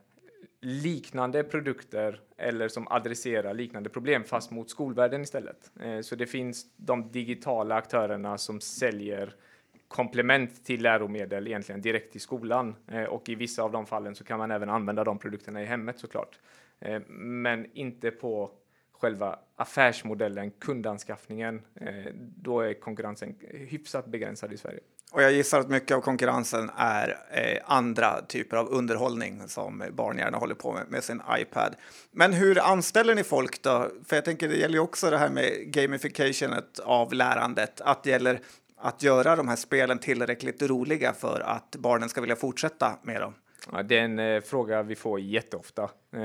liknande 0.63 1.45
produkter 1.45 2.21
eller 2.37 2.69
som 2.69 2.89
adresserar 2.91 3.55
liknande 3.55 3.91
problem 3.91 4.25
fast 4.25 4.51
mot 4.51 4.71
skolvärlden 4.71 5.23
istället. 5.23 5.71
Eh, 5.81 6.01
så 6.01 6.17
det 6.17 6.27
finns 6.27 6.67
de 6.77 7.13
digitala 7.13 7.75
aktörerna 7.75 8.39
som 8.39 8.61
säljer 8.61 9.35
komplement 9.89 10.65
till 10.65 10.83
läromedel 10.83 11.47
egentligen 11.47 11.81
direkt 11.81 12.13
till 12.13 12.21
skolan 12.21 12.75
eh, 12.89 13.05
och 13.05 13.29
i 13.29 13.35
vissa 13.35 13.63
av 13.63 13.73
de 13.73 13.87
fallen 13.87 14.15
så 14.15 14.25
kan 14.25 14.39
man 14.39 14.51
även 14.51 14.69
använda 14.69 15.05
de 15.05 15.19
produkterna 15.19 15.63
i 15.63 15.65
hemmet 15.65 15.99
såklart. 15.99 16.39
Eh, 16.81 17.03
men 17.09 17.67
inte 17.73 18.11
på 18.11 18.51
själva 18.93 19.39
affärsmodellen, 19.57 20.51
kundanskaffningen. 20.51 21.63
Eh, 21.75 22.13
då 22.15 22.61
är 22.61 22.75
konkurrensen 22.75 23.35
hyfsat 23.51 24.07
begränsad 24.07 24.53
i 24.53 24.57
Sverige. 24.57 24.81
Och 25.13 25.23
jag 25.23 25.33
gissar 25.33 25.61
att 25.61 25.69
mycket 25.69 25.97
av 25.97 26.01
konkurrensen 26.01 26.71
är 26.77 27.19
eh, 27.31 27.59
andra 27.65 28.23
typer 28.23 28.57
av 28.57 28.69
underhållning 28.69 29.49
som 29.49 29.85
barn 29.93 30.19
gärna 30.19 30.39
håller 30.39 30.55
på 30.55 30.73
med 30.73 30.85
med 30.89 31.05
sin 31.05 31.23
iPad. 31.39 31.75
Men 32.11 32.33
hur 32.33 32.59
anställer 32.59 33.15
ni 33.15 33.25
folk 33.25 33.63
då? 33.63 33.91
För 34.07 34.17
jag 34.17 34.25
tänker 34.25 34.49
det 34.49 34.57
gäller 34.57 34.75
ju 34.75 34.81
också 34.81 35.11
det 35.11 35.19
här 35.19 35.29
med 35.29 35.73
gamificationet 35.73 36.79
av 36.79 37.13
lärandet. 37.13 37.81
Att 37.81 38.03
det 38.03 38.11
gäller 38.11 38.41
att 38.77 39.03
göra 39.03 39.37
de 39.37 39.49
här 39.49 39.57
spelen 39.57 39.99
tillräckligt 39.99 40.63
roliga 40.63 41.13
för 41.13 41.41
att 41.41 41.77
barnen 41.77 42.09
ska 42.09 42.21
vilja 42.21 42.37
fortsätta 42.37 42.99
med 43.03 43.21
dem. 43.21 43.35
Ja, 43.73 43.83
det 43.83 43.99
är 43.99 44.05
en 44.05 44.19
eh, 44.19 44.41
fråga 44.41 44.83
vi 44.83 44.95
får 44.95 45.21
jätteofta. 45.21 45.91
Eh, 46.13 46.23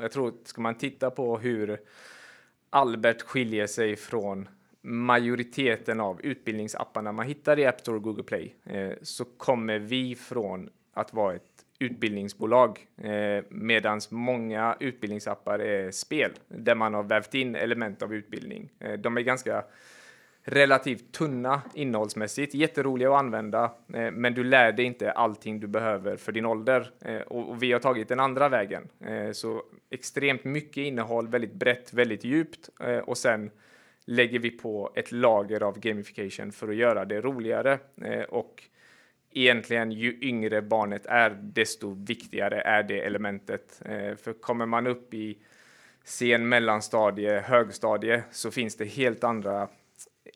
jag 0.00 0.10
tror, 0.12 0.32
ska 0.44 0.60
man 0.60 0.74
titta 0.74 1.10
på 1.10 1.38
hur 1.38 1.80
Albert 2.70 3.22
skiljer 3.22 3.66
sig 3.66 3.96
från 3.96 4.48
majoriteten 4.86 6.00
av 6.00 6.20
utbildningsapparna 6.20 7.12
man 7.12 7.26
hittar 7.26 7.58
i 7.58 7.66
App 7.66 7.80
Store 7.80 7.96
och 7.96 8.02
Google 8.02 8.22
Play 8.22 8.54
eh, 8.64 8.92
så 9.02 9.24
kommer 9.24 9.78
vi 9.78 10.14
från 10.14 10.70
att 10.92 11.14
vara 11.14 11.34
ett 11.34 11.42
utbildningsbolag 11.78 12.86
eh, 12.96 13.44
medan 13.48 14.00
många 14.10 14.76
utbildningsappar 14.80 15.58
är 15.58 15.90
spel 15.90 16.30
där 16.48 16.74
man 16.74 16.94
har 16.94 17.02
vävt 17.02 17.34
in 17.34 17.54
element 17.54 18.02
av 18.02 18.14
utbildning. 18.14 18.70
Eh, 18.78 18.92
de 18.92 19.16
är 19.16 19.20
ganska 19.20 19.64
relativt 20.42 21.12
tunna 21.12 21.62
innehållsmässigt, 21.74 22.54
jätteroliga 22.54 23.10
att 23.10 23.18
använda, 23.18 23.64
eh, 23.94 24.10
men 24.10 24.34
du 24.34 24.44
lär 24.44 24.72
dig 24.72 24.84
inte 24.84 25.12
allting 25.12 25.60
du 25.60 25.66
behöver 25.66 26.16
för 26.16 26.32
din 26.32 26.46
ålder. 26.46 26.90
Eh, 27.00 27.20
och, 27.20 27.50
och, 27.50 27.62
vi 27.62 27.72
har 27.72 27.80
tagit 27.80 28.08
den 28.08 28.20
andra 28.20 28.48
vägen. 28.48 28.88
Eh, 29.00 29.32
så 29.32 29.62
extremt 29.90 30.44
mycket 30.44 30.76
innehåll, 30.76 31.28
väldigt 31.28 31.54
brett, 31.54 31.92
väldigt 31.92 32.24
djupt 32.24 32.70
eh, 32.80 32.98
och 32.98 33.18
sen 33.18 33.50
lägger 34.06 34.38
vi 34.38 34.50
på 34.50 34.92
ett 34.94 35.12
lager 35.12 35.62
av 35.62 35.78
gamification 35.78 36.52
för 36.52 36.68
att 36.68 36.76
göra 36.76 37.04
det 37.04 37.20
roligare. 37.20 37.78
Eh, 38.02 38.22
och 38.22 38.62
egentligen 39.30 39.92
ju 39.92 40.18
yngre 40.20 40.62
barnet 40.62 41.06
är, 41.06 41.30
desto 41.30 41.94
viktigare 41.94 42.60
är 42.60 42.82
det 42.82 43.00
elementet. 43.00 43.82
Eh, 43.84 44.16
för 44.16 44.32
kommer 44.32 44.66
man 44.66 44.86
upp 44.86 45.14
i 45.14 45.38
sen 46.04 46.48
mellanstadie, 46.48 47.40
högstadie 47.40 48.22
så 48.30 48.50
finns 48.50 48.76
det 48.76 48.84
helt 48.84 49.24
andra 49.24 49.68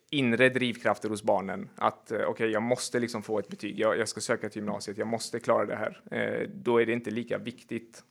inre 0.09 0.49
drivkrafter 0.49 1.09
hos 1.09 1.23
barnen. 1.23 1.69
Att 1.75 2.11
eh, 2.11 2.15
okej, 2.15 2.27
okay, 2.27 2.47
jag 2.47 2.63
måste 2.63 2.99
liksom 2.99 3.23
få 3.23 3.39
ett 3.39 3.47
betyg, 3.47 3.79
jag, 3.79 3.97
jag, 3.97 4.07
ska 4.07 4.21
söka 4.21 4.49
till 4.49 4.61
gymnasiet, 4.61 4.97
jag 4.97 5.07
måste 5.07 5.39
klara 5.39 5.65
det 5.65 5.75
här. 5.75 6.01
Eh, 6.11 6.49
då 6.49 6.81
är 6.81 6.85
det 6.85 6.93
inte 6.93 7.11
lika 7.11 7.37
viktigt. 7.37 8.03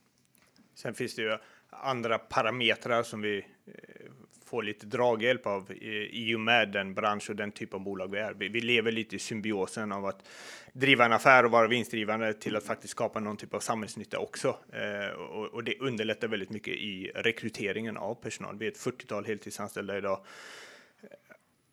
Sen 0.75 0.93
finns 0.93 1.15
det 1.15 1.21
ju 1.21 1.37
andra 1.69 2.17
parametrar 2.17 3.03
som 3.03 3.21
vi 3.21 3.37
eh, 3.65 4.11
få 4.51 4.61
lite 4.61 4.85
draghjälp 4.85 5.47
av 5.47 5.71
eh, 5.71 5.87
i 6.11 6.35
och 6.35 6.39
med 6.39 6.71
den 6.71 6.93
bransch 6.93 7.29
och 7.29 7.35
den 7.35 7.51
typ 7.51 7.73
av 7.73 7.79
bolag 7.79 8.11
vi 8.11 8.19
är. 8.19 8.33
Vi, 8.33 8.61
lever 8.61 8.91
lite 8.91 9.15
i 9.15 9.19
symbiosen 9.19 9.91
av 9.91 10.05
att 10.05 10.27
driva 10.73 11.05
en 11.05 11.13
affär 11.13 11.45
och 11.45 11.51
vara 11.51 11.67
vinstdrivande 11.67 12.33
till 12.33 12.55
att 12.55 12.63
faktiskt 12.63 12.91
skapa 12.91 13.19
någon 13.19 13.37
typ 13.37 13.53
av 13.53 13.59
samhällsnytta 13.59 14.19
också. 14.19 14.57
Eh, 14.73 15.15
och, 15.53 15.63
det 15.63 15.79
underlättar 15.79 16.27
väldigt 16.27 16.49
mycket 16.49 16.73
i 16.73 17.11
rekryteringen 17.15 17.97
av 17.97 18.15
personal. 18.15 18.57
Vi 18.57 18.65
är 18.65 18.71
ett 18.71 18.79
40-tal 18.79 19.25
heltidsanställda 19.25 19.97
idag 19.97 20.19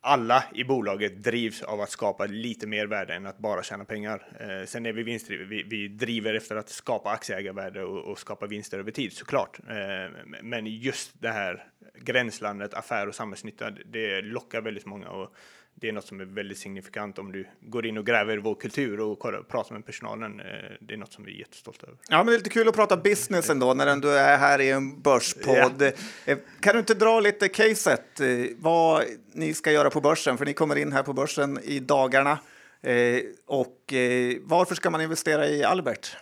alla 0.01 0.43
i 0.53 0.63
bolaget 0.63 1.23
drivs 1.23 1.63
av 1.63 1.81
att 1.81 1.89
skapa 1.89 2.25
lite 2.25 2.67
mer 2.67 2.87
värde 2.87 3.13
än 3.13 3.25
att 3.25 3.37
bara 3.37 3.63
tjäna 3.63 3.85
pengar. 3.85 4.27
Eh, 4.39 4.65
sen 4.65 4.85
är 4.85 4.93
vi 4.93 5.03
vinstdrivna. 5.03 5.45
Vi, 5.45 5.63
vi, 5.63 5.87
driver 5.87 6.33
efter 6.33 6.55
att 6.55 6.69
skapa 6.69 7.09
aktieägarvärde 7.09 7.83
och, 7.83 8.11
och, 8.11 8.19
skapa 8.19 8.47
vinster 8.47 8.79
över 8.79 8.91
tid 8.91 9.13
såklart. 9.13 9.59
Eh, 9.69 10.11
men 10.43 10.65
just 10.65 11.21
det 11.21 11.29
här 11.29 11.67
gränslandet 12.01 12.73
affär 12.73 13.07
och 13.07 13.15
samhällsnytta, 13.15 13.69
det 13.69 14.21
lockar 14.21 14.61
väldigt 14.61 14.85
många 14.85 15.09
och 15.09 15.33
det 15.81 15.89
är 15.89 15.93
något 15.93 16.07
som 16.07 16.19
är 16.19 16.25
väldigt 16.25 16.57
signifikant 16.57 17.19
om 17.19 17.31
du 17.31 17.47
går 17.61 17.85
in 17.85 17.97
och 17.97 18.05
gräver 18.05 18.33
i 18.33 18.39
vår 18.39 18.55
kultur 18.55 18.99
och 18.99 19.19
pratar 19.47 19.73
med 19.73 19.85
personalen. 19.85 20.39
Eh, 20.39 20.45
det 20.79 20.93
är 20.93 20.97
något 20.97 21.13
som 21.13 21.23
vi 21.23 21.35
är 21.35 21.39
jättestolta 21.39 21.87
över. 21.87 21.97
Ja, 22.09 22.17
men 22.17 22.25
det 22.25 22.33
är 22.33 22.37
lite 22.37 22.49
kul 22.49 22.67
att 22.67 22.75
prata 22.75 22.97
business 22.97 23.49
ändå 23.49 23.73
när 23.73 23.95
du 23.95 24.11
är 24.11 24.37
här 24.37 24.61
i 24.61 24.69
en 24.69 25.01
börspodd. 25.01 25.91
Ja. 26.25 26.35
Kan 26.59 26.73
du 26.73 26.79
inte 26.79 26.93
dra 26.93 27.19
lite 27.19 27.47
caset 27.47 28.19
eh, 28.19 28.27
vad 28.57 29.03
ni 29.33 29.53
ska 29.53 29.71
göra 29.71 29.89
på 29.89 30.01
börsen? 30.01 30.37
För 30.37 30.45
ni 30.45 30.53
kommer 30.53 30.75
in 30.75 30.91
här 30.91 31.03
på 31.03 31.13
börsen 31.13 31.59
i 31.63 31.79
dagarna. 31.79 32.39
Eh, 32.81 33.21
och 33.45 33.93
varför 34.41 34.75
ska 34.75 34.89
man 34.89 35.01
investera 35.01 35.47
i 35.47 35.63
Albert? 35.63 36.17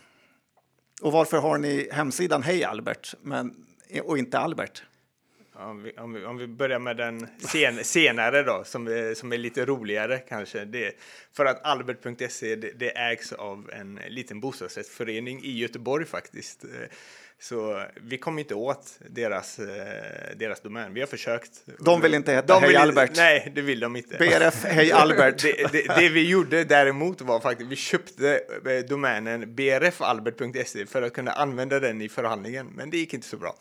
Och 1.01 1.12
varför 1.12 1.38
har 1.38 1.58
ni 1.58 1.89
hemsidan 1.91 2.43
Hej 2.43 2.64
Albert 2.64 3.14
men, 3.22 3.55
och 4.03 4.18
inte 4.18 4.39
Albert? 4.39 4.84
Om 5.60 5.84
vi, 5.84 5.91
om 5.91 6.14
vi, 6.14 6.26
om 6.26 6.38
vi 6.38 6.47
börjar 6.47 6.80
med 6.80 6.97
den 6.97 7.28
sen, 7.39 7.84
senare 7.84 8.43
då, 8.43 8.64
som 8.66 8.88
är, 8.88 9.14
som 9.14 9.34
är 9.34 9.38
lite 9.38 9.66
roligare 9.66 10.18
kanske. 10.18 10.66
Det, 10.66 10.95
för 11.34 11.45
att 11.45 11.66
Albert.se 11.66 12.55
det, 12.55 12.72
det 12.80 12.97
ägs 12.97 13.34
av 13.34 13.70
en 13.74 13.99
liten 14.08 14.39
bostadsrättsförening 14.39 15.43
i 15.43 15.58
Göteborg 15.58 16.05
faktiskt. 16.05 16.64
Eh, 16.64 16.70
så 17.40 17.86
vi 17.96 18.18
kommer 18.18 18.42
inte 18.42 18.56
åt 18.56 19.00
deras, 19.10 19.60
eh, 19.60 19.66
deras 20.36 20.62
domän. 20.62 20.94
Vi 20.94 21.00
har 21.00 21.08
försökt. 21.08 21.52
De 21.80 22.02
vill 22.02 22.14
inte 22.14 22.32
heta 22.32 22.60
de 22.60 22.64
Hej 22.64 22.76
Albert? 22.76 23.12
Nej, 23.16 23.52
det 23.56 23.62
vill 23.62 23.80
de 23.80 23.96
inte. 23.96 24.18
BRF 24.18 24.64
Hej 24.64 24.92
Albert. 24.94 25.42
det, 25.42 25.72
det, 25.72 25.96
det, 26.00 26.10
vi 26.10 26.30
gjorde 26.30 26.64
däremot 26.64 27.22
var 27.22 27.40
faktiskt, 27.40 27.72
vi 27.72 27.76
köpte 27.76 28.42
eh, 28.66 28.86
domänen 28.90 29.56
brfalbert.se 29.56 30.86
för 30.86 31.02
att 31.02 31.14
kunna 31.14 31.32
använda 31.32 31.80
den 31.80 32.02
i 32.02 32.10
förhandlingen. 32.10 32.68
Men 32.68 32.90
det 32.90 32.98
gick 32.98 33.14
inte 33.14 33.28
så 33.28 33.38
bra. 33.38 33.56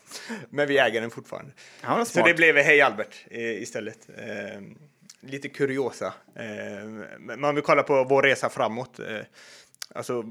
Men 0.49 0.67
vi 0.67 0.77
äger 0.77 1.01
den 1.01 1.11
fortfarande. 1.11 1.51
Ja, 1.81 2.05
så 2.05 2.25
det 2.25 2.33
blev 2.33 2.55
Hej 2.55 2.81
Albert 2.81 3.25
eh, 3.29 3.61
istället. 3.61 4.07
lite 5.21 5.49
kuriosa. 5.49 6.13
men 7.19 7.43
om 7.43 7.55
vi 7.55 7.61
kollar 7.61 7.83
på 7.83 8.03
vår 8.03 8.23
resa 8.23 8.49
framåt. 8.49 8.99
alltså, 9.95 10.23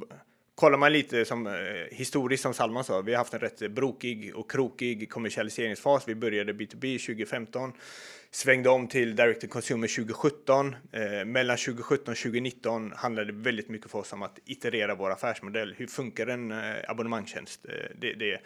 kollar 0.57 0.79
man 0.79 0.93
lite 0.93 1.25
som 1.25 1.47
eh, 1.47 1.53
historiskt 1.91 2.43
som 2.43 2.55
Salman 2.55 2.85
sa, 2.85 3.01
vi 3.01 3.13
har 3.13 3.19
haft 3.19 3.35
en 3.35 3.41
rätt 3.41 3.71
brokig 3.71 4.37
och 4.37 4.51
krokig 4.51 5.11
kommersialiseringsfas. 5.11 6.09
Vi 6.09 6.15
började 6.15 6.53
B2B 6.53 7.07
2015, 7.07 7.73
svängde 8.31 8.69
om 8.69 8.89
till 8.89 9.17
direct 9.17 9.41
to 9.41 9.49
consumer 9.49 9.89
2017. 9.89 10.77
Eh, 10.93 11.25
mellan 11.25 11.57
2017 11.57 12.13
och 12.13 12.19
2019 12.19 12.93
handlade 12.97 13.33
det 13.33 13.39
väldigt 13.39 13.69
mycket 13.69 13.91
för 13.91 13.99
oss 13.99 14.13
om 14.13 14.23
att 14.23 14.39
iterera 14.45 14.95
vår 14.95 15.11
affärsmodell. 15.11 15.75
Hur 15.79 15.87
funkar 15.87 16.27
en 16.27 16.51
eh, 16.51 16.75
abonnemangstjänst? 16.89 17.67
Eh, 17.69 17.97
det, 17.99 18.15
det 18.15 18.41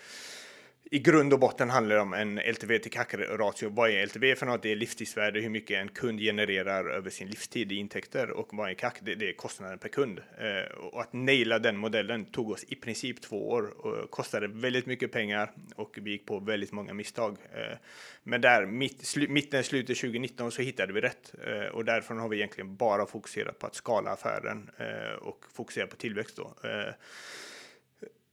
i 0.92 0.98
grund 0.98 1.32
och 1.32 1.38
botten 1.38 1.70
handlar 1.70 1.96
det 1.96 2.02
om 2.02 2.12
en 2.12 2.38
LTV 2.38 2.78
till 2.78 2.90
CAC-ratio. 2.90 3.68
Vad 3.68 3.90
är 3.90 4.06
LTV 4.06 4.34
för 4.34 4.46
något? 4.46 4.62
Det 4.62 4.72
är 4.72 4.76
livstidsvärde, 4.76 5.40
hur 5.40 5.48
mycket 5.48 5.78
en 5.78 5.88
kund 5.88 6.20
genererar 6.20 6.84
över 6.84 7.10
sin 7.10 7.28
livstid 7.28 7.72
i 7.72 7.74
intäkter 7.74 8.30
och 8.30 8.48
vad 8.52 8.70
är 8.70 8.74
CAC? 8.74 8.92
Det, 9.00 9.14
det 9.14 9.28
är 9.28 9.32
kostnaden 9.32 9.78
per 9.78 9.88
kund. 9.88 10.18
Eh, 10.18 10.76
och 10.76 11.00
att 11.00 11.12
naila 11.12 11.58
den 11.58 11.76
modellen 11.76 12.24
tog 12.24 12.50
oss 12.50 12.64
i 12.68 12.74
princip 12.74 13.20
två 13.20 13.50
år 13.50 13.86
och 13.86 14.10
kostade 14.10 14.48
väldigt 14.48 14.86
mycket 14.86 15.12
pengar 15.12 15.52
och 15.76 15.98
vi 16.02 16.10
gick 16.10 16.26
på 16.26 16.38
väldigt 16.38 16.72
många 16.72 16.94
misstag. 16.94 17.36
Eh, 17.54 17.76
men 18.22 18.40
där 18.40 18.66
mitt, 18.66 19.06
slu, 19.06 19.28
mitten, 19.28 19.64
slutet 19.64 19.96
2019 19.96 20.52
så 20.52 20.62
hittade 20.62 20.92
vi 20.92 21.00
rätt 21.00 21.34
eh, 21.46 21.66
och 21.66 21.84
därifrån 21.84 22.18
har 22.18 22.28
vi 22.28 22.36
egentligen 22.36 22.76
bara 22.76 23.06
fokuserat 23.06 23.58
på 23.58 23.66
att 23.66 23.74
skala 23.74 24.10
affären 24.10 24.70
eh, 24.78 25.14
och 25.14 25.44
fokusera 25.52 25.86
på 25.86 25.96
tillväxt 25.96 26.36
då. 26.36 26.68
Eh, 26.68 26.94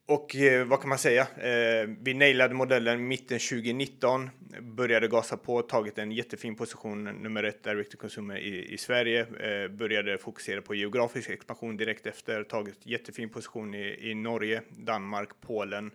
och 0.09 0.35
eh, 0.35 0.65
vad 0.65 0.79
kan 0.79 0.89
man 0.89 0.97
säga? 0.97 1.21
Eh, 1.21 1.89
vi 2.01 2.13
nailade 2.13 2.53
modellen 2.53 3.07
mitten 3.07 3.39
2019, 3.39 4.29
började 4.61 5.07
gasa 5.07 5.37
på, 5.37 5.61
tagit 5.61 5.97
en 5.97 6.11
jättefin 6.11 6.55
position 6.55 7.03
nummer 7.03 7.43
ett 7.43 7.63
direct 7.63 7.91
to 7.91 7.97
consumer 7.97 8.37
i, 8.37 8.73
i 8.73 8.77
Sverige, 8.77 9.21
eh, 9.21 9.67
började 9.67 10.17
fokusera 10.17 10.61
på 10.61 10.75
geografisk 10.75 11.29
expansion 11.29 11.77
direkt 11.77 12.05
efter, 12.05 12.43
tagit 12.43 12.79
jättefin 12.83 13.29
position 13.29 13.75
i, 13.75 14.11
i 14.11 14.15
Norge, 14.15 14.61
Danmark, 14.69 15.29
Polen. 15.41 15.91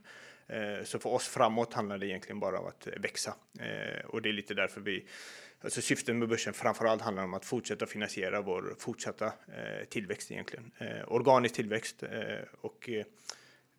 Eh, 0.47 0.85
så 0.85 0.99
för 0.99 1.11
oss 1.11 1.29
framåt 1.29 1.75
handlar 1.75 1.99
det 1.99 2.07
egentligen 2.07 2.41
bara 2.41 2.59
om 2.59 2.67
att 2.67 2.89
växa 2.97 3.35
eh, 3.61 4.07
och 4.07 4.23
det 4.23 4.29
är 4.29 4.33
lite 4.33 4.55
därför 4.55 4.81
vi 4.81 5.05
Alltså 5.65 5.81
syftet 5.81 6.17
med 6.17 6.29
börsen 6.29 6.55
framförallt 6.55 7.03
handlar 7.03 7.25
om 7.25 7.35
att 7.35 7.45
fortsätta 7.45 7.87
finansiera 7.87 8.41
vår 8.41 8.75
fortsatta 8.79 9.27
eh, 9.27 9.85
tillväxt 9.89 10.31
egentligen. 10.31 10.71
Eh, 10.79 11.13
organisk 11.13 11.55
tillväxt 11.55 12.03
eh, 12.03 12.11
och 12.61 12.89
eh, 12.89 13.05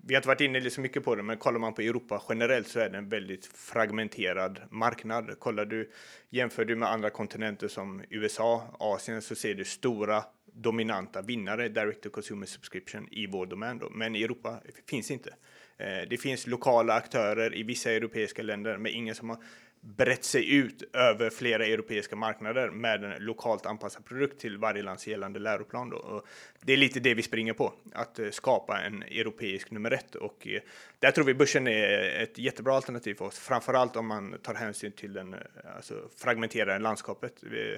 vi 0.05 0.13
har 0.13 0.19
inte 0.19 0.27
varit 0.27 0.41
inne 0.41 0.69
så 0.69 0.81
mycket 0.81 1.03
på 1.03 1.15
det, 1.15 1.23
men 1.23 1.37
kollar 1.37 1.59
man 1.59 1.73
på 1.73 1.81
Europa 1.81 2.21
generellt 2.29 2.67
så 2.67 2.79
är 2.79 2.89
det 2.89 2.97
en 2.97 3.09
väldigt 3.09 3.45
fragmenterad 3.45 4.61
marknad. 4.69 5.39
Kollar 5.39 5.65
du, 5.65 5.91
jämför 6.29 6.65
du 6.65 6.75
med 6.75 6.89
andra 6.89 7.09
kontinenter 7.09 7.67
som 7.67 8.03
USA, 8.09 8.75
Asien, 8.79 9.21
så 9.21 9.35
ser 9.35 9.53
du 9.53 9.65
stora 9.65 10.23
dominanta 10.53 11.21
vinnare 11.21 11.69
direct 11.69 12.03
to 12.03 12.09
consumer 12.09 12.45
subscription 12.45 13.07
i 13.11 13.27
vår 13.27 13.45
domän. 13.45 13.79
Då. 13.79 13.89
Men 13.89 14.15
i 14.15 14.23
Europa 14.23 14.59
finns 14.89 15.11
inte. 15.11 15.29
Eh, 15.77 16.09
det 16.09 16.17
finns 16.17 16.47
lokala 16.47 16.93
aktörer 16.93 17.57
i 17.57 17.63
vissa 17.63 17.91
europeiska 17.91 18.43
länder, 18.43 18.77
men 18.77 18.91
ingen 18.91 19.15
som 19.15 19.29
har 19.29 19.37
brett 19.85 20.23
sig 20.23 20.55
ut 20.55 20.83
över 20.93 21.29
flera 21.29 21.65
europeiska 21.65 22.15
marknader 22.15 22.69
med 22.69 23.03
en 23.03 23.23
lokalt 23.23 23.65
anpassad 23.65 24.05
produkt 24.05 24.41
till 24.41 24.57
varje 24.57 24.83
lands 24.83 25.07
gällande 25.07 25.39
läroplan. 25.39 25.89
Då. 25.89 25.97
Och 25.97 26.27
det 26.61 26.73
är 26.73 26.77
lite 26.77 26.99
det 26.99 27.13
vi 27.13 27.21
springer 27.21 27.53
på, 27.53 27.73
att 27.93 28.19
eh, 28.19 28.29
skapa 28.29 28.81
en 28.81 29.03
europeisk 29.03 29.71
nummer 29.71 29.91
ett. 29.91 30.15
Och 30.15 30.47
eh, 30.47 30.61
där 30.99 31.11
tror 31.11 31.25
vi 31.25 31.33
börsen 31.33 31.67
är 31.67 32.23
ett 32.23 32.37
jättebra 32.37 32.75
alternativ 32.75 33.15
för 33.15 33.25
oss, 33.25 33.39
framförallt 33.39 33.95
om 33.95 34.07
man 34.07 34.35
tar 34.43 34.53
hänsyn 34.53 34.91
till 34.91 35.13
den 35.13 35.33
eh, 35.33 35.39
alltså 35.75 36.09
fragmenterade 36.17 36.79
landskapet. 36.79 37.33
Vi, 37.41 37.77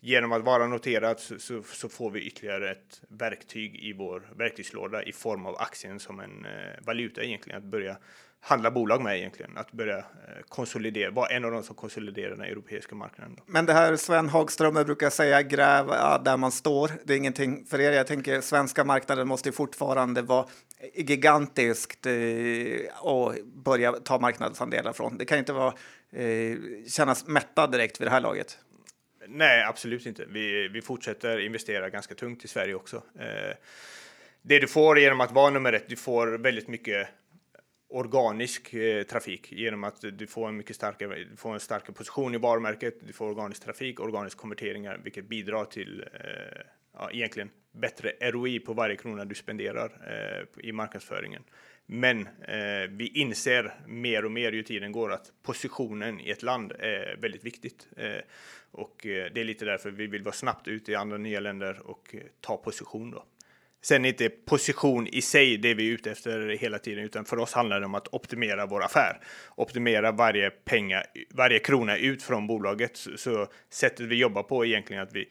genom 0.00 0.32
att 0.32 0.42
vara 0.42 0.66
noterad 0.66 1.20
så, 1.20 1.38
så, 1.38 1.62
så, 1.62 1.88
får 1.88 2.10
vi 2.10 2.20
ytterligare 2.20 2.70
ett 2.70 3.02
verktyg 3.08 3.76
i 3.76 3.92
vår 3.92 4.28
verktygslåda 4.36 5.02
i 5.02 5.12
form 5.12 5.46
av 5.46 5.56
aktien 5.56 6.00
som 6.00 6.20
en 6.20 6.46
valuta 6.80 7.22
egentligen, 7.22 7.58
att 7.58 7.64
börja 7.64 7.96
handla 8.46 8.70
bolag 8.70 9.02
med 9.02 9.18
egentligen. 9.18 9.56
Att 9.56 9.72
börja 9.72 9.98
eh, 9.98 10.04
konsolidera, 10.48 11.10
vara 11.10 11.28
en 11.28 11.44
av 11.44 11.50
de 11.50 11.62
som 11.62 11.76
konsoliderar 11.76 12.30
den 12.30 12.40
europeiska 12.40 12.94
marknaden. 12.94 13.34
Då. 13.36 13.42
Men 13.46 13.66
det 13.66 13.72
här 13.72 13.96
Sven 13.96 14.28
Hagström 14.28 14.74
brukar 14.74 15.10
säga 15.10 15.42
gräv 15.42 15.86
där 16.24 16.36
man 16.36 16.52
står. 16.52 16.90
Det 17.04 17.12
är 17.12 17.16
ingenting 17.16 17.64
för 17.64 17.80
er. 17.80 17.92
Jag 17.92 18.06
tänker 18.06 18.40
svenska 18.40 18.84
marknaden 18.84 19.28
måste 19.28 19.52
fortfarande 19.52 20.22
vara 20.22 20.46
gigantiskt 20.94 22.06
eh, 22.06 22.12
och 23.00 23.34
börja 23.44 23.92
ta 23.92 24.18
marknadsandelar 24.18 24.92
från. 24.92 25.18
Det 25.18 25.24
kan 25.24 25.38
inte 25.38 25.52
vara, 25.52 25.74
eh, 26.12 26.56
kännas 26.88 27.26
mättad 27.26 27.72
direkt 27.72 28.00
vid 28.00 28.06
det 28.06 28.12
här 28.12 28.20
laget. 28.20 28.58
Nej, 29.28 29.64
absolut 29.64 30.06
inte. 30.06 30.24
Vi, 30.28 30.68
vi 30.68 30.82
fortsätter 30.82 31.38
investera 31.38 31.90
ganska 31.90 32.14
tungt 32.14 32.44
i 32.44 32.48
Sverige 32.48 32.74
också. 32.74 33.02
det 34.42 34.58
du 34.58 34.66
får 34.66 34.98
genom 34.98 35.20
att 35.20 35.32
vara 35.32 35.50
nummer 35.50 35.72
ett, 35.72 35.88
du 35.88 35.96
får 35.96 36.26
väldigt 36.26 36.68
mycket 36.68 37.08
organisk 37.88 38.74
eh, 38.74 39.02
trafik 39.02 39.52
genom 39.52 39.84
att 39.84 40.00
du 40.12 40.26
får 40.26 40.48
en 40.48 40.56
mycket 40.56 40.76
starkare, 40.76 41.24
du 41.24 41.36
får 41.36 41.54
en 41.54 41.60
starkare 41.60 41.92
position 41.92 42.34
i 42.34 42.38
varumärket, 42.38 43.06
du 43.06 43.12
får 43.12 43.26
organisk 43.26 43.62
trafik, 43.62 44.00
organisk 44.00 44.38
konverteringar, 44.38 45.00
vilket 45.04 45.28
bidrar 45.28 45.64
till 45.64 46.04
eh, 46.12 46.62
ja, 46.92 47.10
egentligen 47.10 47.50
bättre 47.72 48.12
ROI 48.20 48.60
på 48.60 48.72
varje 48.72 48.96
krona 48.96 49.24
du 49.24 49.34
spenderar 49.34 49.92
eh, 50.06 50.68
i 50.68 50.72
marknadsföringen. 50.72 51.42
Men 51.86 52.26
eh, 52.26 52.90
vi 52.90 53.10
inser 53.14 53.74
mer 53.86 54.24
och 54.24 54.32
mer 54.32 54.52
ju 54.52 54.62
tiden 54.62 54.92
går 54.92 55.12
att 55.12 55.32
positionen 55.42 56.20
i 56.20 56.30
ett 56.30 56.42
land 56.42 56.72
är 56.78 57.16
väldigt 57.16 57.44
viktigt. 57.44 57.88
Eh, 57.96 58.20
och 58.70 59.06
eh, 59.06 59.32
det 59.34 59.40
är 59.40 59.44
lite 59.44 59.64
därför 59.64 59.90
vi 59.90 60.06
vill 60.06 60.22
vara 60.22 60.34
snabbt 60.34 60.68
ute 60.68 60.92
i 60.92 60.94
andra 60.94 61.18
nya 61.18 61.40
länder 61.40 61.80
och 61.84 62.14
eh, 62.14 62.20
ta 62.40 62.56
position 62.56 63.10
då. 63.10 63.24
Sen 63.86 64.04
är 64.04 64.08
inte 64.08 64.28
position 64.28 65.06
i 65.06 65.22
sig 65.22 65.56
det 65.56 65.74
vi 65.74 65.88
är 65.88 65.92
ute 65.92 66.10
efter 66.10 66.48
hela 66.48 66.78
tiden, 66.78 67.04
utan 67.04 67.24
för 67.24 67.38
oss 67.38 67.52
handlar 67.52 67.80
det 67.80 67.86
om 67.86 67.94
att 67.94 68.14
optimera 68.14 68.66
vår 68.66 68.84
affär. 68.84 69.20
Optimera 69.54 70.12
varje 70.12 70.50
penga, 70.50 71.02
varje 71.34 71.58
krona 71.58 71.96
ut 71.96 72.22
från 72.22 72.46
bolaget. 72.46 72.96
Så, 72.96 73.10
så 73.16 73.46
sättet 73.70 74.06
vi 74.06 74.16
jobbar 74.16 74.42
på 74.42 74.64
är 74.64 74.68
egentligen 74.68 75.02
att 75.02 75.12
vi 75.12 75.28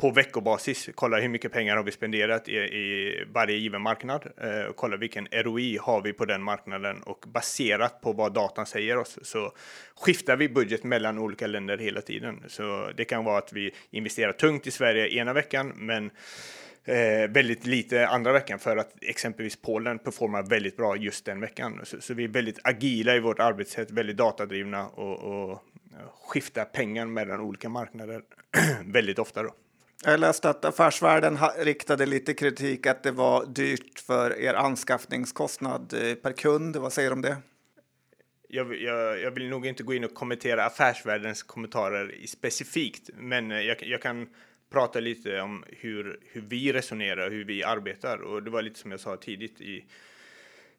på 0.00 0.10
veckobasis 0.10 0.90
kollar 0.94 1.20
hur 1.20 1.28
mycket 1.28 1.52
pengar 1.52 1.76
har 1.76 1.82
vi 1.82 1.92
spenderat 1.92 2.48
i, 2.48 2.56
i 2.56 3.24
varje 3.32 3.56
given 3.56 3.82
marknad 3.82 4.26
eh, 4.40 4.62
och 4.62 4.76
kollar 4.76 4.96
vilken 4.96 5.26
ROI 5.32 5.78
har 5.82 6.02
vi 6.02 6.12
på 6.12 6.24
den 6.24 6.42
marknaden 6.42 7.02
och 7.02 7.24
baserat 7.26 8.00
på 8.00 8.12
vad 8.12 8.32
datan 8.32 8.66
säger 8.66 8.96
oss 8.96 9.18
så 9.22 9.52
skiftar 9.94 10.36
vi 10.36 10.48
budget 10.48 10.84
mellan 10.84 11.18
olika 11.18 11.46
länder 11.46 11.78
hela 11.78 12.00
tiden. 12.00 12.44
Så 12.46 12.90
det 12.96 13.04
kan 13.04 13.24
vara 13.24 13.38
att 13.38 13.52
vi 13.52 13.74
investerar 13.90 14.32
tungt 14.32 14.66
i 14.66 14.70
Sverige 14.70 15.08
ena 15.08 15.32
veckan, 15.32 15.72
men 15.76 16.10
eh, 16.88 17.30
väldigt 17.30 17.66
lite 17.66 18.08
andra 18.08 18.32
veckan 18.32 18.58
för 18.58 18.76
att 18.76 18.94
exempelvis 19.00 19.56
Polen 19.56 19.98
performar 19.98 20.42
väldigt 20.42 20.76
bra 20.76 20.96
just 20.96 21.24
den 21.24 21.40
veckan. 21.40 21.80
Så, 21.84 22.00
så 22.00 22.14
vi 22.14 22.24
är 22.24 22.28
väldigt 22.28 22.58
agila 22.64 23.16
i 23.16 23.20
vårt 23.20 23.38
arbetssätt, 23.38 23.90
väldigt 23.90 24.16
datadrivna 24.16 24.88
och, 24.88 25.18
och 25.18 25.62
skiftar 26.28 26.64
pengar 26.64 27.06
mellan 27.06 27.40
olika 27.40 27.68
marknader 27.68 28.22
väldigt 28.84 29.18
ofta. 29.18 29.42
Då. 29.42 29.54
Jag 30.04 30.20
läste 30.20 30.50
att 30.50 30.64
Affärsvärlden 30.64 31.38
riktade 31.58 32.06
lite 32.06 32.34
kritik 32.34 32.86
att 32.86 33.02
det 33.02 33.10
var 33.10 33.46
dyrt 33.46 33.98
för 33.98 34.38
er 34.40 34.54
anskaffningskostnad 34.54 35.94
eh, 36.02 36.14
per 36.14 36.32
kund. 36.32 36.76
Vad 36.76 36.92
säger 36.92 37.10
du 37.10 37.14
om 37.14 37.22
det? 37.22 37.36
Jag, 38.48 38.74
jag, 38.82 39.20
jag, 39.20 39.30
vill 39.30 39.48
nog 39.48 39.66
inte 39.66 39.82
gå 39.82 39.94
in 39.94 40.04
och 40.04 40.14
kommentera 40.14 40.64
Affärsvärldens 40.64 41.42
kommentarer 41.42 42.26
specifikt, 42.26 43.10
men 43.14 43.50
jag, 43.50 43.82
jag 43.82 44.02
kan 44.02 44.28
prata 44.70 45.00
lite 45.00 45.40
om 45.40 45.64
hur, 45.68 46.20
hur 46.32 46.40
vi 46.40 46.72
resonerar, 46.72 47.30
hur 47.30 47.44
vi 47.44 47.64
arbetar. 47.64 48.18
Och 48.18 48.42
det 48.42 48.50
var 48.50 48.62
lite 48.62 48.78
som 48.78 48.90
jag 48.90 49.00
sa 49.00 49.16
tidigt 49.16 49.60
i 49.60 49.84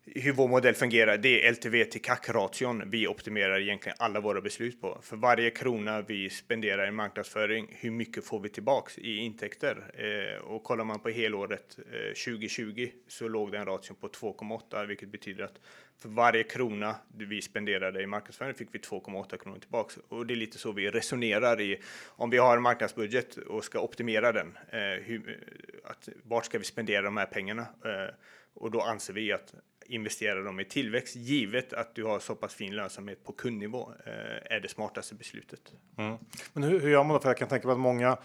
hur 0.06 0.32
vår 0.32 0.48
modell 0.48 0.76
fungerar. 0.76 1.18
Det 1.18 1.48
är 1.48 1.52
LTV 1.52 1.86
till 1.86 2.02
CAC-ration 2.02 2.84
vi 2.86 3.08
optimerar 3.08 3.60
egentligen 3.60 3.96
alla 4.00 4.20
våra 4.20 4.42
beslut 4.42 4.82
på. 4.82 5.00
För 5.02 5.18
varje 5.18 5.50
krona 5.50 6.02
vi 6.02 6.30
spenderar 6.30 6.88
i 6.88 6.92
marknadsföring, 6.92 7.68
hur 7.80 7.92
mycket 7.92 8.26
får 8.26 8.40
vi 8.40 8.50
tillbaks 8.50 8.98
i 8.98 9.16
intäkter? 9.16 9.92
Eh, 9.94 10.44
och 10.44 10.64
kollar 10.64 10.84
man 10.84 11.00
på 11.00 11.10
helåret 11.10 11.80
eh, 11.92 12.34
2020 12.34 12.90
så 13.08 13.28
låg 13.28 13.52
den 13.52 13.66
ration 13.66 13.96
på 13.96 14.08
2,8, 14.08 14.86
vilket 14.86 15.10
betyder 15.10 15.44
att 15.44 15.60
för 15.98 16.10
varje 16.10 16.44
krona 16.44 16.96
vi 17.18 17.42
spenderade 17.42 18.02
i 18.02 18.08
marknadsföring 18.08 18.54
fick 18.54 18.70
vi 18.72 18.80
2,8 18.80 19.38
kronor 19.38 19.60
tillbaks. 19.60 19.98
Och 20.10 20.26
det 20.26 20.34
är 20.34 20.36
lite 20.36 20.58
så 20.58 20.72
vi 20.72 20.90
resonerar 20.90 21.62
i 21.62 21.82
om 22.08 22.30
vi 22.30 22.38
har 22.38 22.58
en 22.58 22.64
marknadsbudget 22.64 23.38
och 23.38 23.64
ska 23.64 23.80
optimera 23.80 24.32
den. 24.32 24.58
Eh, 24.70 25.04
hur, 25.04 25.40
att, 25.84 26.10
vart 26.24 26.46
ska 26.46 26.58
vi 26.58 26.64
spendera 26.66 27.02
de 27.02 27.18
här 27.18 27.26
pengarna? 27.26 27.62
Eh, 27.62 28.16
och 28.54 28.72
då 28.72 28.82
anser 28.82 29.14
vi 29.14 29.32
att 29.32 29.54
investera 29.90 30.42
dem 30.42 30.60
i 30.60 30.66
tillväxt, 30.66 31.16
givet 31.16 31.74
att 31.74 31.96
du 31.96 32.04
har 32.04 32.20
så 32.20 32.36
pass 32.36 32.54
fin 32.54 32.76
lönsamhet 32.76 33.24
på 33.24 33.32
kundnivå, 33.32 33.94
eh, 34.06 34.56
är 34.56 34.60
det 34.60 34.68
smartaste 34.68 35.16
beslutet. 35.16 35.74
Mm. 35.98 36.18
Men 36.54 36.64
hur, 36.64 36.80
hur 36.80 36.90
gör 36.90 37.04
man 37.04 37.14
då? 37.14 37.20
För 37.20 37.30
jag 37.30 37.38
kan 37.38 37.48
tänka 37.48 37.68
mig 37.68 37.74
att 37.74 37.80
många 37.80 38.18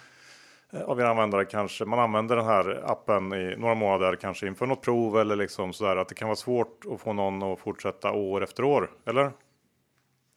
eh, 0.72 0.82
av 0.82 1.00
era 1.00 1.08
användare 1.08 1.44
kanske 1.44 1.84
man 1.84 1.98
använder 1.98 2.36
den 2.36 2.44
här 2.44 2.90
appen 2.90 3.32
i 3.32 3.56
några 3.56 3.74
månader, 3.74 4.16
kanske 4.16 4.46
inför 4.46 4.66
något 4.66 4.82
prov 4.82 5.20
eller 5.20 5.36
liksom 5.36 5.72
så 5.72 5.84
där 5.84 5.96
att 5.96 6.08
det 6.08 6.14
kan 6.14 6.28
vara 6.28 6.36
svårt 6.36 6.84
att 6.90 7.00
få 7.00 7.12
någon 7.12 7.42
att 7.42 7.60
fortsätta 7.60 8.12
år 8.12 8.42
efter 8.42 8.64
år, 8.64 8.90
eller? 9.06 9.32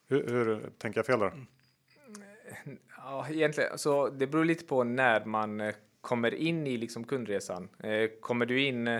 Hur, 0.09 0.27
hur 0.27 0.69
tänker 0.77 0.99
jag 0.99 1.05
fel 1.05 1.19
där? 1.19 1.31
Ja, 2.97 3.27
egentligen 3.29 3.77
så 3.77 4.09
det 4.09 4.27
beror 4.27 4.45
lite 4.45 4.65
på 4.65 4.83
när 4.83 5.25
man 5.25 5.61
eh, 5.61 5.75
kommer 6.01 6.33
in 6.33 6.67
i 6.67 6.77
liksom 6.77 7.03
kundresan. 7.03 7.69
Kommer 8.21 8.45
du 8.45 8.61
in 8.61 8.99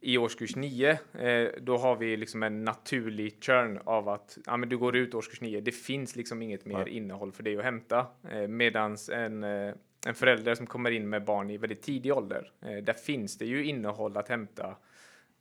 i 0.00 0.18
årskurs 0.18 0.56
9, 0.56 0.90
eh, 1.12 1.48
då 1.60 1.76
har 1.76 1.96
vi 1.96 2.16
liksom 2.16 2.42
en 2.42 2.64
naturlig 2.64 3.44
churn 3.44 3.80
av 3.84 4.08
att 4.08 4.38
ja, 4.46 4.56
men 4.56 4.68
du 4.68 4.78
går 4.78 4.96
ut 4.96 5.14
årskurs 5.14 5.40
9. 5.40 5.60
Det 5.60 5.72
finns 5.72 6.16
liksom 6.16 6.42
inget 6.42 6.64
mer 6.64 6.84
Nej. 6.84 6.88
innehåll 6.88 7.32
för 7.32 7.42
dig 7.42 7.56
att 7.56 7.64
hämta. 7.64 8.06
Eh, 8.30 8.48
medans 8.48 9.08
en, 9.08 9.44
eh, 9.44 9.74
en 10.06 10.14
förälder 10.14 10.54
som 10.54 10.66
kommer 10.66 10.90
in 10.90 11.08
med 11.08 11.24
barn 11.24 11.50
i 11.50 11.56
väldigt 11.56 11.82
tidig 11.82 12.12
ålder, 12.12 12.52
eh, 12.62 12.76
där 12.76 12.92
finns 12.92 13.38
det 13.38 13.46
ju 13.46 13.64
innehåll 13.64 14.16
att 14.16 14.28
hämta 14.28 14.76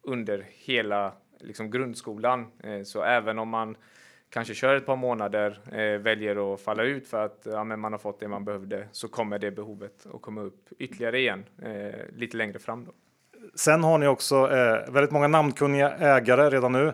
under 0.02 0.46
hela 0.50 1.14
liksom, 1.40 1.72
grundskolan. 1.72 2.52
Eh, 2.64 2.82
så 2.84 3.04
även 3.04 3.40
om 3.40 3.50
man 3.50 3.76
kanske 4.30 4.54
kör 4.54 4.76
ett 4.76 4.86
par 4.86 4.96
månader, 4.96 5.60
eh, 5.72 6.02
väljer 6.02 6.54
att 6.54 6.62
falla 6.62 6.84
ut 6.84 7.08
för 7.08 7.26
att 7.26 7.42
ja, 7.46 7.64
men 7.64 7.80
man 7.80 7.92
har 7.92 8.00
fått 8.00 8.20
det 8.20 8.28
man 8.28 8.46
behövde, 8.46 8.88
så 8.92 9.08
kommer 9.08 9.40
det 9.40 9.52
behovet 9.52 10.08
att 10.14 10.22
komma 10.22 10.42
upp 10.42 10.70
ytterligare 10.80 11.20
igen 11.20 11.46
lite 12.16 12.38
längre 12.38 12.60
fram. 12.60 12.86
Då. 12.86 12.92
Sen 13.56 13.84
har 13.84 13.98
ni 13.98 14.08
också 14.08 14.36
eh, 14.36 14.94
väldigt 14.94 15.12
många 15.12 15.28
namnkunniga 15.28 15.92
ägare 15.92 16.50
redan 16.50 16.72
nu. 16.72 16.94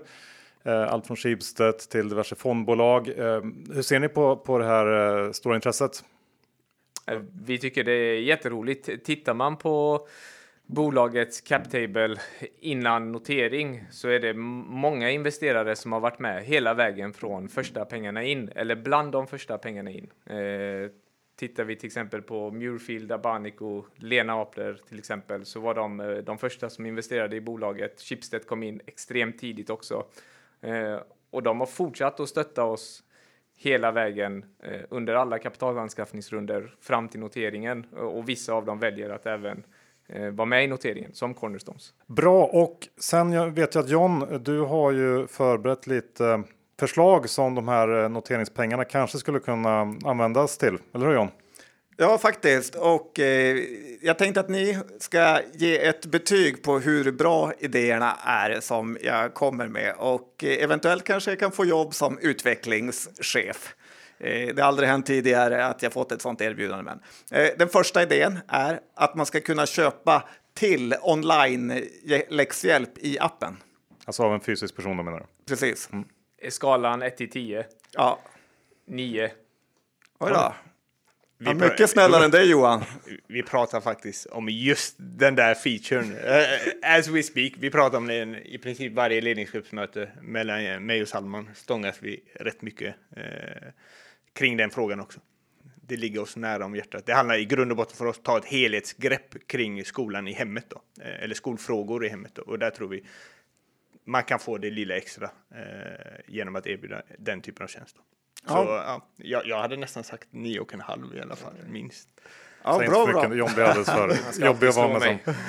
Eh, 0.63 0.93
allt 0.93 1.07
från 1.07 1.17
Schibsted 1.17 1.77
till 1.77 2.09
diverse 2.09 2.35
fondbolag. 2.35 3.07
Eh, 3.07 3.41
hur 3.73 3.81
ser 3.81 3.99
ni 3.99 4.07
på, 4.07 4.35
på 4.35 4.57
det 4.57 4.65
här 4.65 5.17
eh, 5.25 5.31
stora 5.31 5.55
intresset? 5.55 6.03
Eh, 7.07 7.19
vi 7.45 7.57
tycker 7.57 7.83
det 7.83 7.91
är 7.91 8.19
jätteroligt. 8.19 9.05
Tittar 9.05 9.33
man 9.33 9.57
på 9.57 10.07
bolagets 10.65 11.41
cap 11.41 11.71
table 11.71 12.15
innan 12.59 13.11
notering 13.11 13.83
så 13.91 14.09
är 14.09 14.19
det 14.19 14.33
många 14.33 15.11
investerare 15.11 15.75
som 15.75 15.91
har 15.91 15.99
varit 15.99 16.19
med 16.19 16.43
hela 16.43 16.73
vägen 16.73 17.13
från 17.13 17.49
första 17.49 17.85
pengarna 17.85 18.23
in 18.23 18.49
eller 18.55 18.75
bland 18.75 19.11
de 19.11 19.27
första 19.27 19.57
pengarna 19.57 19.91
in. 19.91 20.09
Eh, 20.25 20.89
Tittar 21.35 21.63
vi 21.63 21.75
till 21.75 21.87
exempel 21.87 22.21
på 22.21 22.51
Muirfield, 22.51 23.11
Abanico, 23.11 23.83
Lena 23.95 24.41
Apler 24.41 24.81
till 24.89 24.99
exempel, 24.99 25.45
så 25.45 25.59
var 25.59 25.73
de 25.73 25.99
eh, 25.99 26.17
de 26.17 26.37
första 26.37 26.69
som 26.69 26.85
investerade 26.85 27.35
i 27.35 27.41
bolaget. 27.41 28.01
Schibsted 28.01 28.47
kom 28.47 28.63
in 28.63 28.81
extremt 28.85 29.39
tidigt 29.39 29.69
också. 29.69 30.05
Eh, 30.61 30.99
och 31.29 31.43
de 31.43 31.59
har 31.59 31.67
fortsatt 31.67 32.19
att 32.19 32.29
stötta 32.29 32.63
oss 32.63 33.03
hela 33.57 33.91
vägen 33.91 34.45
eh, 34.63 34.81
under 34.89 35.15
alla 35.15 35.39
kapitalanskaffningsrunder 35.39 36.75
fram 36.81 37.09
till 37.09 37.19
noteringen. 37.19 37.85
Eh, 37.95 37.99
och 37.99 38.29
vissa 38.29 38.53
av 38.53 38.65
dem 38.65 38.79
väljer 38.79 39.09
att 39.09 39.25
även 39.25 39.63
vara 40.31 40.45
med 40.45 40.63
i 40.63 40.67
noteringen 40.67 41.13
som 41.13 41.33
Cornerstones. 41.33 41.93
Bra, 42.07 42.45
och 42.45 42.87
sen 42.97 43.53
vet 43.53 43.75
jag 43.75 43.83
att 43.83 43.89
John, 43.89 44.41
du 44.43 44.59
har 44.59 44.91
ju 44.91 45.27
förberett 45.27 45.87
lite 45.87 46.43
förslag 46.79 47.29
som 47.29 47.55
de 47.55 47.67
här 47.67 48.03
eh, 48.03 48.09
noteringspengarna 48.09 48.85
kanske 48.85 49.17
skulle 49.17 49.39
kunna 49.39 49.95
användas 50.05 50.57
till. 50.57 50.77
Eller 50.93 51.05
hur 51.05 51.13
John? 51.13 51.29
Ja, 51.97 52.17
faktiskt. 52.17 52.75
Och 52.75 53.19
eh, 53.19 53.57
jag 54.01 54.17
tänkte 54.17 54.39
att 54.39 54.49
ni 54.49 54.79
ska 54.99 55.39
ge 55.53 55.85
ett 55.85 56.05
betyg 56.05 56.63
på 56.63 56.79
hur 56.79 57.11
bra 57.11 57.53
idéerna 57.59 58.17
är 58.25 58.59
som 58.59 58.97
jag 59.01 59.33
kommer 59.33 59.67
med 59.67 59.93
och 59.97 60.43
eh, 60.43 60.63
eventuellt 60.63 61.03
kanske 61.03 61.31
jag 61.31 61.39
kan 61.39 61.51
få 61.51 61.65
jobb 61.65 61.93
som 61.93 62.19
utvecklingschef. 62.19 63.75
Eh, 64.19 64.55
det 64.55 64.61
har 64.61 64.67
aldrig 64.67 64.89
hänt 64.89 65.05
tidigare 65.05 65.65
att 65.65 65.81
jag 65.83 65.93
fått 65.93 66.11
ett 66.11 66.21
sånt 66.21 66.41
erbjudande. 66.41 66.83
Men. 66.83 66.99
Eh, 67.41 67.51
den 67.57 67.69
första 67.69 68.03
idén 68.03 68.39
är 68.47 68.79
att 68.95 69.15
man 69.15 69.25
ska 69.25 69.39
kunna 69.39 69.65
köpa 69.65 70.23
till 70.53 70.95
online 71.01 71.83
läxhjälp 72.29 72.97
i 72.97 73.19
appen. 73.19 73.57
Alltså 74.05 74.23
av 74.23 74.33
en 74.33 74.39
fysisk 74.39 74.75
person 74.75 74.95
menar 74.97 75.19
du? 75.19 75.25
Precis. 75.47 75.89
Mm 75.91 76.05
skalan 76.49 77.01
1 77.01 77.17
till 77.17 77.29
10. 77.29 77.65
Ja. 77.93 78.19
9. 78.85 79.31
Oj 80.19 80.31
då. 80.31 80.53
Vi 81.37 81.45
ja, 81.45 81.53
mycket 81.53 81.89
snällare 81.89 82.25
än 82.25 82.31
dig 82.31 82.49
Johan. 82.49 82.83
Vi 83.27 83.43
pratar 83.43 83.81
faktiskt 83.81 84.25
om 84.25 84.49
just 84.49 84.95
den 84.97 85.35
där 85.35 85.55
featuren. 85.55 86.11
Uh, 86.11 86.97
as 86.97 87.07
we 87.07 87.23
speak. 87.23 87.53
Vi 87.57 87.71
pratar 87.71 87.97
om 87.97 88.07
den 88.07 88.35
i 88.35 88.57
princip 88.57 88.93
varje 88.93 89.21
ledningsgruppsmöte 89.21 90.11
mellan 90.21 90.85
mig 90.85 91.01
och 91.01 91.07
Salman. 91.07 91.49
Stångas 91.55 91.97
vi 92.01 92.23
rätt 92.39 92.61
mycket 92.61 92.95
uh, 93.17 93.23
kring 94.33 94.57
den 94.57 94.69
frågan 94.69 94.99
också. 94.99 95.19
Det 95.87 95.97
ligger 95.97 96.21
oss 96.21 96.35
nära 96.35 96.65
om 96.65 96.75
hjärtat. 96.75 97.05
Det 97.05 97.13
handlar 97.13 97.35
i 97.35 97.45
grund 97.45 97.71
och 97.71 97.77
botten 97.77 97.97
för 97.97 98.05
oss 98.05 98.17
att 98.17 98.23
ta 98.23 98.37
ett 98.37 98.45
helhetsgrepp 98.45 99.47
kring 99.47 99.85
skolan 99.85 100.27
i 100.27 100.33
hemmet 100.33 100.65
då, 100.69 100.81
uh, 101.03 101.23
eller 101.23 101.35
skolfrågor 101.35 102.05
i 102.05 102.09
hemmet 102.09 102.35
då. 102.35 102.41
och 102.41 102.59
där 102.59 102.69
tror 102.69 102.87
vi 102.87 103.03
man 104.05 104.23
kan 104.23 104.39
få 104.39 104.57
det 104.57 104.69
lilla 104.69 104.95
extra 104.95 105.29
eh, 105.55 105.61
genom 106.27 106.55
att 106.55 106.67
erbjuda 106.67 107.01
den 107.19 107.41
typen 107.41 107.63
av 107.63 107.67
tjänster. 107.67 108.01
Så 108.47 108.53
ja. 108.53 109.07
jag, 109.15 109.45
jag, 109.45 109.61
hade 109.61 109.77
nästan 109.77 110.03
sagt 110.03 110.27
nio 110.31 110.59
och 110.59 110.73
en 110.73 110.81
halv 110.81 111.15
i 111.15 111.21
alla 111.21 111.35
fall, 111.35 111.53
minst. 111.69 112.09
Ja, 112.63 112.79
Säg 112.79 112.89
bra, 112.89 113.05
bra. 113.05 113.35
John 113.35 113.49
blir 113.53 113.63
alldeles 113.63 113.89
för 113.89 114.45
jobbig 114.45 114.67
att 114.67 114.75
vara 114.75 114.99
med 114.99 115.19
som. 115.23 115.33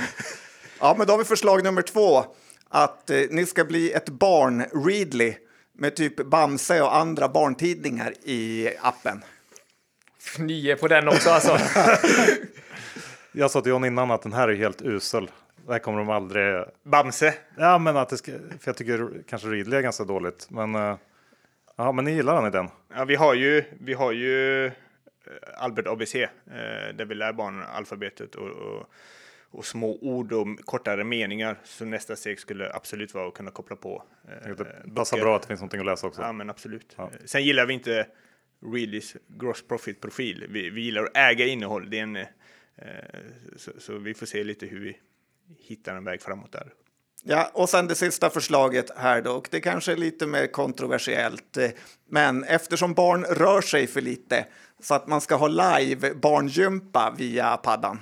Ja, 0.81 0.95
men 0.99 1.07
då 1.07 1.13
har 1.13 1.19
vi 1.19 1.25
förslag 1.25 1.65
nummer 1.65 1.83
två. 1.83 2.25
Att 2.69 3.11
eh, 3.11 3.21
ni 3.31 3.47
ska 3.47 3.65
bli 3.65 3.93
ett 3.93 4.09
barn-Readly 4.09 5.35
med 5.73 5.97
typ 5.97 6.17
Bamse 6.17 6.83
och 6.83 6.97
andra 6.97 7.29
barntidningar 7.29 8.13
i 8.23 8.71
appen. 8.81 9.25
Nio 10.39 10.77
på 10.77 10.89
den 10.89 11.09
också 11.09 11.31
alltså. 11.31 11.59
jag 13.33 13.51
sa 13.51 13.61
till 13.61 13.71
John 13.71 13.85
innan 13.85 14.11
att 14.11 14.23
den 14.23 14.33
här 14.33 14.49
är 14.49 14.55
helt 14.55 14.83
usel. 14.83 15.31
Det 15.67 15.73
här 15.73 15.79
kommer 15.79 15.99
de 15.99 16.11
aldrig... 16.11 16.65
Bamse? 16.83 17.35
Ja, 17.57 17.79
men 17.79 17.97
att 17.97 18.09
det 18.09 18.17
ska... 18.17 18.33
För 18.33 18.69
jag 18.69 18.77
tycker 18.77 19.23
kanske 19.29 19.49
Ridley 19.49 19.79
är 19.79 19.83
ganska 19.83 20.05
dåligt. 20.05 20.47
Men, 20.51 20.75
uh, 20.75 20.97
ja, 21.77 21.93
men 21.93 22.05
ni 22.05 22.13
gillar 22.13 22.35
den 22.35 22.47
idén? 22.47 22.69
Ja, 22.95 23.05
vi 23.05 23.15
har 23.15 23.35
ju, 23.35 23.65
vi 23.81 23.95
har 23.95 24.13
ju 24.13 24.67
eh, 24.67 24.73
Albert 25.57 25.87
ABC 25.87 26.15
eh, 26.15 26.31
där 26.95 27.05
vi 27.05 27.15
lär 27.15 27.33
barnen 27.33 27.63
alfabetet 27.63 28.35
och, 28.35 28.49
och, 28.49 28.91
och, 29.51 29.65
små 29.65 29.99
ord 30.03 30.33
och 30.33 30.47
kortare 30.65 31.05
meningar. 31.05 31.59
Så 31.65 31.85
nästa 31.85 32.17
steg 32.17 32.41
skulle 32.41 32.73
absolut 32.73 33.15
vara 33.15 33.29
att 33.29 33.35
kunna 33.35 33.51
koppla 33.51 33.77
på. 33.77 34.03
Eh, 34.45 34.51
det 34.51 34.95
passar 34.95 35.19
bra 35.19 35.37
att 35.37 35.43
det 35.43 35.49
finns 35.49 35.61
någonting 35.61 35.81
att 35.81 35.87
läsa 35.87 36.07
också. 36.07 36.23
Ja, 36.23 36.33
men 36.33 36.51
absolut. 36.51 36.95
Ja. 36.97 37.11
Sen 37.25 37.45
gillar 37.45 37.67
vi 37.67 37.75
inte 37.75 38.07
Readlys 38.75 39.17
gross 39.29 39.69
profit 39.69 40.01
profil. 40.01 40.47
Vi, 40.49 40.71
vi 40.71 40.81
gillar 40.81 41.05
att 41.05 41.17
äga 41.17 41.47
innehåll. 41.47 41.91
Det 41.91 41.99
är 41.99 42.03
en 42.03 42.19
Eh, 42.79 43.21
så, 43.57 43.71
så 43.79 43.99
vi 43.99 44.15
får 44.15 44.27
se 44.27 44.45
lite 44.45 44.67
hur 44.67 44.81
vi 44.81 44.99
hittar 45.59 45.97
en 45.97 46.05
väg 46.05 46.23
framåt 46.23 46.53
där. 46.53 46.73
Ja, 47.29 47.51
och 47.53 47.69
sen 47.69 47.87
det 47.87 47.95
sista 47.95 48.31
förslaget 48.31 48.91
här 48.97 49.23
då, 49.23 49.33
och 49.33 49.49
det 49.51 49.61
kanske 49.61 49.93
är 49.93 49.97
lite 49.97 50.27
mer 50.27 50.47
kontroversiellt, 50.47 51.57
eh, 51.57 51.71
men 52.11 52.45
eftersom 52.45 52.95
barn 52.95 53.25
rör 53.25 53.61
sig 53.61 53.87
för 53.87 54.01
lite 54.01 54.47
så 54.83 54.95
att 54.95 55.07
man 55.07 55.21
ska 55.21 55.35
ha 55.35 55.49
live 55.49 56.15
barngympa 56.15 57.15
via 57.19 57.57
paddan. 57.57 57.99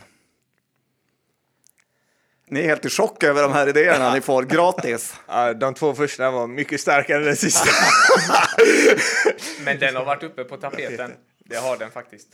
Ni 2.48 2.60
är 2.60 2.64
helt 2.64 2.84
i 2.84 2.88
chock 2.88 3.22
över 3.22 3.42
de 3.42 3.52
här 3.52 3.68
idéerna 3.68 4.14
ni 4.14 4.20
får 4.20 4.42
gratis. 4.42 5.14
Ja, 5.28 5.54
de 5.54 5.74
två 5.74 5.94
första 5.94 6.30
var 6.30 6.46
mycket 6.46 6.80
starkare 6.80 7.18
än 7.18 7.24
den 7.24 7.36
sista. 7.36 7.70
Men 9.64 9.78
den 9.78 9.96
har 9.96 10.04
varit 10.04 10.22
uppe 10.22 10.44
på 10.44 10.56
tapeten. 10.56 11.12
Det 11.38 11.56
har 11.56 11.76
den 11.76 11.90
faktiskt. 11.90 12.28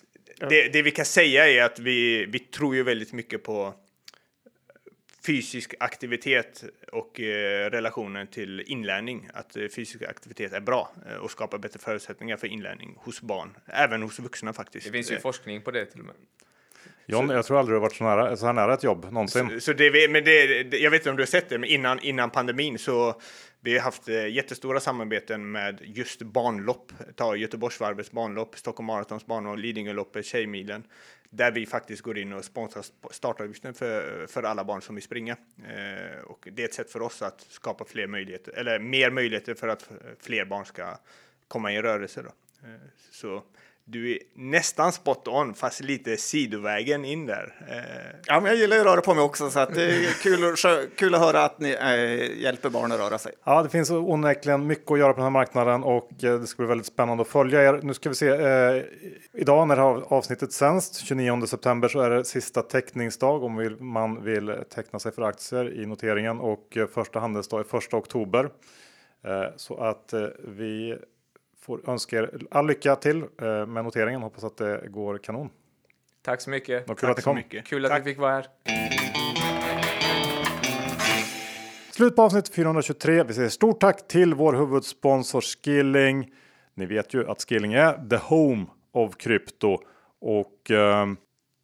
det, 0.49 0.69
det 0.73 0.83
vi 0.83 0.91
kan 0.91 1.05
säga 1.05 1.49
är 1.49 1.63
att 1.63 1.79
vi, 1.79 2.27
vi 2.27 2.39
tror 2.39 2.75
ju 2.75 2.83
väldigt 2.83 3.13
mycket 3.13 3.43
på 3.43 3.75
fysisk 5.27 5.75
aktivitet 5.81 6.65
och 6.93 7.21
eh, 7.21 7.71
relationen 7.71 8.27
till 8.27 8.61
inlärning. 8.67 9.29
Att 9.35 9.57
eh, 9.57 9.69
fysisk 9.77 10.03
aktivitet 10.03 10.53
är 10.53 10.61
bra 10.61 10.93
eh, 11.11 11.17
och 11.17 11.31
skapar 11.31 11.59
bättre 11.59 11.79
förutsättningar 11.79 12.37
för 12.37 12.47
inlärning 12.47 12.95
hos 12.99 13.21
barn, 13.23 13.57
även 13.67 14.03
hos 14.03 14.19
vuxna 14.19 14.53
faktiskt. 14.53 14.87
Det 14.87 14.93
finns 14.93 15.11
ju 15.11 15.15
Eh, 15.15 15.21
forskning 15.21 15.63
på 15.63 15.71
det 15.71 15.87
till 15.87 16.01
och 16.01 16.07
med. 16.07 16.15
John, 17.07 17.29
jag 17.31 17.45
tror 17.45 17.59
aldrig 17.59 17.73
du 17.73 17.77
har 17.77 17.83
varit 17.83 17.97
så 17.97 18.05
nära, 18.05 18.37
så 18.37 18.47
här 18.47 18.53
nära 18.53 18.75
ett 18.75 18.83
jobb 18.85 19.05
någonsin. 19.13 19.61
Så 19.61 19.73
det, 19.73 19.91
vi- 19.91 20.09
men 20.09 20.25
det, 20.25 20.63
det, 20.63 20.79
jag 20.79 20.91
vet 20.91 21.01
inte 21.01 21.11
om 21.11 21.17
du 21.17 21.23
har 21.23 21.27
sett 21.27 21.49
det, 21.49 21.59
men 21.59 21.69
innan, 21.71 21.99
innan 22.01 22.31
pandemin 22.31 22.79
så 22.79 23.21
vi 23.61 23.79
har 23.79 23.85
haft 23.85 24.09
eh, 24.09 24.29
jättestora 24.29 24.81
samarbeten 24.81 25.51
med 25.51 25.81
just 25.83 26.23
barnlopp. 26.23 26.93
Ta 27.15 27.37
Göteborgsvarvets 27.37 28.13
barnlopp, 28.13 28.59
Stockholm 28.59 28.87
Marathons 28.87 29.27
barnlopp, 29.27 29.59
Lidingöloppet, 29.59 30.27
Tjejmilen. 30.27 30.85
Där 31.31 31.53
vi 31.53 31.67
faktiskt 31.67 32.03
går 32.03 32.19
in 32.19 32.33
och 32.33 32.45
sponsrar 32.45 32.85
startavgiften 33.11 33.75
för, 33.75 34.27
för 34.27 34.43
alla 34.43 34.65
barn 34.65 34.83
som 34.83 34.95
vill 34.95 35.05
springa. 35.05 35.37
Eh, 35.57 36.21
och 36.25 36.49
det 36.53 36.63
är 36.63 36.67
ett 36.67 36.75
sätt 36.75 36.91
för 36.91 37.03
oss 37.03 37.23
att 37.23 37.47
skapa 37.49 37.85
fler 37.85 38.07
möjligheter, 38.07 38.53
eller 38.53 38.79
mer 38.79 39.11
möjligheter 39.11 39.55
för 39.55 39.69
att 39.69 39.91
fler 40.21 40.45
barn 40.45 40.65
ska 40.65 40.97
komma 41.49 41.73
i 41.73 41.83
rörelse. 41.83 42.23
Då. 42.23 42.33
Eh, 42.69 42.75
så 43.11 43.43
du 43.93 44.13
är 44.13 44.19
nästan 44.35 44.93
spot 44.93 45.29
on, 45.29 45.55
fast 45.55 45.81
lite 45.81 46.17
sidovägen 46.17 47.05
in 47.05 47.27
där. 47.27 47.55
Eh, 47.69 48.21
Ja, 48.27 48.41
men 48.41 48.51
jag 48.51 48.57
gillar 48.57 48.77
ju 48.77 48.81
att 48.81 48.87
röra 48.87 49.01
på 49.01 49.15
mig 49.15 49.25
också, 49.25 49.51
så 49.51 49.61
att 49.61 49.75
det 49.75 49.85
är 49.85 50.23
kul, 50.23 50.57
kul 50.97 51.15
att 51.15 51.21
höra 51.21 51.45
att 51.45 51.59
ni 51.61 51.71
eh, 51.71 52.41
hjälper 52.43 52.71
barn 52.71 52.93
att 52.93 53.01
röra 53.01 53.19
sig. 53.19 53.33
Ja, 53.45 53.63
det 53.63 53.69
finns 53.69 53.91
onekligen 53.91 54.67
mycket 54.67 54.91
att 54.91 54.99
göra 54.99 55.13
på 55.13 55.17
den 55.17 55.25
här 55.25 55.31
marknaden 55.31 55.83
och 55.83 56.25
eh, 56.25 56.41
det 56.41 56.47
ska 56.47 56.63
bli 56.63 56.69
väldigt 56.69 56.87
spännande 56.87 57.23
att 57.23 57.29
följa 57.29 57.63
er. 57.63 57.81
Nu 57.83 57.95
ska 57.95 58.09
vi 58.09 58.15
se. 58.15 58.29
Eh, 58.29 58.83
idag 59.33 59.69
när 59.69 59.77
det 59.77 59.83
här 59.83 60.03
avsnittet 60.15 60.53
sänds, 60.53 60.99
29 60.99 61.47
september, 61.47 61.89
så 61.89 62.01
är 62.01 62.11
det 62.11 62.25
sista 62.25 62.63
teckningsdag 62.63 63.45
om 63.45 63.77
man 63.81 64.25
vill 64.25 64.55
teckna 64.75 64.99
sig 64.99 65.13
för 65.13 65.23
aktier 65.23 65.83
i 65.83 65.87
noteringen 65.87 66.41
och 66.41 66.79
första 66.95 67.21
handelsdag 67.21 67.61
är 67.61 67.79
1 67.79 67.95
oktober. 67.95 68.51
Eh, 69.25 69.57
så 69.57 69.77
att 69.77 70.13
eh, 70.13 70.27
vi 70.49 70.97
får 71.63 71.91
önska 71.91 72.19
er 72.19 72.41
all 72.51 72.67
lycka 72.67 72.97
till 72.97 73.17
eh, 73.17 73.67
med 73.67 73.85
noteringen. 73.85 74.23
Hoppas 74.23 74.45
att 74.45 74.57
det 74.57 74.85
går 74.89 75.19
kanon. 75.19 75.51
Tack 76.23 76.41
så 76.41 76.51
mycket. 76.51 76.87
Kul 76.87 76.93
att 76.93 77.03
ni 77.03 77.15
tack 77.15 77.25
kom. 77.25 77.37
mycket. 77.37 77.67
Kul 77.67 77.85
att 77.85 77.91
Tack. 77.91 78.01
vi 78.01 78.11
fick 78.11 78.19
vara 78.19 78.33
här. 78.33 78.47
Slut 81.91 82.17
på 82.17 82.23
avsnitt 82.23 82.55
423. 82.55 83.23
Vi 83.25 83.35
säger 83.35 83.49
stort 83.49 83.81
tack 83.81 84.09
till 84.09 84.35
vår 84.35 84.53
huvudsponsor 84.53 85.41
Skilling. 85.41 86.33
Ni 86.75 86.87
vet 86.87 87.15
ju 87.15 87.29
att 87.31 87.41
Skilling 87.49 87.73
är 87.73 88.09
the 88.09 88.17
home 88.17 88.67
of 88.93 89.17
krypto 89.17 89.79
och 90.21 90.71
eh, 90.71 91.07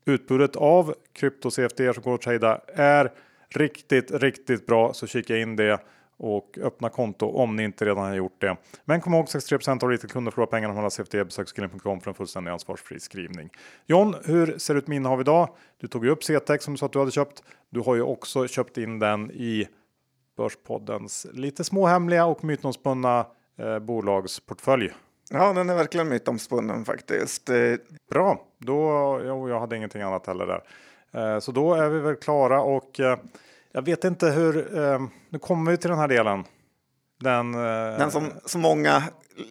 utbudet 0.06 0.56
av 0.56 0.94
krypto 1.12 1.50
CFD 1.50 1.94
som 1.94 2.02
går 2.02 2.14
att 2.14 2.20
trada 2.20 2.60
är 2.74 3.12
riktigt, 3.54 4.10
riktigt 4.10 4.66
bra. 4.66 4.92
Så 4.94 5.06
kika 5.06 5.36
in 5.36 5.56
det 5.56 5.78
och 6.18 6.58
öppna 6.62 6.88
konto 6.88 7.26
om 7.26 7.56
ni 7.56 7.62
inte 7.62 7.84
redan 7.84 8.04
har 8.04 8.14
gjort 8.14 8.40
det. 8.40 8.56
Men 8.84 9.00
kom 9.00 9.14
ihåg 9.14 9.26
63% 9.26 9.84
av 9.84 9.90
retailkunder 9.90 10.30
förlorar 10.30 10.50
pengarna 10.50 10.70
om 10.70 10.74
man 10.74 10.84
har 10.84 10.90
CFD. 10.90 11.24
Besök 11.24 11.48
för 11.54 12.08
en 12.08 12.14
fullständig 12.14 12.50
ansvarsfri 12.50 13.00
skrivning. 13.00 13.50
John, 13.86 14.14
hur 14.24 14.58
ser 14.58 14.74
det 14.74 14.78
ut 14.78 14.86
med 14.86 14.96
innehav 14.96 15.20
idag? 15.20 15.48
Du 15.80 15.86
tog 15.86 16.04
ju 16.04 16.10
upp 16.10 16.22
CTEX 16.22 16.64
som 16.64 16.74
du 16.74 16.78
sa 16.78 16.86
att 16.86 16.92
du 16.92 16.98
hade 16.98 17.10
köpt. 17.10 17.42
Du 17.70 17.80
har 17.80 17.94
ju 17.94 18.02
också 18.02 18.48
köpt 18.48 18.78
in 18.78 18.98
den 18.98 19.30
i 19.30 19.68
Börspoddens 20.36 21.26
lite 21.32 21.64
småhemliga 21.64 22.26
och 22.26 22.44
mytomspunna 22.44 23.26
eh, 23.58 23.78
bolagsportfölj. 23.78 24.92
Ja, 25.30 25.52
den 25.52 25.70
är 25.70 25.74
verkligen 25.74 26.08
mytomspunnen 26.08 26.84
faktiskt. 26.84 27.50
Eh, 27.50 27.74
Bra, 28.10 28.46
då, 28.58 29.20
jo, 29.24 29.48
jag 29.48 29.60
hade 29.60 29.76
ingenting 29.76 30.02
annat 30.02 30.26
heller 30.26 30.46
där. 30.46 30.62
Eh, 31.12 31.38
så 31.38 31.52
då 31.52 31.74
är 31.74 31.88
vi 31.88 32.00
väl 32.00 32.16
klara 32.16 32.62
och 32.62 33.00
eh, 33.00 33.18
jag 33.76 33.82
vet 33.82 34.04
inte 34.04 34.30
hur, 34.30 34.78
eh, 34.78 35.00
nu 35.28 35.38
kommer 35.38 35.70
vi 35.70 35.76
till 35.76 35.90
den 35.90 35.98
här 35.98 36.08
delen. 36.08 36.44
Den, 37.20 37.54
eh, 37.54 37.98
Den 37.98 38.10
som 38.10 38.32
så 38.44 38.58
många 38.58 39.02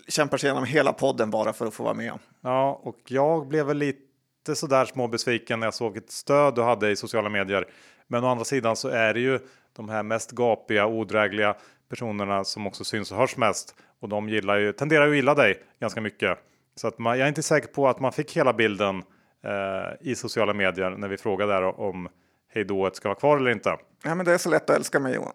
kämpar 0.08 0.38
sig 0.38 0.48
igenom 0.48 0.66
hela 0.66 0.94
podden 0.94 1.32
bara 1.32 1.54
för 1.54 1.66
att 1.66 1.74
få 1.74 1.84
vara 1.84 1.94
med 1.94 2.12
om. 2.12 2.20
Ja, 2.42 2.80
och 2.84 3.00
jag 3.08 3.48
blev 3.48 3.66
väl 3.66 3.78
lite 3.78 4.56
sådär 4.56 4.86
små 4.86 5.08
besviken 5.08 5.60
när 5.60 5.68
jag 5.68 5.74
såg 5.74 5.98
ett 5.98 6.12
stöd 6.12 6.56
du 6.56 6.62
hade 6.62 6.92
i 6.92 6.96
sociala 6.96 7.30
medier. 7.30 7.66
Men 8.08 8.24
å 8.24 8.28
andra 8.28 8.46
sidan 8.46 8.76
så 8.76 8.88
är 8.88 9.14
det 9.14 9.20
ju 9.20 9.40
de 9.76 9.90
här 9.90 10.04
mest 10.04 10.32
gapiga, 10.32 10.88
odrägliga 10.88 11.56
personerna 11.90 12.44
som 12.44 12.68
också 12.68 12.84
syns 12.84 13.12
och 13.12 13.18
hörs 13.18 13.38
mest. 13.38 13.76
Och 14.00 14.10
de 14.10 14.30
gillar 14.30 14.58
ju, 14.58 14.72
tenderar 14.72 15.06
ju 15.06 15.12
att 15.12 15.16
gilla 15.16 15.36
dig 15.36 15.64
ganska 15.80 16.02
mycket. 16.02 16.38
Så 16.76 16.88
att 16.88 17.00
man, 17.00 17.18
jag 17.18 17.26
är 17.26 17.30
inte 17.30 17.44
säker 17.44 17.68
på 17.68 17.88
att 17.88 18.00
man 18.00 18.12
fick 18.12 18.38
hela 18.38 18.54
bilden 18.54 19.04
eh, 19.44 20.10
i 20.12 20.16
sociala 20.16 20.54
medier 20.54 20.90
när 20.90 21.08
vi 21.08 21.18
frågade 21.18 21.54
där 21.54 21.80
om 21.80 22.10
hejdået 22.56 22.96
ska 22.96 23.10
vara 23.10 23.20
kvar 23.20 23.38
eller 23.38 23.52
inte. 23.52 23.78
Ja, 24.04 24.16
men 24.16 24.26
det 24.26 24.34
är 24.34 24.38
så 24.38 24.50
lätt 24.50 24.70
att 24.70 24.76
älska 24.76 25.00
mig 25.00 25.16
Johan. 25.16 25.34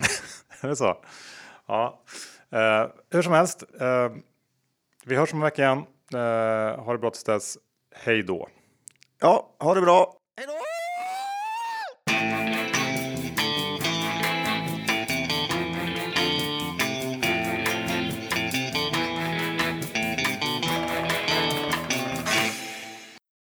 Är 0.60 0.68
det 0.68 0.76
så? 0.76 0.96
Ja, 1.66 2.02
eh, 2.50 2.86
hur 3.10 3.22
som 3.22 3.32
helst. 3.32 3.62
Eh, 3.80 4.12
vi 5.04 5.16
hörs 5.16 5.32
om 5.32 5.38
en 5.38 5.44
vecka 5.44 5.62
igen. 5.62 5.78
Eh, 6.14 6.84
ha 6.84 6.92
det 6.92 6.98
bra 6.98 7.10
tills 7.10 7.24
dess. 7.24 7.58
Hej 7.94 8.22
då! 8.22 8.48
Ja, 9.20 9.56
ha 9.58 9.74
det 9.74 9.80
bra. 9.80 10.14
Hej 10.36 10.46
då! 10.46 10.67